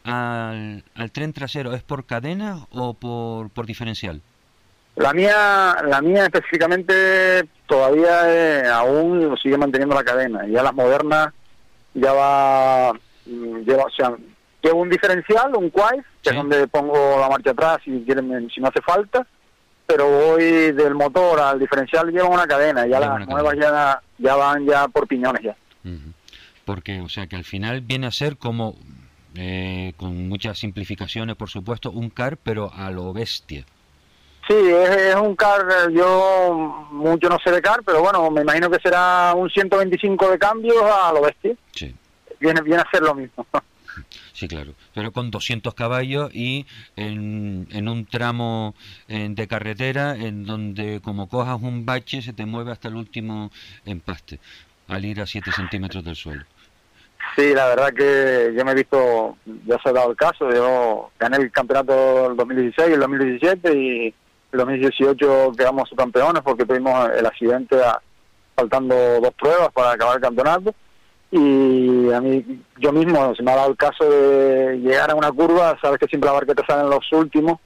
al, 0.05 0.85
al 0.95 1.11
tren 1.13 1.33
trasero 1.33 1.75
es 1.75 1.83
por 1.83 2.07
cadena 2.07 2.67
o 2.71 2.95
por, 2.95 3.51
por 3.51 3.67
diferencial? 3.67 4.23
La 4.97 5.13
mía, 5.13 5.77
la 5.89 6.03
mía 6.03 6.25
específicamente 6.25 7.49
todavía 7.67 8.23
eh, 8.27 8.69
aún 8.69 9.37
sigue 9.43 9.57
manteniendo 9.57 9.95
la 9.95 10.05
cadena. 10.05 10.47
Ya 10.47 10.63
las 10.63 10.75
modernas 10.75 11.33
ya 11.95 12.13
va, 12.13 12.93
mm, 13.27 13.61
lleva, 13.61 13.85
o 13.85 13.91
sea, 13.91 14.15
llevo 14.63 14.81
un 14.81 14.91
diferencial, 14.91 15.55
un 15.57 15.71
quaif, 15.71 16.05
que 16.23 16.31
es 16.31 16.37
donde 16.37 16.69
pongo 16.69 17.19
la 17.19 17.29
marcha 17.29 17.51
atrás 17.51 17.79
si 17.85 18.03
quieren, 18.05 18.51
si 18.55 18.61
no 18.61 18.69
hace 18.69 18.83
falta, 18.83 19.27
pero 19.87 20.09
voy 20.09 20.73
del 20.73 20.95
motor 20.95 21.41
al 21.41 21.59
diferencial 21.59 22.11
lleva 22.11 22.29
una 22.29 22.47
cadena, 22.47 22.87
ya 22.87 23.01
las 23.01 23.27
nuevas 23.27 23.57
ya, 23.59 24.01
ya 24.19 24.35
van 24.37 24.67
ya 24.67 24.89
por 24.89 25.07
piñones 25.07 25.43
ya. 25.43 25.57
Porque, 26.65 27.01
o 27.01 27.09
sea, 27.09 27.27
que 27.27 27.37
al 27.37 27.45
final 27.45 27.81
viene 27.81 28.07
a 28.07 28.13
ser 28.13 28.37
como, 28.37 28.77
eh, 29.35 29.95
con 29.97 30.29
muchas 30.29 30.59
simplificaciones, 30.59 31.37
por 31.37 31.51
supuesto, 31.51 31.91
un 31.91 32.11
car, 32.11 32.37
pero 32.37 32.73
a 32.73 32.91
lo 32.91 33.13
bestia. 33.13 33.65
Sí, 34.53 34.69
es, 34.69 35.15
un 35.15 35.35
car, 35.35 35.91
yo 35.93 36.87
mucho 36.91 37.31
no 37.31 37.39
sé 37.43 37.51
de 37.51 37.63
car, 37.63 37.81
pero 37.87 38.03
bueno, 38.03 38.31
me 38.31 38.43
imagino 38.43 38.69
que 38.69 38.79
será 38.83 39.33
un 39.35 39.49
125 39.49 40.31
de 40.31 40.39
cambio 40.39 40.75
a 40.95 41.11
lo 41.11 41.23
bestia. 41.23 41.55
Sí. 41.75 41.95
Viene, 42.39 42.61
viene 42.61 42.83
a 42.83 42.91
ser 42.91 43.03
lo 43.03 43.15
mismo. 43.15 43.47
Sí, 44.35 44.49
claro, 44.49 44.73
pero 44.93 45.13
con 45.13 45.31
200 45.31 45.73
caballos 45.75 46.35
y 46.35 46.67
en, 46.97 47.69
en 47.71 47.89
un 47.89 48.07
tramo 48.07 48.75
eh, 49.07 49.29
de 49.31 49.47
carretera 49.47 50.17
en 50.17 50.47
donde 50.47 51.01
como 51.01 51.29
cojas 51.29 51.61
un 51.61 51.85
bache 51.85 52.23
se 52.23 52.33
te 52.33 52.47
mueve 52.47 52.73
hasta 52.73 52.89
el 52.89 52.97
último 52.97 53.53
empaste 53.85 54.41
al 54.89 55.05
ir 55.05 55.21
a 55.21 55.27
7 55.27 55.53
centímetros 55.53 56.03
del 56.03 56.17
suelo. 56.17 56.45
Sí, 57.37 57.53
la 57.55 57.69
verdad 57.69 57.93
que 57.93 58.53
yo 58.57 58.65
me 58.65 58.73
he 58.73 58.77
visto, 58.77 59.37
ya 59.67 59.79
se 59.81 59.91
ha 59.91 59.93
dado 59.93 60.11
el 60.11 60.17
caso, 60.17 60.51
yo 60.53 61.11
gané 61.21 61.37
el 61.37 61.53
campeonato 61.53 62.29
del 62.29 62.37
2016 62.37 62.89
y 62.89 62.93
el 62.95 63.01
2017 63.01 63.79
y 63.79 64.15
el 64.53 64.59
2018 64.59 65.53
quedamos 65.57 65.91
campeones 65.97 66.43
porque 66.43 66.65
tuvimos 66.65 67.11
el 67.11 67.27
accidente 67.27 67.77
faltando 68.55 68.95
dos 69.21 69.35
pruebas 69.35 69.71
para 69.73 69.93
acabar 69.93 70.17
el 70.17 70.23
campeonato 70.23 70.75
y 71.31 72.13
a 72.13 72.21
mí 72.21 72.45
yo 72.79 72.93
mismo 72.93 73.35
se 73.35 73.43
me 73.43 73.53
ha 73.53 73.57
dado 73.57 73.71
el 73.71 73.77
caso 73.77 74.05
de 74.05 74.79
llegar 74.79 75.11
a 75.11 75.15
una 75.15 75.33
curva, 75.33 75.79
sabes 75.81 75.99
que 75.99 76.07
siempre 76.07 76.29
la 76.29 76.35
barqueta 76.35 76.63
sale 76.67 76.83
en 76.83 76.91
los 76.91 77.11
últimos 77.13 77.59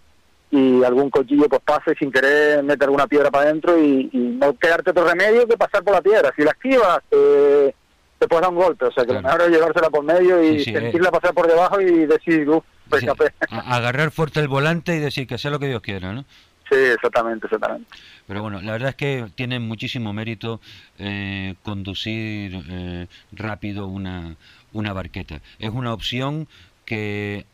y 0.52 0.84
algún 0.84 1.10
cochillo 1.10 1.48
pues 1.48 1.60
pase 1.64 1.96
sin 1.98 2.12
querer 2.12 2.62
meter 2.62 2.84
alguna 2.84 3.08
piedra 3.08 3.30
para 3.30 3.46
adentro 3.46 3.76
y, 3.76 4.08
no 4.40 4.56
quedarte 4.56 4.90
otro 4.90 5.08
remedio 5.08 5.48
que 5.48 5.56
pasar 5.56 5.82
por 5.82 5.94
la 5.94 6.02
piedra. 6.02 6.32
Si 6.36 6.42
la 6.42 6.50
esquivas, 6.50 7.00
eh, 7.10 7.74
te 8.18 8.28
puedes 8.28 8.42
dar 8.42 8.50
un 8.50 8.58
golpe. 8.58 8.84
O 8.84 8.92
sea, 8.92 9.04
que 9.04 9.14
lo 9.14 9.22
mejor 9.22 9.40
es 9.42 9.48
llevársela 9.48 9.90
por 9.90 10.04
medio 10.04 10.42
y 10.42 10.62
sentirla 10.62 11.10
pasar 11.10 11.34
por 11.34 11.48
debajo 11.48 11.80
y 11.80 12.06
decir, 12.06 12.48
uff, 12.48 12.62
pues 12.88 13.04
agarrar 13.50 14.10
fuerte 14.10 14.40
el 14.40 14.48
volante 14.48 14.94
y 14.94 15.00
decir 15.00 15.26
que 15.26 15.38
sea 15.38 15.50
lo 15.50 15.58
que 15.58 15.66
Dios 15.66 15.80
quiera, 15.80 16.12
¿no? 16.12 16.24
Sí, 16.68 16.76
exactamente, 16.76 17.46
exactamente. 17.46 17.88
Pero 18.26 18.42
bueno, 18.42 18.60
la 18.60 18.72
verdad 18.72 18.90
es 18.90 18.96
que 18.96 19.26
tiene 19.36 19.60
muchísimo 19.60 20.12
mérito 20.12 20.60
eh, 20.98 21.54
conducir 21.62 22.60
eh, 22.68 23.06
rápido 23.32 23.86
una, 23.86 24.36
una 24.72 24.92
barqueta. 24.92 25.40
Es 25.58 25.70
una 25.70 25.92
opción 25.92 26.48
que 26.84 27.46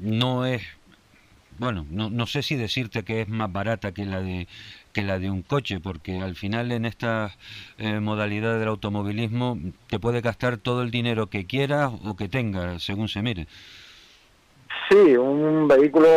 no 0.00 0.46
es, 0.46 0.62
bueno, 1.58 1.86
no, 1.90 2.08
no 2.08 2.26
sé 2.26 2.42
si 2.42 2.56
decirte 2.56 3.04
que 3.04 3.22
es 3.22 3.28
más 3.28 3.52
barata 3.52 3.92
que 3.92 4.06
la 4.06 4.20
de 4.20 4.48
que 4.94 5.02
la 5.02 5.18
de 5.18 5.28
un 5.30 5.42
coche, 5.42 5.78
porque 5.78 6.22
al 6.22 6.36
final 6.36 6.72
en 6.72 6.86
esta 6.86 7.36
eh, 7.76 8.00
modalidad 8.00 8.58
del 8.58 8.68
automovilismo 8.68 9.58
te 9.88 9.98
puede 9.98 10.22
gastar 10.22 10.56
todo 10.56 10.80
el 10.80 10.90
dinero 10.90 11.26
que 11.28 11.44
quieras 11.44 11.92
o 12.02 12.16
que 12.16 12.30
tengas, 12.30 12.82
según 12.82 13.08
se 13.08 13.20
mire. 13.20 13.46
Sí, 14.88 15.16
un 15.16 15.66
vehículo, 15.66 16.08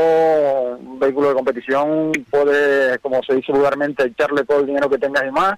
un 0.80 1.00
vehículo 1.00 1.30
de 1.30 1.36
competición 1.36 2.12
puede, 2.30 3.00
como 3.00 3.24
se 3.24 3.36
dice 3.36 3.52
vulgarmente, 3.52 4.04
echarle 4.04 4.44
todo 4.44 4.60
el 4.60 4.68
dinero 4.68 4.90
que 4.90 5.00
tengas 5.00 5.24
y 5.26 5.32
más, 5.32 5.58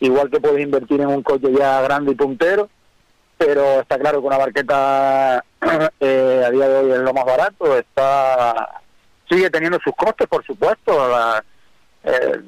igual 0.00 0.30
que 0.30 0.40
puedes 0.40 0.60
invertir 0.60 1.00
en 1.00 1.08
un 1.08 1.22
coche 1.22 1.52
ya 1.56 1.80
grande 1.82 2.12
y 2.12 2.16
puntero, 2.16 2.68
pero 3.38 3.80
está 3.80 3.98
claro 3.98 4.20
que 4.20 4.26
una 4.26 4.38
barqueta 4.38 5.44
eh, 6.00 6.42
a 6.44 6.50
día 6.50 6.68
de 6.68 6.78
hoy 6.78 6.90
es 6.90 6.98
lo 6.98 7.12
más 7.12 7.24
barato, 7.24 7.78
está 7.78 8.80
sigue 9.28 9.48
teniendo 9.48 9.78
sus 9.82 9.94
costes, 9.94 10.26
por 10.26 10.44
supuesto, 10.44 10.92
eh, 12.02 12.40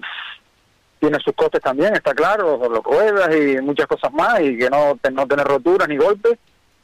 tiene 0.98 1.18
sus 1.20 1.34
costes 1.34 1.60
también, 1.60 1.94
está 1.94 2.12
claro, 2.12 2.60
los 2.68 2.82
ruedas 2.82 3.34
y 3.36 3.60
muchas 3.60 3.86
cosas 3.86 4.12
más, 4.12 4.40
y 4.40 4.58
que 4.58 4.68
no, 4.68 4.98
no 5.12 5.26
tener 5.28 5.46
roturas 5.46 5.88
ni 5.88 5.96
golpes, 5.96 6.38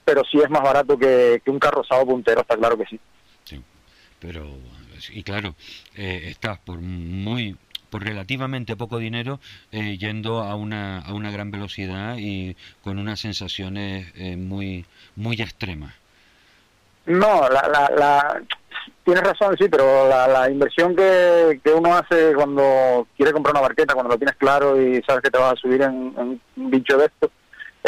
pero 0.09 0.25
sí 0.25 0.39
es 0.39 0.49
más 0.49 0.63
barato 0.63 0.97
que, 0.97 1.43
un 1.49 1.59
carro 1.59 1.83
usado 1.83 2.07
puntero, 2.07 2.41
está 2.41 2.57
claro 2.57 2.79
que 2.79 2.87
sí. 2.87 2.99
Sí, 3.45 3.63
pero, 4.19 4.43
y 5.11 5.23
claro, 5.23 5.55
eh, 5.95 6.29
estás 6.29 6.59
por 6.61 6.79
muy 6.81 7.55
por 7.91 8.03
relativamente 8.03 8.75
poco 8.75 8.97
dinero 8.97 9.39
eh, 9.71 9.99
yendo 9.99 10.41
a 10.41 10.55
una, 10.55 11.01
a 11.01 11.13
una 11.13 11.31
gran 11.31 11.51
velocidad 11.51 12.17
y 12.19 12.57
con 12.83 12.99
unas 12.99 13.21
sensaciones 13.21 14.11
eh, 14.15 14.37
muy 14.37 14.87
muy 15.15 15.37
extremas. 15.43 15.95
No, 17.05 17.47
la, 17.51 17.69
la, 17.69 17.91
la, 17.95 18.43
tienes 19.05 19.23
razón, 19.23 19.57
sí, 19.59 19.69
pero 19.69 20.09
la, 20.09 20.27
la 20.27 20.51
inversión 20.51 20.97
que, 20.97 21.61
que, 21.63 21.71
uno 21.71 21.95
hace 21.95 22.33
cuando 22.35 23.07
quiere 23.15 23.33
comprar 23.33 23.55
una 23.55 23.63
barqueta, 23.63 23.93
cuando 23.93 24.13
lo 24.15 24.19
tienes 24.19 24.37
claro 24.37 24.81
y 24.81 25.03
sabes 25.03 25.23
que 25.23 25.31
te 25.31 25.39
vas 25.39 25.53
a 25.53 25.57
subir 25.57 25.83
en, 25.83 26.15
un 26.17 26.41
bicho 26.57 26.97
de 26.97 27.07
esto, 27.07 27.31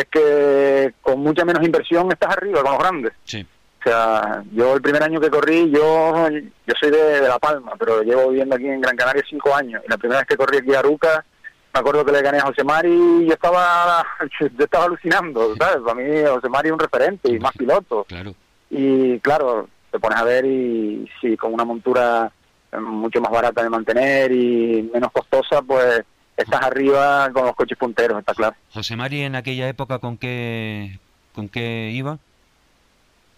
es 0.01 0.09
que 0.09 0.95
con 1.01 1.21
mucha 1.21 1.45
menos 1.45 1.65
inversión 1.65 2.11
estás 2.11 2.37
arriba 2.37 2.63
con 2.63 2.73
los 2.73 2.81
grandes. 2.81 3.13
Sí. 3.25 3.47
O 3.81 3.83
sea, 3.83 4.43
yo 4.53 4.75
el 4.75 4.83
primer 4.83 5.03
año 5.03 5.21
que 5.21 5.31
corrí, 5.31 5.71
yo 5.71 6.29
yo 6.29 6.75
soy 6.79 6.91
de, 6.91 7.23
La 7.23 7.39
Palma, 7.39 7.73
pero 7.79 8.03
llevo 8.03 8.29
viviendo 8.29 8.55
aquí 8.55 8.67
en 8.67 8.81
Gran 8.81 8.97
Canaria 8.97 9.23
cinco 9.29 9.55
años. 9.55 9.83
Y 9.87 9.91
la 9.91 9.97
primera 9.97 10.21
vez 10.21 10.29
que 10.29 10.37
corrí 10.37 10.59
aquí 10.59 10.75
a 10.75 10.81
Aruca, 10.81 11.25
me 11.73 11.81
acuerdo 11.81 12.05
que 12.05 12.13
le 12.13 12.23
gané 12.23 12.39
a 12.39 12.47
José 12.47 12.63
Mari 12.63 12.93
y 12.93 13.27
yo 13.27 13.33
estaba, 13.33 14.05
yo 14.41 14.65
estaba 14.65 14.85
alucinando, 14.85 15.55
¿sabes? 15.57 15.79
Para 15.85 15.95
mí 15.95 16.05
José 16.27 16.49
Mari 16.49 16.69
es 16.69 16.73
un 16.73 16.79
referente 16.79 17.33
y 17.33 17.39
más 17.39 17.53
piloto. 17.57 18.05
Claro. 18.05 18.35
Y 18.69 19.19
claro, 19.21 19.69
te 19.91 19.99
pones 19.99 20.19
a 20.19 20.25
ver 20.25 20.45
y 20.45 21.09
sí, 21.21 21.37
con 21.37 21.55
una 21.55 21.65
montura 21.65 22.31
mucho 22.79 23.21
más 23.21 23.33
barata 23.33 23.63
de 23.63 23.71
mantener 23.71 24.31
y 24.31 24.89
menos 24.93 25.11
costosa, 25.11 25.63
pues 25.63 26.03
estás 26.43 26.63
arriba 26.63 27.31
con 27.33 27.45
los 27.47 27.55
coches 27.55 27.77
punteros, 27.79 28.19
está 28.19 28.35
claro. 28.35 28.57
José 28.73 28.97
Mari 28.97 29.23
en 29.23 29.37
aquella 29.37 29.69
época 29.69 29.99
con 29.99 30.17
qué 30.17 30.99
con 31.35 31.49
qué 31.49 31.91
iba? 31.93 32.19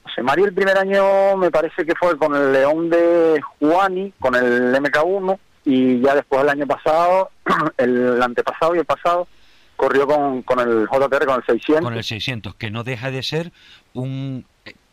José 0.04 0.22
Mari 0.22 0.42
el 0.42 0.54
primer 0.54 0.78
año 0.78 1.36
me 1.36 1.50
parece 1.50 1.84
que 1.84 1.94
fue 1.94 2.16
con 2.18 2.34
el 2.34 2.52
León 2.52 2.90
de 2.90 3.40
Juani, 3.60 4.12
con 4.18 4.34
el 4.34 4.74
MK1 4.74 5.38
y 5.64 6.00
ya 6.00 6.14
después 6.14 6.42
el 6.42 6.48
año 6.48 6.66
pasado, 6.66 7.30
el 7.76 8.20
antepasado 8.20 8.74
y 8.74 8.78
el 8.78 8.84
pasado 8.84 9.28
corrió 9.76 10.06
con, 10.06 10.42
con 10.42 10.60
el 10.60 10.86
JTR 10.86 11.26
con 11.26 11.36
el 11.36 11.44
600. 11.44 11.84
Con 11.84 11.94
el 11.94 12.04
600, 12.04 12.54
que 12.54 12.70
no 12.70 12.84
deja 12.84 13.10
de 13.10 13.22
ser 13.22 13.52
un 13.94 14.44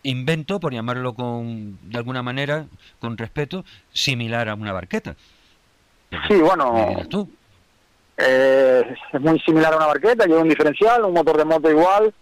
invento, 0.04 0.60
por 0.60 0.74
llamarlo 0.74 1.14
con, 1.14 1.78
de 1.90 1.98
alguna 1.98 2.24
manera, 2.24 2.66
con 3.00 3.18
respeto, 3.18 3.66
similar 3.92 4.50
a 4.50 4.56
una 4.56 4.72
barqueta. 4.72 5.16
Sí, 6.28 6.36
bueno, 6.36 6.88
eh, 8.22 8.96
es 9.14 9.22
muy 9.22 9.40
similar 9.40 9.74
a 9.74 9.78
una 9.78 9.88
barqueta, 9.88 10.26
lleva 10.26 10.42
un 10.42 10.50
diferencial, 10.50 11.06
un 11.06 11.14
motor 11.14 11.38
de 11.38 11.46
moto 11.46 11.70
igual. 11.70 12.14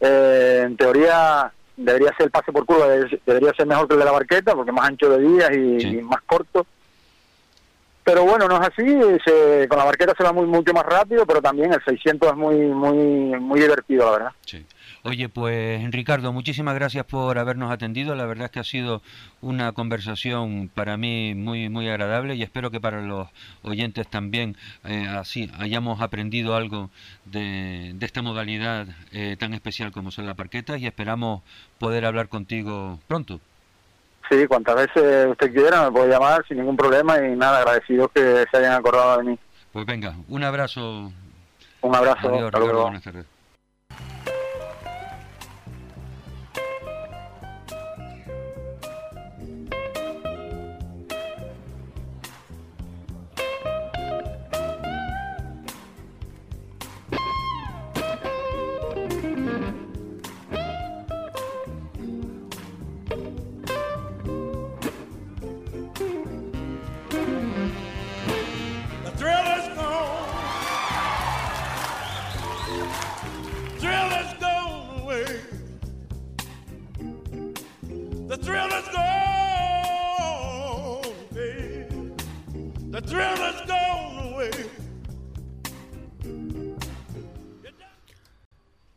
Eh, 0.00 0.64
en 0.66 0.76
teoría 0.76 1.50
debería 1.76 2.14
ser 2.16 2.26
el 2.26 2.30
pase 2.30 2.52
por 2.52 2.66
curva, 2.66 2.88
debería 2.88 3.54
ser 3.54 3.66
mejor 3.66 3.88
que 3.88 3.94
el 3.94 4.00
de 4.00 4.04
la 4.04 4.12
barqueta, 4.12 4.54
porque 4.54 4.72
más 4.72 4.88
ancho 4.88 5.08
de 5.08 5.26
días 5.26 5.50
y, 5.56 6.02
más 6.02 6.20
corto. 6.22 6.66
Pero 8.04 8.24
bueno, 8.24 8.46
no 8.46 8.62
es 8.62 8.68
así, 8.68 9.66
con 9.66 9.78
la 9.78 9.84
barqueta 9.84 10.14
se 10.16 10.22
va 10.22 10.32
muy 10.32 10.46
mucho 10.46 10.72
más 10.72 10.84
rápido, 10.84 11.26
pero 11.26 11.42
también 11.42 11.72
el 11.72 11.82
600 11.84 12.30
es 12.30 12.36
muy 12.36 12.56
muy 12.56 12.96
muy 13.40 13.60
divertido, 13.60 14.04
la 14.04 14.10
verdad. 14.12 14.30
Sí. 14.44 14.64
Oye, 15.06 15.28
pues 15.28 15.88
Ricardo, 15.92 16.32
muchísimas 16.32 16.74
gracias 16.74 17.04
por 17.04 17.38
habernos 17.38 17.70
atendido. 17.70 18.16
La 18.16 18.26
verdad 18.26 18.46
es 18.46 18.50
que 18.50 18.58
ha 18.58 18.64
sido 18.64 19.02
una 19.40 19.70
conversación 19.70 20.68
para 20.74 20.96
mí 20.96 21.32
muy 21.36 21.68
muy 21.68 21.88
agradable 21.88 22.34
y 22.34 22.42
espero 22.42 22.72
que 22.72 22.80
para 22.80 23.00
los 23.02 23.28
oyentes 23.62 24.08
también 24.08 24.56
eh, 24.84 25.06
así 25.08 25.48
hayamos 25.60 26.00
aprendido 26.00 26.56
algo 26.56 26.90
de, 27.24 27.94
esta 28.00 28.20
modalidad 28.20 28.88
eh, 29.12 29.36
tan 29.38 29.54
especial 29.54 29.92
como 29.92 30.10
son 30.10 30.26
las 30.26 30.34
parquetas 30.34 30.80
y 30.80 30.88
esperamos 30.88 31.42
poder 31.78 32.04
hablar 32.04 32.28
contigo 32.28 32.98
pronto. 33.06 33.38
Sí, 34.28 34.44
cuantas 34.48 34.74
veces 34.74 35.28
usted 35.28 35.54
quiera 35.54 35.84
me 35.84 35.92
puede 35.92 36.08
llamar 36.08 36.44
sin 36.48 36.56
ningún 36.56 36.76
problema 36.76 37.16
y 37.24 37.36
nada, 37.36 37.58
agradecido 37.58 38.08
que 38.08 38.44
se 38.50 38.56
hayan 38.56 38.72
acordado 38.72 39.18
de 39.18 39.22
mí. 39.22 39.38
Pues 39.72 39.86
venga, 39.86 40.16
un 40.26 40.42
abrazo. 40.42 41.12
Un 41.80 41.94
abrazo. 41.94 42.28
Adiós, 42.28 43.26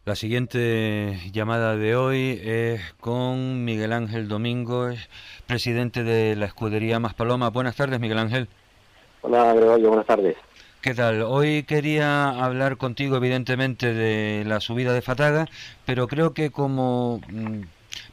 La 0.10 0.16
siguiente 0.16 1.20
llamada 1.32 1.76
de 1.76 1.95
hoy 1.95 2.41
es 2.43 2.82
con 2.99 3.64
Miguel 3.64 3.93
Ángel 3.93 4.28
Domingo, 4.28 4.89
presidente 5.45 6.03
de 6.03 6.36
la 6.36 6.47
escudería 6.47 6.99
Más 6.99 7.14
Paloma. 7.14 7.51
Buenas 7.51 7.76
tardes, 7.76 7.99
Miguel 7.99 8.18
Ángel. 8.18 8.47
Hola, 9.22 9.53
Gregorio, 9.53 9.89
buenas 9.89 10.07
tardes. 10.07 10.36
¿Qué 10.82 10.95
tal? 10.95 11.22
Hoy 11.22 11.62
quería 11.62 12.30
hablar 12.43 12.78
contigo, 12.78 13.18
evidentemente, 13.18 13.93
de 13.93 14.45
la 14.45 14.60
subida 14.62 14.93
de 14.93 15.03
Fataga, 15.03 15.45
pero 15.86 16.07
creo 16.07 16.34
que 16.34 16.49
como 16.49 17.22
mm, 17.30 17.62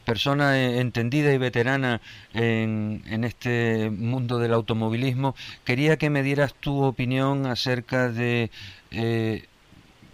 persona 0.05 0.61
entendida 0.78 1.32
y 1.32 1.38
veterana 1.38 2.03
en, 2.34 3.05
en, 3.07 3.24
este 3.24 3.88
mundo 3.88 4.38
del 4.38 4.53
automovilismo, 4.53 5.34
quería 5.64 5.97
que 5.97 6.11
me 6.11 6.22
dieras 6.22 6.53
tu 6.53 6.82
opinión 6.84 7.47
acerca 7.47 8.11
de 8.11 8.51
eh, 8.90 9.47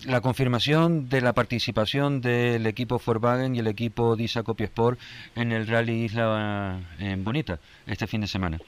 la 0.07 0.21
confirmación 0.21 1.09
de 1.09 1.21
la 1.21 1.33
participación 1.33 2.21
del 2.21 2.67
equipo 2.67 3.01
Volkswagen 3.05 3.55
y 3.55 3.61
el 3.61 3.67
equipo 3.67 4.17
Disa 4.17 4.43
Sport 4.59 4.99
en 5.37 5.53
el 5.53 5.67
Rally 5.67 6.05
Isla 6.05 6.81
en 6.99 7.25
Bonita 7.25 7.59
este 7.87 8.07
fin 8.07 8.21
de 8.21 8.27
semana. 8.27 8.59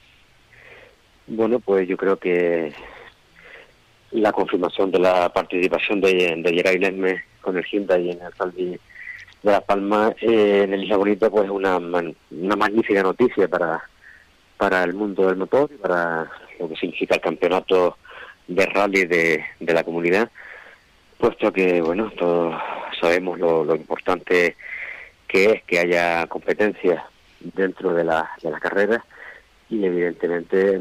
Bueno, 1.27 1.59
pues 1.59 1.87
yo 1.87 1.97
creo 1.97 2.17
que 2.17 2.73
la 4.11 4.31
confirmación 4.31 4.91
de 4.91 4.99
la 4.99 5.29
participación 5.33 5.99
de, 5.99 6.35
de 6.37 6.53
Gerard 6.53 7.19
con 7.41 7.57
el 7.57 7.65
Hyundai 7.65 8.11
en 8.11 8.21
el 8.21 8.31
Rally 8.37 8.79
de 9.43 9.51
La 9.51 9.61
Palma 9.61 10.13
eh, 10.21 10.61
en 10.63 10.73
el 10.73 10.83
Isla 10.83 10.97
Bonita 10.97 11.29
pues 11.29 11.45
es 11.45 11.51
una, 11.51 11.77
una 11.77 12.55
magnífica 12.55 13.03
noticia 13.03 13.47
para, 13.47 13.83
para 14.57 14.83
el 14.83 14.93
mundo 14.93 15.27
del 15.27 15.37
motor 15.37 15.69
y 15.73 15.77
para 15.77 16.29
lo 16.59 16.69
que 16.69 16.75
significa 16.75 17.15
el 17.15 17.21
campeonato 17.21 17.97
de 18.47 18.65
rally 18.67 19.05
de 19.05 19.43
la 19.59 19.83
comunidad 19.83 20.29
puesto 21.17 21.51
que, 21.51 21.81
bueno, 21.81 22.11
todos 22.17 22.55
sabemos 22.99 23.39
lo, 23.39 23.75
importante 23.75 24.55
que 25.27 25.45
es 25.45 25.63
que 25.63 25.79
haya 25.79 26.27
competencia 26.27 27.05
dentro 27.39 27.93
de 27.93 28.03
la, 28.03 28.29
de 28.41 28.51
la 28.51 28.59
carrera 28.59 29.03
y 29.69 29.83
evidentemente 29.83 30.79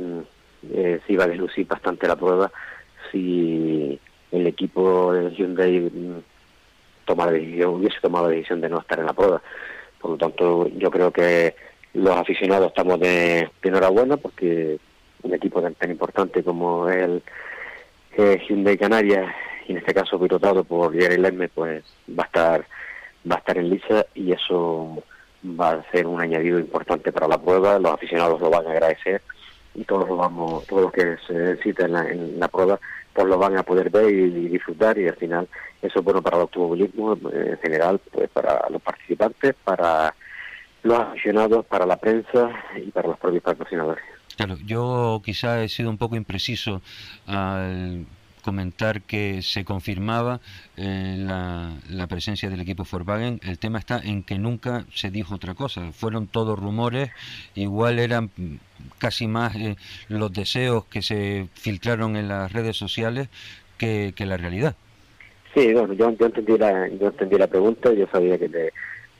eh, 0.72 1.00
se 1.06 1.12
iba 1.12 1.24
a 1.24 1.28
deslucir 1.28 1.66
bastante 1.66 2.06
la 2.06 2.16
prueba 2.16 2.50
si 3.10 3.98
el 4.30 4.46
equipo 4.46 5.12
de 5.12 5.30
Hyundai 5.30 5.80
mm, 5.80 6.22
tomara 7.04 7.32
decisión, 7.32 7.74
hubiese 7.74 8.00
tomado 8.00 8.28
la 8.28 8.34
decisión 8.34 8.60
de 8.60 8.68
no 8.68 8.80
estar 8.80 8.98
en 8.98 9.06
la 9.06 9.12
prueba. 9.12 9.42
Por 10.00 10.12
lo 10.12 10.16
tanto, 10.16 10.68
yo 10.76 10.90
creo 10.90 11.10
que 11.12 11.54
los 11.94 12.16
aficionados 12.16 12.68
estamos 12.68 12.98
de, 13.00 13.48
enhorabuena 13.62 14.16
porque 14.16 14.78
un 15.22 15.34
equipo 15.34 15.62
tan, 15.62 15.90
importante 15.90 16.42
como 16.42 16.88
el 16.88 17.22
eh, 18.16 18.42
Hyundai 18.46 18.76
Canarias, 18.76 19.32
y 19.66 19.72
en 19.72 19.78
este 19.78 19.94
caso 19.94 20.18
pilotado 20.18 20.64
por 20.64 20.92
Jerry 20.92 21.16
Lerme, 21.16 21.48
pues 21.48 21.84
va 22.08 22.24
a 22.24 22.26
estar 22.26 22.66
va 23.30 23.36
a 23.36 23.38
estar 23.38 23.58
en 23.58 23.70
lisa 23.70 24.06
y 24.14 24.32
eso 24.32 25.02
va 25.44 25.72
a 25.72 25.90
ser 25.90 26.06
un 26.06 26.20
añadido 26.20 26.58
importante 26.58 27.12
para 27.12 27.28
la 27.28 27.38
prueba. 27.38 27.78
Los 27.78 27.92
aficionados 27.92 28.40
lo 28.40 28.50
van 28.50 28.66
a 28.66 28.70
agradecer 28.70 29.22
y 29.74 29.84
todos 29.84 30.08
lo 30.08 30.16
vamos, 30.16 30.66
todos 30.66 30.82
los 30.82 30.92
que 30.92 31.16
se 31.26 31.32
necesiten 31.34 31.96
en 31.96 32.38
la, 32.38 32.48
prueba, 32.48 32.78
pues 33.12 33.26
lo 33.26 33.38
van 33.38 33.56
a 33.56 33.62
poder 33.62 33.90
ver 33.90 34.12
y, 34.12 34.48
disfrutar 34.48 34.96
y 34.98 35.08
al 35.08 35.16
final 35.16 35.48
eso 35.82 35.98
es 35.98 36.04
bueno 36.04 36.22
para 36.22 36.36
el 36.36 36.42
automovilismo 36.42 37.18
en 37.32 37.58
general, 37.58 38.00
pues 38.12 38.28
para 38.30 38.68
los 38.70 38.80
participantes, 38.80 39.54
para 39.64 40.14
los 40.82 40.98
aficionados, 40.98 41.64
para 41.66 41.86
la 41.86 41.96
prensa 41.96 42.50
y 42.76 42.90
para 42.90 43.08
los 43.08 43.18
propios 43.18 43.42
patrocinadores. 43.42 44.04
Claro, 44.36 44.56
yo 44.64 45.20
quizá 45.24 45.62
he 45.62 45.68
sido 45.68 45.90
un 45.90 45.98
poco 45.98 46.16
impreciso 46.16 46.82
al 47.26 48.06
comentar 48.44 49.00
que 49.02 49.40
se 49.42 49.64
confirmaba 49.64 50.40
eh, 50.76 51.16
la, 51.18 52.06
presencia 52.06 52.50
del 52.50 52.60
equipo 52.60 52.84
Volkswagen. 52.88 53.40
El 53.42 53.58
tema 53.58 53.78
está 53.78 53.98
en 54.04 54.22
que 54.22 54.38
nunca 54.38 54.84
se 54.94 55.10
dijo 55.10 55.34
otra 55.34 55.54
cosa. 55.54 55.90
Fueron 55.92 56.26
todos 56.26 56.58
rumores, 56.58 57.10
igual 57.54 57.98
eran 57.98 58.30
casi 58.98 59.26
más 59.26 59.56
eh, 59.56 59.76
los 60.08 60.32
deseos 60.32 60.84
que 60.84 61.00
se 61.00 61.48
filtraron 61.54 62.16
en 62.16 62.28
las 62.28 62.52
redes 62.52 62.76
sociales 62.76 63.28
que, 63.78 64.12
la 64.18 64.36
realidad. 64.36 64.76
Sí, 65.54 65.72
bueno, 65.72 65.92
yo, 65.94 66.08
entendí 66.08 66.56
la, 66.56 66.88
yo 66.88 67.08
entendí 67.08 67.36
la 67.36 67.46
pregunta, 67.46 67.92
yo 67.92 68.06
sabía 68.10 68.38
que 68.38 68.48
te 68.48 68.72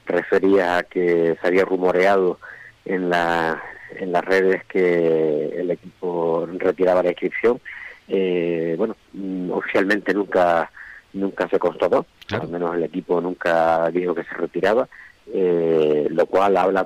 refería 0.07 0.79
a 0.79 0.83
que 0.83 1.37
se 1.41 1.47
había 1.47 1.65
rumoreado 1.65 2.39
en, 2.85 3.11
la, 3.11 3.63
en 3.99 4.13
las 4.13 4.25
redes 4.25 4.65
que 4.65 5.49
el 5.57 5.71
equipo 5.71 6.47
retiraba 6.59 7.03
la 7.03 7.11
inscripción 7.11 7.61
eh, 8.09 8.75
bueno, 8.77 8.97
mm, 9.13 9.51
oficialmente 9.51 10.13
nunca 10.13 10.71
nunca 11.15 11.49
se 11.49 11.59
constató, 11.59 12.07
al 12.31 12.49
menos 12.49 12.75
el 12.75 12.83
equipo 12.83 13.21
nunca 13.21 13.89
dijo 13.91 14.15
que 14.15 14.25
se 14.25 14.35
retiraba, 14.35 14.89
eh, 15.33 16.09
lo 16.11 16.27
cual 16.27 16.57
habla 16.57 16.85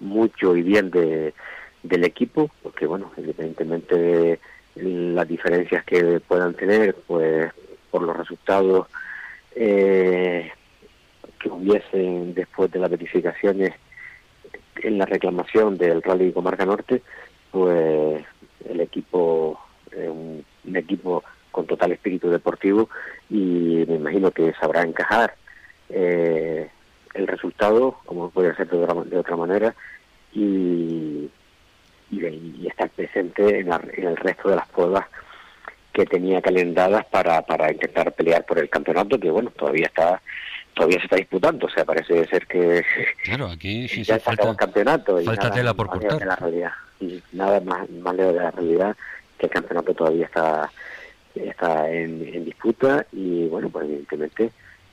mucho 0.00 0.56
y 0.56 0.62
bien 0.62 0.90
de, 0.90 1.34
del 1.82 2.04
equipo, 2.04 2.50
porque 2.62 2.86
bueno, 2.86 3.12
independientemente 3.16 3.94
de 3.94 4.40
las 4.74 5.28
diferencias 5.28 5.84
que 5.84 6.20
puedan 6.20 6.54
tener, 6.54 6.94
pues 7.06 7.52
por 7.90 8.02
los 8.02 8.16
resultados 8.16 8.86
eh, 9.54 10.50
que 11.38 11.48
hubiesen 11.50 12.32
después 12.34 12.70
de 12.70 12.78
las 12.78 12.90
verificaciones 12.90 13.74
en 14.76 14.98
la 14.98 15.04
reclamación 15.04 15.76
del 15.76 16.02
Rally 16.02 16.32
Comarca 16.32 16.64
Norte, 16.64 17.02
pues 17.50 18.24
el 18.68 18.80
equipo 18.80 19.60
un, 20.08 20.44
equipo 20.74 21.22
con 21.50 21.66
total 21.66 21.92
espíritu 21.92 22.30
deportivo 22.30 22.88
y 23.28 23.84
me 23.86 23.96
imagino 23.96 24.30
que 24.30 24.52
sabrá 24.54 24.82
encajar. 24.82 25.34
Eh, 25.90 26.68
el 27.14 27.26
resultado, 27.26 27.98
como 28.06 28.30
puede 28.30 28.54
ser 28.54 28.68
de 28.70 28.78
otra, 28.78 28.94
de 29.04 29.18
otra 29.18 29.36
manera, 29.36 29.74
y, 30.32 31.30
y, 32.10 32.66
estar 32.66 32.88
presente 32.90 33.60
en, 33.60 33.70
el 33.70 34.16
resto 34.16 34.48
de 34.48 34.56
las 34.56 34.68
pruebas 34.68 35.06
que 35.92 36.06
tenía 36.06 36.40
calendadas 36.40 37.04
para, 37.06 37.42
para 37.42 37.70
intentar 37.70 38.12
pelear 38.12 38.46
por 38.46 38.58
el 38.58 38.70
campeonato, 38.70 39.20
que 39.20 39.30
bueno, 39.30 39.50
todavía 39.50 39.86
está 39.86 40.22
todavía 40.74 40.98
se 40.98 41.04
está 41.04 41.16
disputando, 41.16 41.66
o 41.66 41.70
sea, 41.70 41.84
parece 41.84 42.24
ser 42.26 42.46
que 42.46 42.82
claro, 43.24 43.48
aquí 43.48 43.86
sí 43.88 44.02
ya 44.02 44.14
se 44.14 44.20
falta, 44.20 44.48
el 44.48 44.56
campeonato 44.56 45.20
y 45.20 45.24
falta 45.26 45.50
tela 45.50 45.74
por 45.74 45.88
cortar. 45.88 46.24
La 46.26 46.36
realidad, 46.36 46.72
y 47.00 47.22
nada 47.32 47.60
más, 47.60 47.88
más 47.90 48.14
lejos 48.14 48.34
de 48.34 48.40
la 48.40 48.50
realidad 48.50 48.96
el 49.46 49.50
campeonato 49.50 49.94
todavía 49.94 50.26
está 50.26 50.70
está 51.34 51.90
en, 51.90 52.44
disputa 52.44 53.06
y 53.12 53.46
bueno, 53.48 53.70
pues 53.70 53.86
evidentemente 53.86 54.52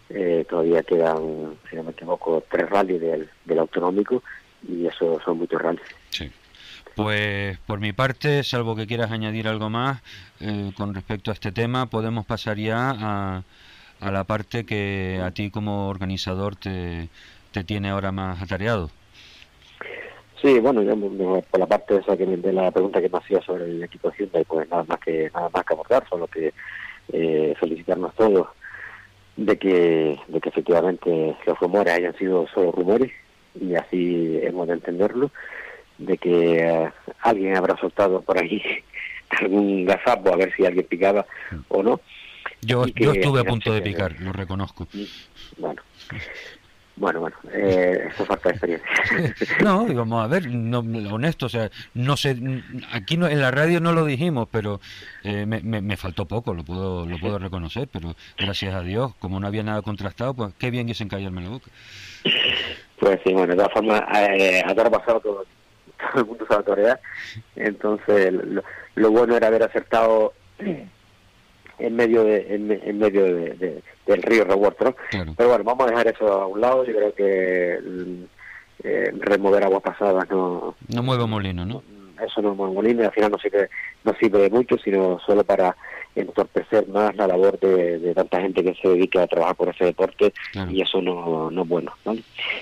eh, 0.10 0.45
todavía 0.50 0.84
quedan, 0.84 1.58
si 1.70 1.76
no 1.76 1.84
me 1.84 1.91
equivoco, 1.91 2.43
tres 2.50 2.70
rallies 2.70 3.02
del, 3.02 3.30
del 3.45 3.60
autonómico 3.60 4.24
y 4.68 4.86
eso 4.86 5.20
son 5.24 5.38
muchos 5.38 5.62
rallies. 5.62 5.88
Sí. 6.10 6.32
Pues 6.95 7.58
por 7.60 7.80
mi 7.80 7.93
parte, 7.93 8.43
salvo 8.43 8.76
que 8.76 8.88
quieras 8.88 9.12
añadir 9.12 9.47
algo 9.47 9.70
más 9.70 10.02
eh, 10.39 10.72
con 10.76 10.93
respecto 10.93 11.32
a 11.32 11.34
este 11.34 11.52
tema, 11.52 11.86
podemos 11.86 12.26
pasar 12.26 12.58
ya 12.58 12.89
a, 12.91 13.43
a 14.00 14.12
la 14.12 14.24
parte 14.24 14.66
que 14.66 15.22
a 15.24 15.32
ti 15.32 15.50
como 15.50 15.88
organizador 15.88 16.56
te, 16.56 17.10
te 17.52 17.64
tiene 17.64 17.89
ahora 17.89 18.12
más 18.12 18.41
atareado. 18.41 18.89
Sí, 20.42 20.60
bueno, 20.60 20.82
yo 20.82 20.96
por 21.52 21.60
la 21.60 21.68
parte 21.68 21.98
esa 21.98 22.16
que 22.16 22.26
de 22.26 22.54
la 22.54 22.72
pregunta 22.72 23.02
que 23.02 23.10
me 23.10 23.18
hacía 23.18 23.42
sobre 23.42 23.66
el 23.66 23.84
equipo 23.84 24.10
de 24.10 24.18
Hyundai, 24.18 24.46
pues 24.46 24.70
nada 24.70 24.86
más 24.88 25.00
que 25.00 25.30
nada 25.34 25.50
más 25.54 25.66
que 25.66 25.74
abordar, 25.74 26.08
solo 26.10 26.28
que 26.28 26.54
eh, 27.12 27.54
felicitarnos 27.60 28.16
todos 28.16 28.48
de 29.36 29.58
que 29.58 30.20
de 30.28 30.42
que 30.42 30.50
efectivamente 30.50 31.36
los 31.46 31.60
rumores 31.60 31.94
hayan 31.94 32.18
sido 32.18 32.48
solo 32.54 32.72
rumores 32.72 33.12
y 33.60 33.76
así 33.76 34.40
hemos 34.44 34.68
de 34.68 34.74
entenderlo, 34.74 35.32
de 35.98 36.18
que 36.18 36.60
eh, 36.60 36.92
alguien 37.22 37.58
habrá 37.58 37.76
soltado 37.78 38.22
por 38.22 38.38
ahí 38.38 38.62
algún 39.42 39.86
gazapo 39.86 40.34
a 40.34 40.38
ver 40.38 40.54
si 40.56 40.66
alguien 40.66 40.86
picaba 40.88 41.26
o 41.68 41.84
no. 41.84 42.00
Yo, 42.62 42.86
yo 42.88 43.12
estuve 43.12 43.42
a 43.42 43.44
punto 43.44 43.74
de 43.74 43.82
picar, 43.82 44.20
lo 44.20 44.34
reconozco. 44.34 44.88
Bueno, 45.58 45.82
bueno, 47.00 47.22
bueno, 47.22 47.36
eh, 47.52 48.10
eso 48.14 48.26
falta 48.26 48.50
de 48.50 48.56
experiencia. 48.56 48.89
no, 49.64 49.86
vamos 49.88 50.24
a 50.24 50.28
ver, 50.28 50.47
no, 50.47 50.80
honesto, 50.80 51.47
o 51.47 51.50
sea, 51.50 51.70
no 51.93 52.18
sé, 52.18 52.38
aquí 52.91 53.18
no, 53.18 53.28
en 53.28 53.41
la 53.41 53.52
radio 53.52 53.80
no 53.80 53.93
lo 53.93 54.06
dijimos, 54.06 54.47
pero 54.52 54.80
eh, 55.24 55.45
me, 55.45 55.62
me, 55.62 55.97
faltó 55.97 56.26
poco, 56.26 56.54
lo 56.54 56.64
puedo, 56.64 57.06
lo 57.06 57.18
puedo 57.18 57.39
reconocer, 57.39 57.88
pero 57.91 58.16
gracias 58.38 58.76
a 58.76 58.82
Dios, 58.82 59.14
como 59.20 59.39
no 59.39 59.47
había 59.47 59.64
nada 59.64 59.82
contrastado, 59.82 60.34
pues 60.34 60.54
qué 60.60 60.70
bien 60.70 60.88
que 60.88 60.93
se 60.93 61.04
encallarme 61.04 61.41
la 61.41 61.50
boca. 61.50 61.72
Pues 63.00 63.20
sí, 63.24 63.34
bueno, 63.34 63.47
de 63.47 63.56
todas 63.56 63.74
formas, 63.74 64.02
eh, 64.16 64.62
a 64.66 64.76
todo 64.76 64.91
pasado 64.91 65.20
todo, 65.22 65.45
todo 65.97 66.22
el 66.22 66.26
mundo 66.26 66.45
sabe 66.50 66.64
torear, 66.64 67.00
entonces 67.56 68.34
lo 68.95 69.12
bueno 69.12 69.38
era 69.38 69.47
haber 69.47 69.64
acertado 69.64 70.34
en 71.80 71.96
medio 71.96 72.24
de, 72.24 72.54
en, 72.54 72.98
medio 72.98 73.24
de, 73.24 73.82
del 74.06 74.22
río 74.24 74.44
Revuelto, 74.44 74.96
Pero 75.12 75.50
bueno, 75.50 75.64
vamos 75.64 75.88
a 75.88 75.90
dejar 75.90 76.08
eso 76.08 76.32
a 76.32 76.48
un 76.48 76.62
lado. 76.62 76.86
Yo 76.86 76.94
creo 76.94 77.14
que 77.14 77.80
eh, 78.84 79.12
remover 79.20 79.64
aguas 79.64 79.82
pasadas 79.82 80.30
no... 80.30 80.76
No 80.88 81.04
mueve 81.04 81.26
molino, 81.26 81.66
¿no? 81.66 81.84
Eso 82.26 82.42
no 82.42 82.54
mueve 82.56 82.74
molino 82.74 83.04
y 83.04 83.06
al 83.06 83.14
final 83.14 83.32
no 83.32 83.38
sirve, 83.38 83.70
no 84.04 84.14
sirve 84.16 84.40
de 84.40 84.50
mucho, 84.50 84.78
sino 84.78 85.20
solo 85.26 85.44
para 85.44 85.76
entorpecer 86.22 86.88
más 86.88 87.16
la 87.16 87.28
labor 87.28 87.60
de, 87.60 88.14
tanta 88.14 88.42
gente 88.42 88.64
que 88.64 88.76
se 88.76 88.90
dedica 88.90 89.24
a 89.24 89.28
trabajar 89.28 89.56
por 89.56 89.70
ese 89.70 89.86
deporte 89.86 90.34
y 90.70 90.82
eso 90.82 91.02
no, 91.02 91.50
no 91.52 91.62
es 91.64 91.68
bueno. 91.68 91.94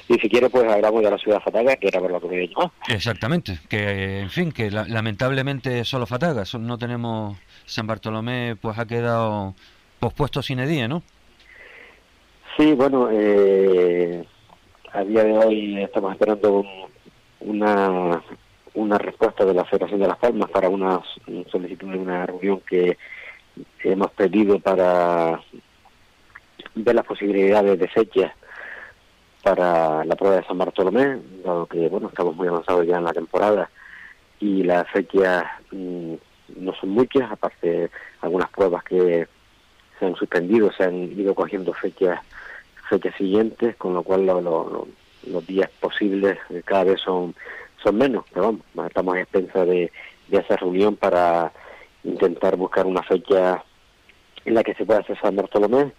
Y 0.07 0.15
si 0.15 0.29
quiere, 0.29 0.49
pues 0.49 0.69
hablamos 0.71 1.03
de 1.03 1.11
la 1.11 1.17
ciudad 1.17 1.41
Fataga, 1.41 1.75
que 1.75 1.87
era 1.87 1.99
por 1.99 2.11
lo 2.11 2.21
que 2.21 2.27
me 2.27 2.49
Exactamente, 2.89 3.59
que 3.69 4.19
en 4.19 4.29
fin, 4.29 4.51
que 4.51 4.71
lamentablemente 4.71 5.83
solo 5.85 6.05
Fataga, 6.05 6.43
no 6.59 6.77
tenemos 6.77 7.37
San 7.65 7.87
Bartolomé 7.87 8.55
pues 8.59 8.77
ha 8.77 8.85
quedado 8.85 9.55
pospuesto 9.99 10.41
sin 10.41 10.65
día, 10.67 10.87
¿no? 10.87 11.03
Sí, 12.57 12.73
bueno, 12.73 13.09
eh, 13.11 14.23
a 14.91 15.03
día 15.03 15.23
de 15.23 15.37
hoy 15.37 15.83
estamos 15.83 16.11
esperando 16.13 16.65
una, 17.41 18.23
una 18.73 18.97
respuesta 18.97 19.45
de 19.45 19.53
la 19.53 19.65
Federación 19.65 19.99
de 19.99 20.07
Las 20.07 20.17
Palmas 20.17 20.49
para 20.49 20.69
una 20.69 21.01
solicitud 21.51 21.91
de 21.91 21.99
una 21.99 22.25
reunión 22.25 22.61
que 22.67 22.97
hemos 23.83 24.11
pedido 24.11 24.59
para 24.59 25.41
ver 26.75 26.95
las 26.95 27.05
posibilidades 27.05 27.79
de 27.79 27.87
fecha 27.87 28.33
para 29.43 30.03
la 30.03 30.15
prueba 30.15 30.37
de 30.37 30.45
San 30.45 30.57
Bartolomé, 30.57 31.19
dado 31.43 31.65
que 31.67 31.87
bueno 31.87 32.09
estamos 32.09 32.35
muy 32.35 32.47
avanzados 32.47 32.85
ya 32.85 32.97
en 32.97 33.03
la 33.05 33.13
temporada 33.13 33.69
y 34.39 34.63
la 34.63 34.83
fecha 34.85 35.59
mm, 35.71 36.13
no 36.57 36.73
son 36.75 36.89
muchas, 36.89 37.31
aparte 37.31 37.89
algunas 38.21 38.49
pruebas 38.49 38.83
que 38.83 39.27
se 39.99 40.05
han 40.05 40.15
suspendido, 40.15 40.71
se 40.71 40.83
han 40.83 41.19
ido 41.19 41.33
cogiendo 41.33 41.73
fechas 41.73 42.19
fechas 42.89 43.15
siguientes, 43.15 43.75
con 43.75 43.93
lo 43.93 44.03
cual 44.03 44.25
los 44.25 45.47
días 45.47 45.69
posibles 45.79 46.37
cada 46.65 46.85
vez 46.85 47.01
son 47.01 47.35
son 47.83 47.97
menos, 47.97 48.25
pero 48.33 48.47
vamos, 48.47 48.87
estamos 48.87 49.15
a 49.15 49.21
expensa 49.21 49.65
de, 49.65 49.91
de 50.27 50.37
esa 50.37 50.55
reunión 50.57 50.95
para 50.95 51.51
intentar 52.03 52.55
buscar 52.55 52.85
una 52.85 53.03
fecha 53.03 53.63
en 54.45 54.53
la 54.53 54.63
que 54.63 54.73
se 54.73 54.85
pueda 54.85 55.01
hacer 55.01 55.19
San 55.19 55.35
Bartolomé, 55.35 55.91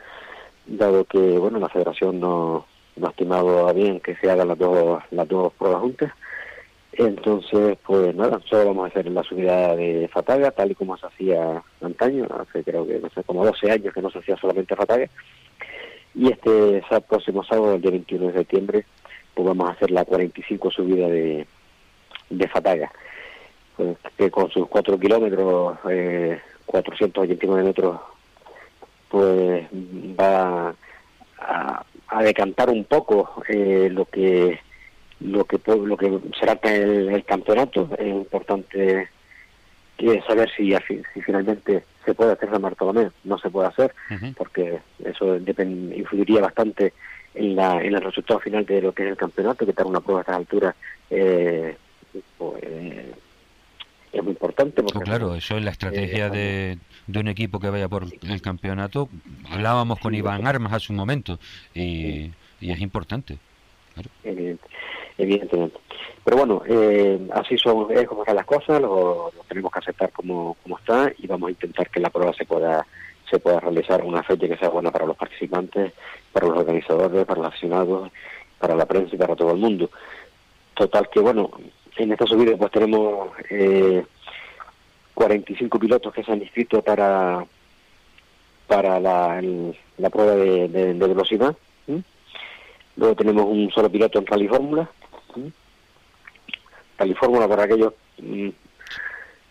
dado 0.67 1.05
que 1.05 1.19
bueno 1.19 1.59
la 1.59 1.69
Federación 1.69 2.21
no, 2.21 2.67
no 2.97 3.07
ha 3.07 3.11
estimado 3.11 3.69
a 3.69 3.73
bien 3.73 4.01
que 4.01 4.17
se 4.17 4.31
hagan 4.31 4.49
las 4.49 4.59
dos 4.59 5.03
las 5.11 5.29
dos 5.29 5.53
pruebas 5.55 5.81
juntas 5.81 6.13
Entonces, 6.93 7.79
pues 7.87 8.15
nada, 8.15 8.41
solo 8.49 8.67
vamos 8.67 8.85
a 8.85 8.89
hacer 8.89 9.07
la 9.11 9.23
subida 9.23 9.77
de 9.77 10.09
Fataga, 10.09 10.51
tal 10.51 10.73
y 10.73 10.75
como 10.75 10.97
se 10.97 11.07
hacía 11.07 11.63
antaño, 11.81 12.27
hace 12.41 12.65
creo 12.65 12.87
que, 12.87 12.99
no 12.99 13.09
sé, 13.11 13.23
como 13.25 13.45
12 13.45 13.71
años 13.71 13.95
que 13.95 14.03
no 14.03 14.11
se 14.11 14.19
hacía 14.19 14.37
solamente 14.37 14.75
Fataga. 14.75 15.09
Y 16.15 16.33
este 16.33 16.83
próximo 17.09 17.45
sábado, 17.45 17.75
el 17.75 17.83
día 17.83 17.93
21 17.93 18.29
de 18.29 18.33
septiembre, 18.33 18.87
pues 19.35 19.47
vamos 19.47 19.69
a 19.69 19.73
hacer 19.73 19.91
la 19.93 20.05
45 20.05 20.71
subida 20.71 21.09
de, 21.09 21.47
de 22.31 22.49
Fataga, 22.49 22.91
que 24.17 24.31
con 24.31 24.51
sus 24.51 24.67
4 24.69 24.99
kilómetros, 24.99 25.79
eh, 25.91 26.41
489 26.67 27.63
metros, 27.63 28.01
pues 29.09 29.67
va 30.19 30.75
a, 31.39 31.85
a 32.09 32.23
decantar 32.23 32.71
un 32.71 32.85
poco 32.85 33.43
eh, 33.49 33.89
lo 33.91 34.05
que 34.07 34.61
lo 35.21 35.45
que 35.45 35.59
lo 35.67 35.97
que 35.97 36.19
será 36.39 36.59
el, 36.63 37.09
el 37.09 37.25
campeonato. 37.25 37.89
Es 37.99 38.07
importante 38.07 39.09
que 39.97 40.23
saber 40.23 40.49
si, 40.57 40.73
si 41.13 41.23
finalmente 41.23 41.83
se 42.05 42.15
puede 42.15 42.33
hacer 42.33 42.51
San 42.51 42.63
Bartolomé. 42.63 43.11
No 43.25 43.39
se 43.39 43.51
puede 43.51 43.69
hacer 43.69 43.95
porque 44.37 44.79
eso 45.05 45.37
influiría 45.37 46.41
bastante 46.41 46.93
en, 47.35 47.57
la, 47.57 47.83
en 47.83 47.95
el 47.95 48.01
resultado 48.01 48.41
final 48.41 48.65
de 48.65 48.81
lo 48.81 48.93
que 48.93 49.05
es 49.05 49.11
el 49.11 49.17
campeonato 49.17 49.67
que 49.67 49.73
dar 49.73 49.87
una 49.87 50.01
prueba 50.01 50.21
a 50.21 50.23
estas 50.23 50.37
alturas 50.37 50.75
eh, 51.11 51.77
pues, 52.39 52.63
es 54.13 54.23
muy 54.23 54.33
importante 54.33 54.83
porque 54.83 55.01
claro 55.01 55.35
eso 55.35 55.57
es 55.57 55.65
la 55.65 55.71
estrategia 55.71 56.27
eh, 56.27 56.31
de, 56.31 56.79
de, 57.07 57.21
un 57.21 57.29
equipo 57.29 57.61
que 57.61 57.71
vaya 57.71 57.89
por 57.89 58.05
el 58.05 58.43
campeonato. 58.43 59.09
Hablábamos 59.51 59.99
con 59.99 60.15
Iván 60.15 60.47
Armas 60.47 60.73
hace 60.73 60.93
un 60.93 60.99
momento 60.99 61.39
y, 61.75 62.31
y 62.61 62.71
es 62.71 62.81
importante 62.81 63.39
evidentemente. 65.19 65.79
Pero 66.25 66.37
bueno, 66.37 66.63
eh, 66.67 67.19
así 67.35 67.59
son, 67.59 67.91
es 67.91 68.07
como 68.07 68.23
están 68.23 68.37
las 68.37 68.47
cosas, 68.47 68.81
lo, 68.81 69.33
tenemos 69.49 69.73
que 69.73 69.79
aceptar 69.81 70.11
como, 70.13 70.57
como 70.63 70.79
está 70.79 71.13
y 71.19 71.27
vamos 71.27 71.49
a 71.49 71.51
intentar 71.51 71.91
que 71.91 72.01
la 72.01 72.11
prueba 72.11 72.33
se 72.33 72.45
pueda 72.45 72.87
se 73.29 73.39
pueda 73.39 73.61
realizar 73.61 74.03
una 74.03 74.23
fecha 74.23 74.49
que 74.49 74.57
sea 74.57 74.71
buena 74.71 74.91
para 74.91 75.05
los 75.05 75.15
participantes, 75.15 75.93
para 76.33 76.47
los 76.47 76.57
organizadores, 76.57 77.27
para 77.27 77.41
los 77.41 77.49
aficionados, 77.49 78.11
para 78.59 78.75
la 78.75 78.87
prensa 78.87 79.15
y 79.15 79.19
para 79.19 79.37
todo 79.37 79.51
el 79.51 79.59
mundo. 79.59 79.91
Total 80.73 81.11
que 81.11 81.21
bueno, 81.21 81.51
en 81.99 82.13
esta 82.13 82.27
subida 82.27 82.57
pues 82.57 82.71
tenemos 82.71 83.31
eh, 83.51 84.05
45 85.15 85.79
pilotos 85.79 86.13
que 86.15 86.23
se 86.23 86.33
han 86.33 86.43
inscrito 86.43 86.83
para 86.83 87.45
para 88.67 89.01
la, 89.01 89.43
la 89.97 90.11
prueba 90.11 90.35
de, 90.35 90.95
velocidad. 90.95 91.57
Luego 92.97 93.15
tenemos 93.15 93.47
un 93.47 93.71
solo 93.71 93.89
piloto 93.89 94.19
en 94.19 94.27
Rally 94.27 94.49
Fórmula 94.49 94.91
California 96.99 97.49
para 97.49 97.63
aquellos 97.63 97.95
mm, 98.21 98.49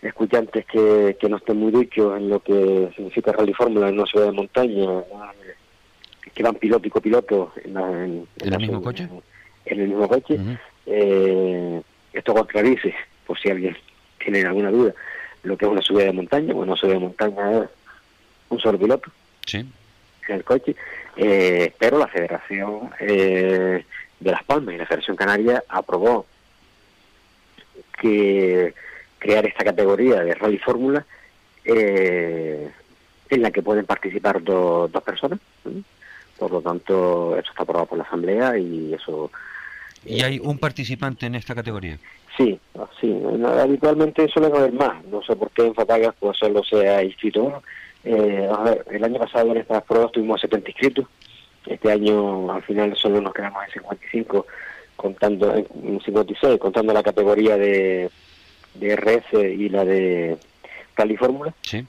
escuchantes 0.02 0.66
que, 0.66 1.16
que 1.18 1.28
no 1.28 1.38
estén 1.38 1.56
muy 1.56 1.72
duchos 1.72 2.16
en 2.18 2.28
lo 2.28 2.40
que 2.40 2.90
significa 2.94 3.32
Rally 3.32 3.54
Fórmula 3.54 3.88
en 3.88 3.94
una 3.94 4.06
ciudad 4.06 4.26
de 4.26 4.32
montaña, 4.32 4.86
que 6.34 6.42
van 6.42 6.54
piloto 6.56 6.86
y 6.86 6.90
copiloto 6.90 7.52
en, 7.64 7.76
en, 7.76 8.28
el 8.40 8.58
mismo 8.58 8.82
coche. 8.82 9.08
En 9.64 9.80
el 9.80 9.88
mismo 9.88 10.08
coche. 10.08 10.38
eh, 10.86 11.82
esto 12.12 12.34
contradice, 12.34 12.94
por 13.26 13.38
si 13.38 13.50
alguien 13.50 13.76
tiene 14.18 14.42
alguna 14.42 14.70
duda, 14.70 14.94
lo 15.42 15.56
que 15.56 15.64
es 15.64 15.70
una 15.70 15.82
subida 15.82 16.04
de 16.04 16.12
montaña. 16.12 16.54
Bueno, 16.54 16.72
una 16.72 16.80
subida 16.80 16.94
de 16.94 17.00
montaña 17.00 17.62
es 17.62 17.68
un 18.48 18.60
solo 18.60 18.78
piloto 18.78 19.10
sí. 19.46 19.58
en 19.58 20.34
el 20.34 20.44
coche, 20.44 20.74
eh, 21.16 21.72
pero 21.78 21.98
la 21.98 22.08
federación 22.08 22.90
eh, 23.00 23.84
de 24.20 24.30
Las 24.30 24.44
Palmas 24.44 24.74
y 24.74 24.78
la 24.78 24.86
Federación 24.86 25.16
Canaria 25.16 25.62
aprobó 25.68 26.26
que 28.00 28.74
crear 29.18 29.44
esta 29.46 29.64
categoría 29.64 30.20
de 30.22 30.34
Rally 30.34 30.58
Fórmula 30.58 31.04
eh, 31.64 32.70
en 33.30 33.42
la 33.42 33.50
que 33.50 33.62
pueden 33.62 33.84
participar 33.84 34.42
dos 34.42 35.02
personas. 35.02 35.40
Por 36.38 36.50
lo 36.52 36.62
tanto, 36.62 37.36
eso 37.36 37.50
está 37.50 37.64
aprobado 37.64 37.86
por 37.86 37.98
la 37.98 38.04
Asamblea 38.04 38.56
y 38.56 38.94
eso... 38.94 39.30
¿Y 40.04 40.22
hay 40.22 40.38
un 40.38 40.58
participante 40.58 41.26
en 41.26 41.34
esta 41.34 41.54
categoría? 41.54 41.98
Sí, 42.36 42.58
sí. 43.00 43.20
Habitualmente 43.44 44.28
suelen 44.28 44.54
haber 44.54 44.72
más. 44.72 45.04
No 45.06 45.22
sé 45.22 45.34
por 45.34 45.50
qué 45.50 45.66
en 45.66 45.74
Fatagas 45.74 46.14
pues 46.18 46.38
solo 46.38 46.62
se 46.62 46.88
ha 46.88 47.02
inscrito 47.02 47.62
eh, 48.04 48.48
a 48.50 48.62
ver, 48.62 48.84
el 48.90 49.02
año 49.02 49.18
pasado 49.18 49.50
en 49.50 49.58
estas 49.58 49.82
pruebas 49.82 50.12
tuvimos 50.12 50.40
70 50.40 50.70
inscritos 50.70 51.06
este 51.68 51.92
año 51.92 52.50
al 52.50 52.62
final 52.62 52.96
solo 52.96 53.20
nos 53.20 53.34
quedamos 53.34 53.62
en 53.66 53.72
55, 53.74 54.46
contando 54.96 55.54
en 55.54 56.00
56, 56.00 56.58
contando 56.58 56.92
la 56.92 57.02
categoría 57.02 57.56
de, 57.56 58.10
de 58.74 58.96
RS 58.96 59.32
y 59.34 59.68
la 59.68 59.84
de 59.84 60.38
Cali 60.94 61.16
Fórmula. 61.16 61.54
Sí. 61.62 61.86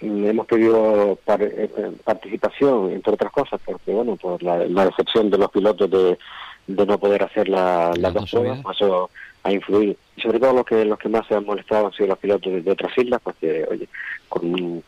Hemos 0.00 0.46
pedido 0.46 1.18
eh, 1.26 1.92
participación, 2.04 2.92
entre 2.92 3.14
otras 3.14 3.32
cosas, 3.32 3.58
porque 3.64 3.92
bueno, 3.92 4.16
por 4.16 4.42
la, 4.42 4.58
decepción 4.58 5.30
de 5.30 5.38
los 5.38 5.50
pilotos 5.50 5.90
de, 5.90 6.18
de 6.66 6.86
no 6.86 6.98
poder 6.98 7.22
hacer 7.22 7.48
la, 7.48 7.92
las 7.96 8.14
dos 8.14 8.30
pruebas, 8.30 8.60
eso 8.72 9.10
ha 9.42 9.52
influido. 9.52 9.94
Y 10.16 10.20
sobre 10.20 10.40
todo 10.40 10.52
los 10.52 10.64
que 10.64 10.84
los 10.84 10.98
que 10.98 11.08
más 11.08 11.26
se 11.26 11.34
han 11.34 11.44
molestado 11.44 11.86
han 11.86 11.92
sido 11.92 12.08
los 12.08 12.18
pilotos 12.18 12.64
de, 12.64 12.70
otras 12.70 12.96
islas, 12.98 13.20
porque 13.22 13.66
oye, 13.70 13.88
con 14.28 14.44
un, 14.46 14.84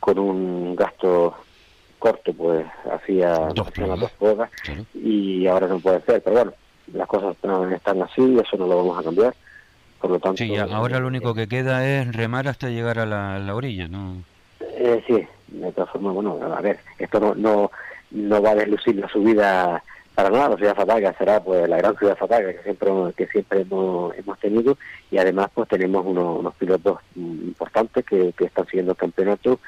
con 0.00 0.18
un 0.18 0.76
gasto 0.76 1.36
corte 1.98 2.32
pues 2.32 2.64
hacía 2.92 3.32
dos 3.54 3.70
pruebas, 3.70 4.50
y 4.94 5.46
ahora 5.46 5.66
no 5.66 5.80
puede 5.80 6.00
ser, 6.02 6.22
pero 6.22 6.36
bueno, 6.36 6.52
las 6.92 7.08
cosas 7.08 7.36
están 7.72 8.02
así, 8.02 8.38
eso 8.38 8.56
no 8.56 8.66
lo 8.66 8.76
vamos 8.76 8.98
a 8.98 9.02
cambiar. 9.02 9.34
Por 10.00 10.12
lo 10.12 10.20
tanto, 10.20 10.38
sí, 10.38 10.56
ahora 10.56 11.00
lo 11.00 11.08
único 11.08 11.34
que 11.34 11.48
queda 11.48 11.84
es 11.84 12.14
remar 12.14 12.46
hasta 12.46 12.68
llegar 12.68 13.00
a 13.00 13.06
la, 13.06 13.54
orilla, 13.54 13.88
¿no? 13.88 14.22
Eh, 14.60 15.02
sí, 15.06 15.26
de 15.48 15.72
todas 15.72 15.90
formas, 15.90 16.14
bueno, 16.14 16.38
a 16.40 16.60
ver, 16.60 16.78
esto 16.98 17.18
no, 17.18 17.34
no, 17.34 17.70
no 18.12 18.42
va 18.42 18.50
a 18.50 18.54
deslucir 18.54 18.94
la 18.94 19.08
subida 19.08 19.82
para 20.18 20.30
nada, 20.30 20.48
la 20.48 20.56
ciudad 20.56 20.74
Fataga 20.74 21.14
será 21.16 21.40
pues 21.40 21.68
la 21.68 21.76
gran 21.76 21.96
ciudad 21.96 22.18
Fataga 22.18 22.52
que 22.52 22.60
siempre 22.64 22.90
que 23.16 23.28
siempre 23.28 23.60
hemos, 23.60 24.12
hemos 24.18 24.36
tenido 24.40 24.76
y 25.12 25.18
además 25.18 25.48
pues 25.54 25.68
tenemos 25.68 26.04
unos, 26.04 26.40
unos 26.40 26.54
pilotos 26.56 26.98
importantes 27.14 28.04
que, 28.04 28.32
que 28.32 28.46
están 28.46 28.66
siguiendo 28.66 28.90
el 28.90 28.98
campeonato 28.98 29.60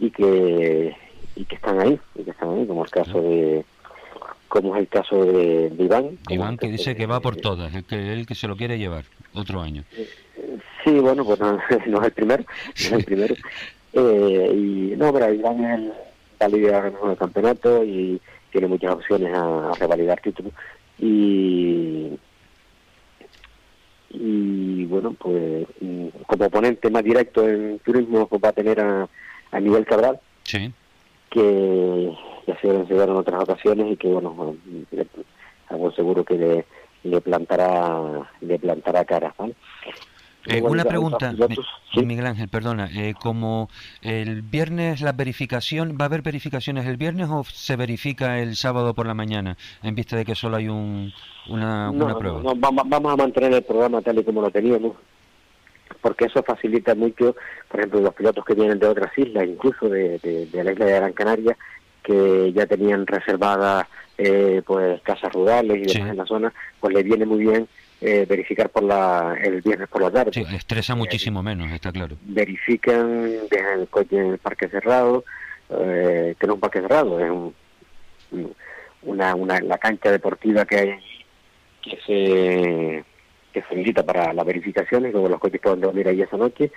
y 0.00 0.10
que 0.10 0.96
y 1.36 1.44
que 1.44 1.54
están 1.54 1.78
ahí, 1.78 2.00
y 2.16 2.24
que 2.24 2.32
están 2.32 2.48
ahí, 2.50 2.66
como 2.66 2.82
el 2.84 2.90
caso 2.90 3.20
de 3.20 3.64
como 4.48 4.74
es 4.74 4.80
el 4.80 4.88
caso 4.88 5.24
de, 5.24 5.72
Iván. 5.78 6.18
Iván 6.28 6.56
que 6.56 6.66
dice 6.66 6.96
que 6.96 7.06
va 7.06 7.20
por 7.20 7.36
todas, 7.36 7.72
el 7.72 7.84
que, 7.84 8.14
el 8.14 8.26
que 8.26 8.34
se 8.34 8.48
lo 8.48 8.56
quiere 8.56 8.76
llevar 8.78 9.04
otro 9.32 9.60
año. 9.60 9.84
Sí, 10.82 10.90
bueno, 10.90 11.24
pues 11.24 11.38
no, 11.38 11.56
es 11.70 11.86
el 11.86 12.12
primero, 12.12 12.42
no 12.42 12.72
es 12.74 12.92
el 12.92 13.04
primero. 13.04 13.34
Eh, 13.92 14.50
y 14.52 14.96
no, 14.96 15.12
pero 15.12 15.32
Iván 15.32 15.64
es 15.64 15.78
el, 15.78 15.92
va 16.42 16.46
a 16.46 16.48
liderar 16.48 16.86
el 16.86 17.16
campeonato 17.16 17.84
y 17.84 18.20
tiene 18.54 18.68
muchas 18.68 18.94
opciones 18.94 19.36
a, 19.36 19.72
revalidar 19.78 20.20
títulos. 20.20 20.52
Y, 20.98 22.12
y 24.10 24.84
bueno, 24.84 25.14
pues 25.18 25.66
como 26.26 26.46
oponente 26.46 26.88
más 26.88 27.02
directo 27.02 27.46
en 27.48 27.80
turismo 27.80 28.28
pues 28.28 28.40
va 28.42 28.50
a 28.50 28.52
tener 28.52 28.80
a, 28.80 29.08
a 29.50 29.60
Miguel 29.60 29.84
Cabral. 29.84 30.20
Sí 30.44 30.72
que 31.34 32.12
ya 32.46 32.56
se 32.60 32.68
deben 32.68 33.10
en 33.10 33.16
otras 33.16 33.42
ocasiones 33.42 33.90
y 33.90 33.96
que 33.96 34.06
bueno 34.06 34.56
algo 35.68 35.90
seguro 35.92 36.24
que 36.24 36.38
le, 36.38 36.64
le 37.02 37.20
plantará 37.20 38.30
le 38.40 38.58
plantará 38.60 39.04
cara 39.04 39.34
eh, 40.46 40.60
una 40.62 40.84
pregunta, 40.84 41.34
Miguel 41.94 42.26
Ángel, 42.26 42.48
perdona, 42.48 42.90
eh, 42.94 43.14
como 43.20 43.68
el 44.02 44.42
viernes 44.42 45.00
la 45.00 45.12
verificación, 45.12 45.96
¿va 45.98 46.04
a 46.04 46.06
haber 46.06 46.22
verificaciones 46.22 46.86
el 46.86 46.96
viernes 46.96 47.28
o 47.30 47.44
se 47.44 47.76
verifica 47.76 48.38
el 48.40 48.56
sábado 48.56 48.94
por 48.94 49.06
la 49.06 49.14
mañana 49.14 49.56
en 49.82 49.94
vista 49.94 50.16
de 50.16 50.24
que 50.24 50.34
solo 50.34 50.56
hay 50.56 50.68
un, 50.68 51.12
una, 51.48 51.90
una 51.90 52.18
prueba? 52.18 52.42
No, 52.42 52.54
vamos 52.54 53.12
a 53.12 53.16
mantener 53.16 53.54
el 53.54 53.62
programa 53.62 54.02
tal 54.02 54.18
y 54.18 54.24
como 54.24 54.42
lo 54.42 54.50
teníamos, 54.50 54.96
porque 56.02 56.26
eso 56.26 56.42
facilita 56.42 56.94
mucho, 56.94 57.34
por 57.68 57.80
ejemplo, 57.80 58.00
los 58.00 58.14
pilotos 58.14 58.44
que 58.44 58.54
vienen 58.54 58.78
de 58.78 58.86
otras 58.86 59.16
islas, 59.16 59.44
incluso 59.46 59.88
de, 59.88 60.20
la 60.52 60.72
isla 60.72 60.84
de 60.84 60.92
Gran 60.92 61.12
Canaria, 61.14 61.56
que 62.02 62.52
ya 62.52 62.66
tenían 62.66 63.06
reservadas 63.06 63.86
eh, 64.18 64.62
pues 64.66 65.00
casas 65.00 65.32
rurales 65.32 65.78
y 65.78 65.94
demás 65.94 66.10
en 66.10 66.16
la 66.18 66.26
zona, 66.26 66.52
pues 66.80 66.94
les 66.94 67.02
viene 67.02 67.24
muy 67.24 67.38
bien 67.38 67.66
eh, 68.06 68.26
verificar 68.28 68.68
por 68.68 68.82
la 68.82 69.34
el 69.42 69.62
viernes 69.62 69.88
por 69.88 70.02
la 70.02 70.10
tarde. 70.10 70.30
Sí, 70.34 70.44
estresa 70.54 70.94
muchísimo 70.94 71.42
menos, 71.42 71.72
está 71.72 71.90
claro. 71.90 72.16
Verifican, 72.22 73.48
dejan 73.50 73.80
el 73.80 73.88
coche 73.88 74.18
en 74.18 74.32
el 74.32 74.38
parque 74.38 74.68
cerrado, 74.68 75.24
eh, 75.70 76.34
que 76.38 76.46
no 76.46 76.52
es 76.52 76.54
un 76.56 76.60
parque 76.60 76.82
cerrado, 76.82 77.18
es 77.18 77.30
un, 77.30 77.54
una, 79.04 79.34
una, 79.34 79.58
la 79.60 79.78
cancha 79.78 80.10
deportiva 80.10 80.66
que 80.66 80.76
hay 80.76 80.94
que 81.80 81.98
se 82.06 83.04
que 83.54 83.62
se 83.62 84.02
para 84.02 84.34
las 84.34 84.44
verificaciones, 84.44 85.12
luego 85.12 85.30
los 85.30 85.40
coches 85.40 85.60
pueden 85.62 85.80
dormir 85.80 86.06
ahí 86.08 86.20
esa 86.20 86.36
noche 86.36 86.70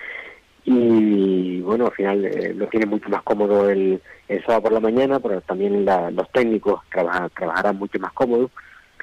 y 0.63 1.59
bueno, 1.59 1.88
al 1.88 1.91
final 1.91 2.23
eh, 2.23 2.53
lo 2.53 2.67
tiene 2.67 2.86
mucho 2.86 3.09
más 3.09 3.23
cómodo 3.23 3.69
el, 3.69 4.01
el, 4.30 4.41
sábado 4.43 4.63
por 4.63 4.71
la 4.71 4.80
mañana, 4.80 5.19
pero 5.19 5.41
también 5.41 5.86
los 5.86 6.32
técnicos 6.32 6.82
trabajan, 6.89 7.30
trabajarán 7.32 7.78
mucho 7.78 7.99
más 7.99 8.13
cómodos 8.13 8.49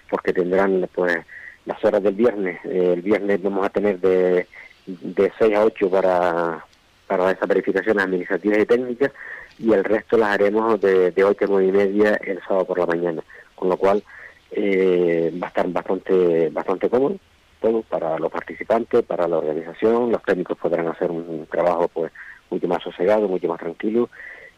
porque 0.08 0.32
tendrán 0.32 0.88
pues 0.94 1.18
las 1.66 1.84
horas 1.84 2.02
del 2.02 2.14
viernes. 2.14 2.60
Eh, 2.64 2.92
el 2.94 3.02
viernes 3.02 3.42
vamos 3.42 3.66
a 3.66 3.70
tener 3.70 4.00
de, 4.00 4.46
de 4.86 5.32
6 5.38 5.54
a 5.54 5.64
8 5.64 5.90
para, 5.90 6.64
para 7.06 7.30
esas 7.30 7.48
verificaciones 7.48 8.04
administrativas 8.04 8.58
y 8.58 8.66
técnicas 8.66 9.12
y 9.58 9.72
el 9.72 9.84
resto 9.84 10.16
las 10.16 10.30
haremos 10.30 10.80
de, 10.80 11.10
de 11.10 11.24
8 11.24 11.44
a 11.44 11.48
9 11.48 11.66
y 11.66 11.72
media 11.72 12.20
el 12.24 12.40
sábado 12.42 12.66
por 12.66 12.78
la 12.78 12.86
mañana. 12.86 13.22
Con 13.54 13.68
lo 13.68 13.76
cual 13.76 14.02
eh, 14.50 15.32
va 15.40 15.46
a 15.46 15.48
estar 15.48 15.68
bastante, 15.68 16.48
bastante 16.50 16.88
cómodo 16.88 17.18
todo 17.64 17.80
para 17.80 18.18
los 18.18 18.30
participantes, 18.30 19.02
para 19.04 19.26
la 19.26 19.38
organización. 19.38 20.12
Los 20.12 20.22
técnicos 20.22 20.58
podrán 20.58 20.86
hacer 20.86 21.10
un 21.10 21.46
trabajo 21.50 21.88
pues 21.88 22.12
mucho 22.50 22.68
más 22.68 22.82
sosegado, 22.82 23.26
mucho 23.26 23.48
más 23.48 23.58
tranquilo 23.58 24.10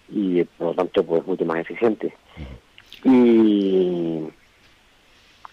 y 0.09 0.43
por 0.43 0.69
lo 0.69 0.75
tanto 0.75 1.05
pues 1.05 1.25
mucho 1.25 1.45
más 1.45 1.59
eficiente. 1.59 2.13
Y, 3.05 4.27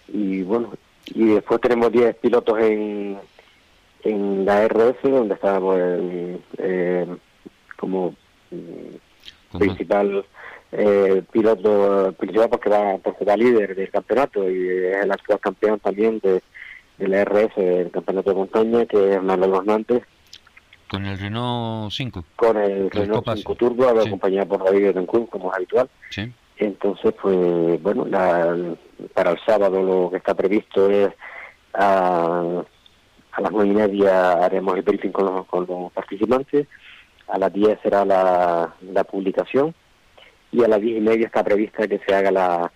y 0.08 0.42
bueno, 0.42 0.72
y 1.06 1.24
después 1.26 1.60
tenemos 1.60 1.92
10 1.92 2.16
pilotos 2.16 2.58
en, 2.60 3.18
en 4.02 4.44
la 4.44 4.66
RF, 4.68 5.02
donde 5.02 5.34
estábamos 5.34 5.78
eh, 6.58 7.06
como 7.76 8.14
principal 9.58 10.24
eh, 10.72 11.22
piloto 11.30 12.12
principal 12.18 12.48
porque 12.48 12.68
va, 12.68 12.98
porque 12.98 13.24
va 13.24 13.36
líder 13.36 13.76
del 13.76 13.90
campeonato 13.90 14.50
y 14.50 14.68
es 14.68 15.04
el 15.04 15.12
actual 15.12 15.38
campeón 15.38 15.78
también 15.78 16.18
de, 16.20 16.42
de 16.98 17.08
la 17.08 17.24
RF, 17.24 17.58
el 17.58 17.90
campeonato 17.90 18.30
de 18.30 18.36
montaña, 18.36 18.86
que 18.86 19.14
es 19.14 19.22
Manuel 19.22 19.54
Hernández. 19.54 20.02
Con 20.88 21.06
el 21.06 21.18
Renault 21.18 21.92
5. 21.92 22.24
Con 22.36 22.56
el 22.56 22.90
Renault 22.90 23.26
5 23.34 23.54
Turbo, 23.54 23.88
acompañado 23.88 24.48
por 24.48 24.64
David 24.64 24.86
Betancourt, 24.86 25.30
como 25.30 25.50
es 25.50 25.56
habitual. 25.56 25.88
Sí. 26.10 26.32
Entonces, 26.56 27.12
pues 27.20 27.82
bueno, 27.82 28.04
la, 28.06 28.56
para 29.12 29.32
el 29.32 29.38
sábado 29.44 29.82
lo 29.82 30.10
que 30.10 30.18
está 30.18 30.34
previsto 30.34 30.88
es 30.90 31.10
a, 31.72 32.62
las 33.38 33.50
nueve 33.50 33.70
y 33.70 33.74
media 33.74 34.32
haremos 34.44 34.76
el 34.76 34.82
briefing 34.82 35.10
con 35.10 35.26
los, 35.26 35.46
con 35.46 35.66
los 35.66 35.92
participantes, 35.92 36.68
a 37.28 37.38
las 37.38 37.52
10 37.52 37.78
será 37.82 38.04
la, 38.04 39.04
publicación 39.10 39.74
y 40.52 40.62
a 40.62 40.68
las 40.68 40.80
diez 40.80 40.98
y 40.98 41.00
media 41.00 41.26
está 41.26 41.42
prevista 41.42 41.88
que 41.88 42.00
se 42.06 42.14
haga 42.14 42.30
la 42.30 42.72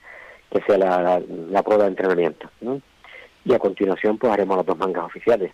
que 0.51 0.63
sea 0.63 0.79
la, 0.79 1.63
prueba 1.63 1.85
de 1.85 1.91
entrenamiento. 1.91 2.51
Y 3.45 3.55
a 3.55 3.59
continuación 3.59 4.19
pues 4.19 4.33
haremos 4.33 4.57
las 4.57 4.67
dos 4.67 4.79
mangas 4.79 5.05
oficiales. 5.05 5.53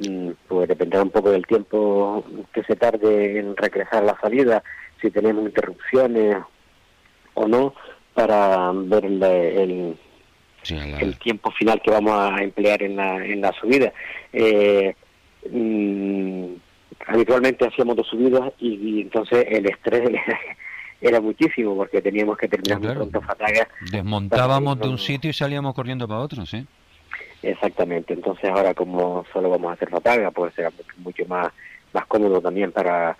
Mm, 0.00 0.30
pues 0.48 0.68
dependerá 0.68 1.02
un 1.02 1.10
poco 1.10 1.30
del 1.30 1.46
tiempo 1.46 2.24
que 2.52 2.62
se 2.64 2.76
tarde 2.76 3.38
en 3.38 3.56
regresar 3.56 4.02
a 4.02 4.06
la 4.06 4.20
salida, 4.20 4.62
si 5.00 5.10
tenemos 5.10 5.44
interrupciones 5.44 6.36
o 7.34 7.46
no 7.46 7.74
para 8.14 8.70
ver 8.72 9.04
el, 9.04 9.96
el, 10.70 11.18
tiempo 11.18 11.50
final 11.50 11.80
que 11.82 11.90
vamos 11.90 12.12
a 12.12 12.42
emplear 12.42 12.82
en 12.82 12.96
la, 12.96 13.24
en 13.24 13.40
la 13.40 13.52
subida. 13.52 13.92
Eh, 14.32 14.94
mm, 15.50 16.44
habitualmente 17.06 17.66
hacíamos 17.66 17.96
dos 17.96 18.06
subidas 18.06 18.52
y, 18.58 19.02
entonces 19.02 19.46
el 19.48 19.66
estrés 19.66 20.10
era 21.00 21.20
muchísimo 21.20 21.76
porque 21.76 22.00
teníamos 22.00 22.38
que 22.38 22.48
terminar 22.48 22.80
muy 22.80 22.94
pronto 22.94 23.20
Fataga. 23.20 23.68
Desmontábamos 23.90 24.78
de 24.78 24.88
un 24.88 24.98
sitio 24.98 25.30
y 25.30 25.32
salíamos 25.32 25.74
corriendo 25.74 26.06
para 26.08 26.20
otro, 26.20 26.46
¿sí? 26.46 26.66
Exactamente, 27.42 28.14
entonces 28.14 28.48
ahora 28.48 28.72
como 28.72 29.24
solo 29.32 29.50
vamos 29.50 29.70
a 29.70 29.74
hacer 29.74 29.90
Fataga, 29.90 30.30
pues 30.30 30.54
será 30.54 30.72
mucho 30.98 31.26
más, 31.26 31.52
más 31.92 32.06
cómodo 32.06 32.40
también 32.40 32.72
para 32.72 33.16